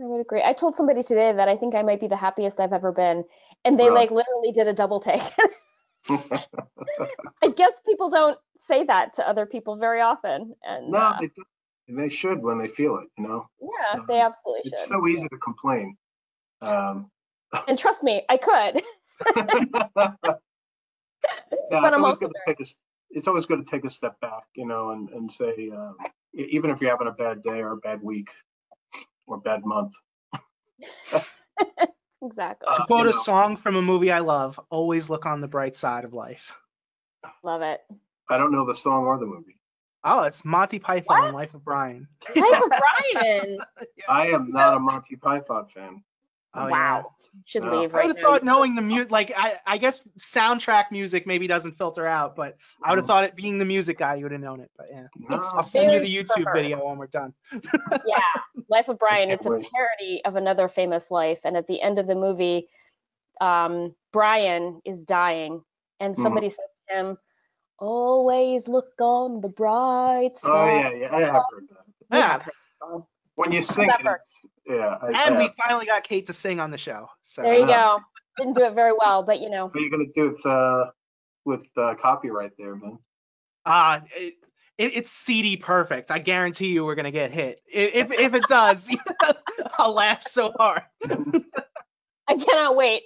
I 0.00 0.04
would 0.04 0.20
agree. 0.20 0.42
I 0.44 0.52
told 0.52 0.74
somebody 0.76 1.02
today 1.02 1.32
that 1.32 1.48
I 1.48 1.56
think 1.56 1.74
I 1.74 1.82
might 1.82 2.00
be 2.00 2.08
the 2.08 2.16
happiest 2.16 2.60
I've 2.60 2.72
ever 2.72 2.92
been, 2.92 3.24
and 3.64 3.78
they 3.78 3.84
Really? 3.84 3.94
like 3.96 4.10
literally 4.10 4.52
did 4.52 4.66
a 4.66 4.72
double 4.72 5.00
take. 5.00 5.20
I 6.08 7.48
guess 7.56 7.72
people 7.86 8.10
don't 8.10 8.38
say 8.68 8.84
that 8.84 9.14
to 9.14 9.28
other 9.28 9.46
people 9.46 9.76
very 9.76 10.00
often, 10.00 10.54
and 10.64 10.90
no, 10.90 10.98
uh, 10.98 11.20
they, 11.20 11.26
do. 11.28 11.44
and 11.88 11.98
they 11.98 12.08
should 12.08 12.42
when 12.42 12.58
they 12.58 12.68
feel 12.68 12.96
it, 12.98 13.08
you 13.18 13.26
know? 13.28 13.46
yeah, 13.60 14.00
they 14.08 14.20
absolutely 14.20 14.62
It's 14.70 14.80
should. 14.80 14.88
so 14.88 15.06
easy 15.06 15.28
to 15.28 15.36
complain. 15.38 15.96
Um, 16.62 17.10
and 17.68 17.78
trust 17.78 18.02
me, 18.02 18.22
I 18.28 18.36
could. 18.36 18.82
yeah, 19.36 19.44
But 21.70 21.84
it's 21.88 21.96
I'm 21.96 22.04
always 22.04 22.16
also 22.16 22.18
good 22.18 22.30
to 22.34 22.40
take 22.46 22.60
a, 22.60 22.62
s- 22.62 22.76
it's 23.10 23.28
always 23.28 23.46
good 23.46 23.64
to 23.64 23.70
take 23.70 23.84
a 23.84 23.90
step 23.90 24.20
back, 24.20 24.44
you 24.54 24.66
know, 24.66 24.90
and, 24.90 25.08
and 25.10 25.30
say, 25.30 25.70
um, 25.74 25.96
e- 26.34 26.48
even 26.50 26.70
if 26.70 26.80
you're 26.80 26.90
having 26.90 27.08
a 27.08 27.12
bad 27.12 27.42
day 27.42 27.60
or 27.60 27.72
a 27.72 27.76
bad 27.76 28.02
week 28.02 28.28
or 29.26 29.38
bad 29.40 29.64
month. 29.64 29.92
Exactly. 32.24 32.68
Uh, 32.70 32.76
To 32.76 32.82
quote 32.84 33.06
you 33.06 33.10
a 33.10 33.12
know. 33.14 33.22
song 33.22 33.56
from 33.56 33.74
a 33.74 33.82
movie 33.82 34.12
I 34.12 34.20
love, 34.20 34.60
always 34.70 35.10
look 35.10 35.26
on 35.26 35.40
the 35.40 35.48
bright 35.48 35.74
side 35.74 36.04
of 36.04 36.14
life. 36.14 36.52
Love 37.42 37.62
it. 37.62 37.80
I 38.30 38.38
don't 38.38 38.52
know 38.52 38.64
the 38.64 38.74
song 38.76 39.06
or 39.06 39.18
the 39.18 39.26
movie. 39.26 39.58
Oh, 40.04 40.22
it's 40.22 40.44
Monty 40.44 40.78
Python, 40.78 41.20
What? 41.20 41.34
Life 41.34 41.54
of 41.54 41.64
Brian. 41.64 42.06
Life 42.36 42.62
of 42.62 42.70
Brian. 42.70 43.58
I 44.08 44.28
am 44.28 44.52
not 44.52 44.76
a 44.76 44.78
Monty 44.78 45.16
Python 45.16 45.66
fan. 45.66 46.04
Oh, 46.54 46.68
wow. 46.68 47.14
Should 47.46 47.64
No. 47.64 47.70
leave 47.80 47.94
I 47.94 48.02
would 48.06 48.16
have 48.16 48.18
thought 48.20 48.44
knowing 48.44 48.74
the 48.74 48.82
mute, 48.82 49.10
like 49.10 49.32
I, 49.34 49.58
I 49.66 49.78
guess 49.78 50.06
soundtrack 50.18 50.90
music 50.90 51.26
maybe 51.26 51.46
doesn't 51.46 51.72
filter 51.78 52.06
out, 52.06 52.36
but 52.36 52.56
I 52.82 52.90
would 52.90 52.98
have 52.98 53.06
thought 53.06 53.24
it 53.24 53.34
being 53.34 53.58
the 53.58 53.64
music 53.64 53.98
guy, 53.98 54.16
you 54.16 54.24
would 54.24 54.32
have 54.32 54.40
known 54.40 54.60
it. 54.60 54.70
But 54.76 54.88
yeah, 54.90 55.06
No. 55.16 55.40
I'll 55.54 55.62
send 55.62 55.92
you 55.92 56.00
the 56.00 56.14
YouTube 56.14 56.44
perverse. 56.44 56.54
video 56.54 56.86
when 56.86 56.98
we're 56.98 57.06
done. 57.06 57.32
yeah, 58.06 58.20
Life 58.68 58.88
of 58.88 58.98
Brian. 58.98 59.28
can't 59.28 59.40
It's 59.40 59.46
a 59.46 59.70
parody 59.74 60.22
of 60.24 60.36
another 60.36 60.68
famous 60.68 61.10
life, 61.10 61.40
and 61.44 61.56
at 61.56 61.66
the 61.66 61.80
end 61.80 61.98
of 61.98 62.06
the 62.06 62.14
movie, 62.14 62.68
um, 63.40 63.94
Brian 64.12 64.80
is 64.84 65.04
dying, 65.04 65.62
and 66.00 66.14
Mhm. 66.14 66.22
somebody 66.22 66.48
says 66.50 66.58
to 66.90 66.94
him, 66.94 67.18
"Always 67.78 68.68
look 68.68 68.92
on 69.00 69.40
the 69.40 69.48
bright 69.48 70.36
side." 70.36 70.50
Oh 70.50 70.66
yeah, 70.66 70.90
yeah, 70.92 71.14
I 71.16 71.20
have 71.20 71.32
heard 71.50 71.68
that. 71.70 71.84
You 72.10 72.18
Yeah. 72.18 72.32
have 72.32 72.42
heard 72.42 72.54
the 72.80 72.86
song. 72.86 73.06
When 73.34 73.52
you 73.52 73.62
sing 73.62 73.88
it, 73.88 73.94
it's, 74.04 74.46
yeah. 74.66 74.96
I, 75.00 75.06
And 75.26 75.36
I 75.36 75.38
we 75.38 75.50
finally 75.62 75.86
got 75.86 76.04
Kate 76.04 76.26
to 76.26 76.32
sing 76.32 76.60
on 76.60 76.70
the 76.70 76.78
show. 76.78 77.08
So 77.22 77.42
There 77.42 77.54
you 77.54 77.66
go. 77.66 77.98
Didn't 78.38 78.54
do 78.54 78.64
it 78.64 78.74
very 78.74 78.92
well, 78.98 79.22
but 79.22 79.40
you 79.40 79.50
know. 79.50 79.66
What 79.66 79.76
are 79.76 79.80
you 79.80 79.90
gonna 79.90 80.04
do 80.14 80.30
with 80.32 80.46
uh, 80.46 80.86
with 81.44 81.62
uh, 81.76 81.94
copyright 82.00 82.52
there, 82.58 82.74
man? 82.76 82.98
uh, 83.66 84.00
it, 84.16 84.34
it, 84.78 84.96
it's 84.96 85.10
CD 85.10 85.56
perfect. 85.56 86.10
I 86.10 86.18
guarantee 86.18 86.68
you 86.68 86.84
we're 86.84 86.94
gonna 86.94 87.10
get 87.10 87.30
hit. 87.32 87.60
If 87.70 88.10
if 88.10 88.34
it 88.34 88.44
does, 88.48 88.88
I'll 89.78 89.92
laugh 89.92 90.22
so 90.22 90.52
hard. 90.58 90.82
I 92.28 92.36
cannot 92.36 92.76
wait. 92.76 93.02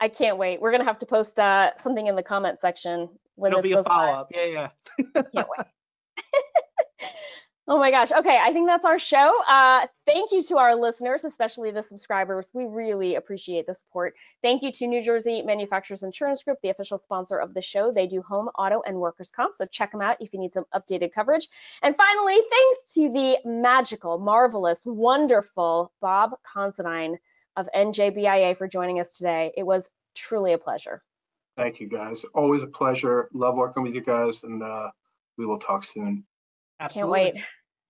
I 0.00 0.08
can't 0.08 0.38
wait. 0.38 0.60
We're 0.62 0.72
gonna 0.72 0.84
have 0.84 0.98
to 1.00 1.06
post 1.06 1.38
uh, 1.38 1.72
something 1.82 2.06
in 2.06 2.16
the 2.16 2.22
comment 2.22 2.60
section 2.60 3.10
when 3.34 3.52
It'll 3.52 3.60
this 3.60 3.68
be 3.68 3.72
a 3.72 3.76
goes 3.76 3.86
live. 3.86 4.06
follow 4.08 4.12
up. 4.20 4.28
Yeah, 4.34 4.44
yeah. 4.46 4.68
Can't 5.34 5.34
wait. 5.34 5.66
Oh 7.68 7.78
my 7.78 7.90
gosh. 7.90 8.10
Okay, 8.12 8.38
I 8.40 8.52
think 8.52 8.66
that's 8.68 8.84
our 8.84 8.98
show. 8.98 9.32
Uh, 9.48 9.86
thank 10.06 10.32
you 10.32 10.42
to 10.44 10.58
our 10.58 10.74
listeners, 10.74 11.24
especially 11.24 11.70
the 11.70 11.82
subscribers. 11.82 12.50
We 12.52 12.64
really 12.64 13.14
appreciate 13.14 13.66
the 13.66 13.74
support. 13.74 14.14
Thank 14.42 14.62
you 14.62 14.72
to 14.72 14.86
New 14.86 15.02
Jersey 15.02 15.42
Manufacturers 15.42 16.02
Insurance 16.02 16.42
Group, 16.42 16.58
the 16.62 16.70
official 16.70 16.98
sponsor 16.98 17.38
of 17.38 17.54
the 17.54 17.62
show. 17.62 17.92
They 17.92 18.06
do 18.06 18.22
home, 18.22 18.48
auto, 18.58 18.82
and 18.86 18.96
workers' 18.96 19.30
comp, 19.30 19.56
so 19.56 19.66
check 19.66 19.92
them 19.92 20.00
out 20.00 20.16
if 20.20 20.32
you 20.32 20.40
need 20.40 20.52
some 20.52 20.64
updated 20.74 21.12
coverage. 21.12 21.48
And 21.82 21.96
finally, 21.96 22.38
thanks 22.50 22.94
to 22.94 23.12
the 23.12 23.38
magical, 23.44 24.18
marvelous, 24.18 24.82
wonderful 24.84 25.92
Bob 26.00 26.32
Considine 26.50 27.18
of 27.56 27.68
NJBIA 27.74 28.56
for 28.56 28.68
joining 28.68 29.00
us 29.00 29.16
today. 29.16 29.52
It 29.56 29.64
was 29.64 29.88
truly 30.14 30.52
a 30.52 30.58
pleasure. 30.58 31.02
Thank 31.56 31.80
you 31.80 31.88
guys. 31.88 32.24
Always 32.34 32.62
a 32.62 32.66
pleasure. 32.66 33.28
Love 33.34 33.56
working 33.56 33.82
with 33.82 33.94
you 33.94 34.00
guys, 34.00 34.44
and 34.44 34.62
uh, 34.62 34.90
we 35.36 35.46
will 35.46 35.58
talk 35.58 35.84
soon. 35.84 36.24
Can't 36.88 37.08
wait. 37.08 37.34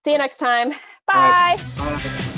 See 0.05 0.13
you 0.13 0.19
next 0.19 0.39
time. 0.39 0.71
Right. 1.13 1.59
Bye. 1.77 1.99
Bye. 1.99 2.37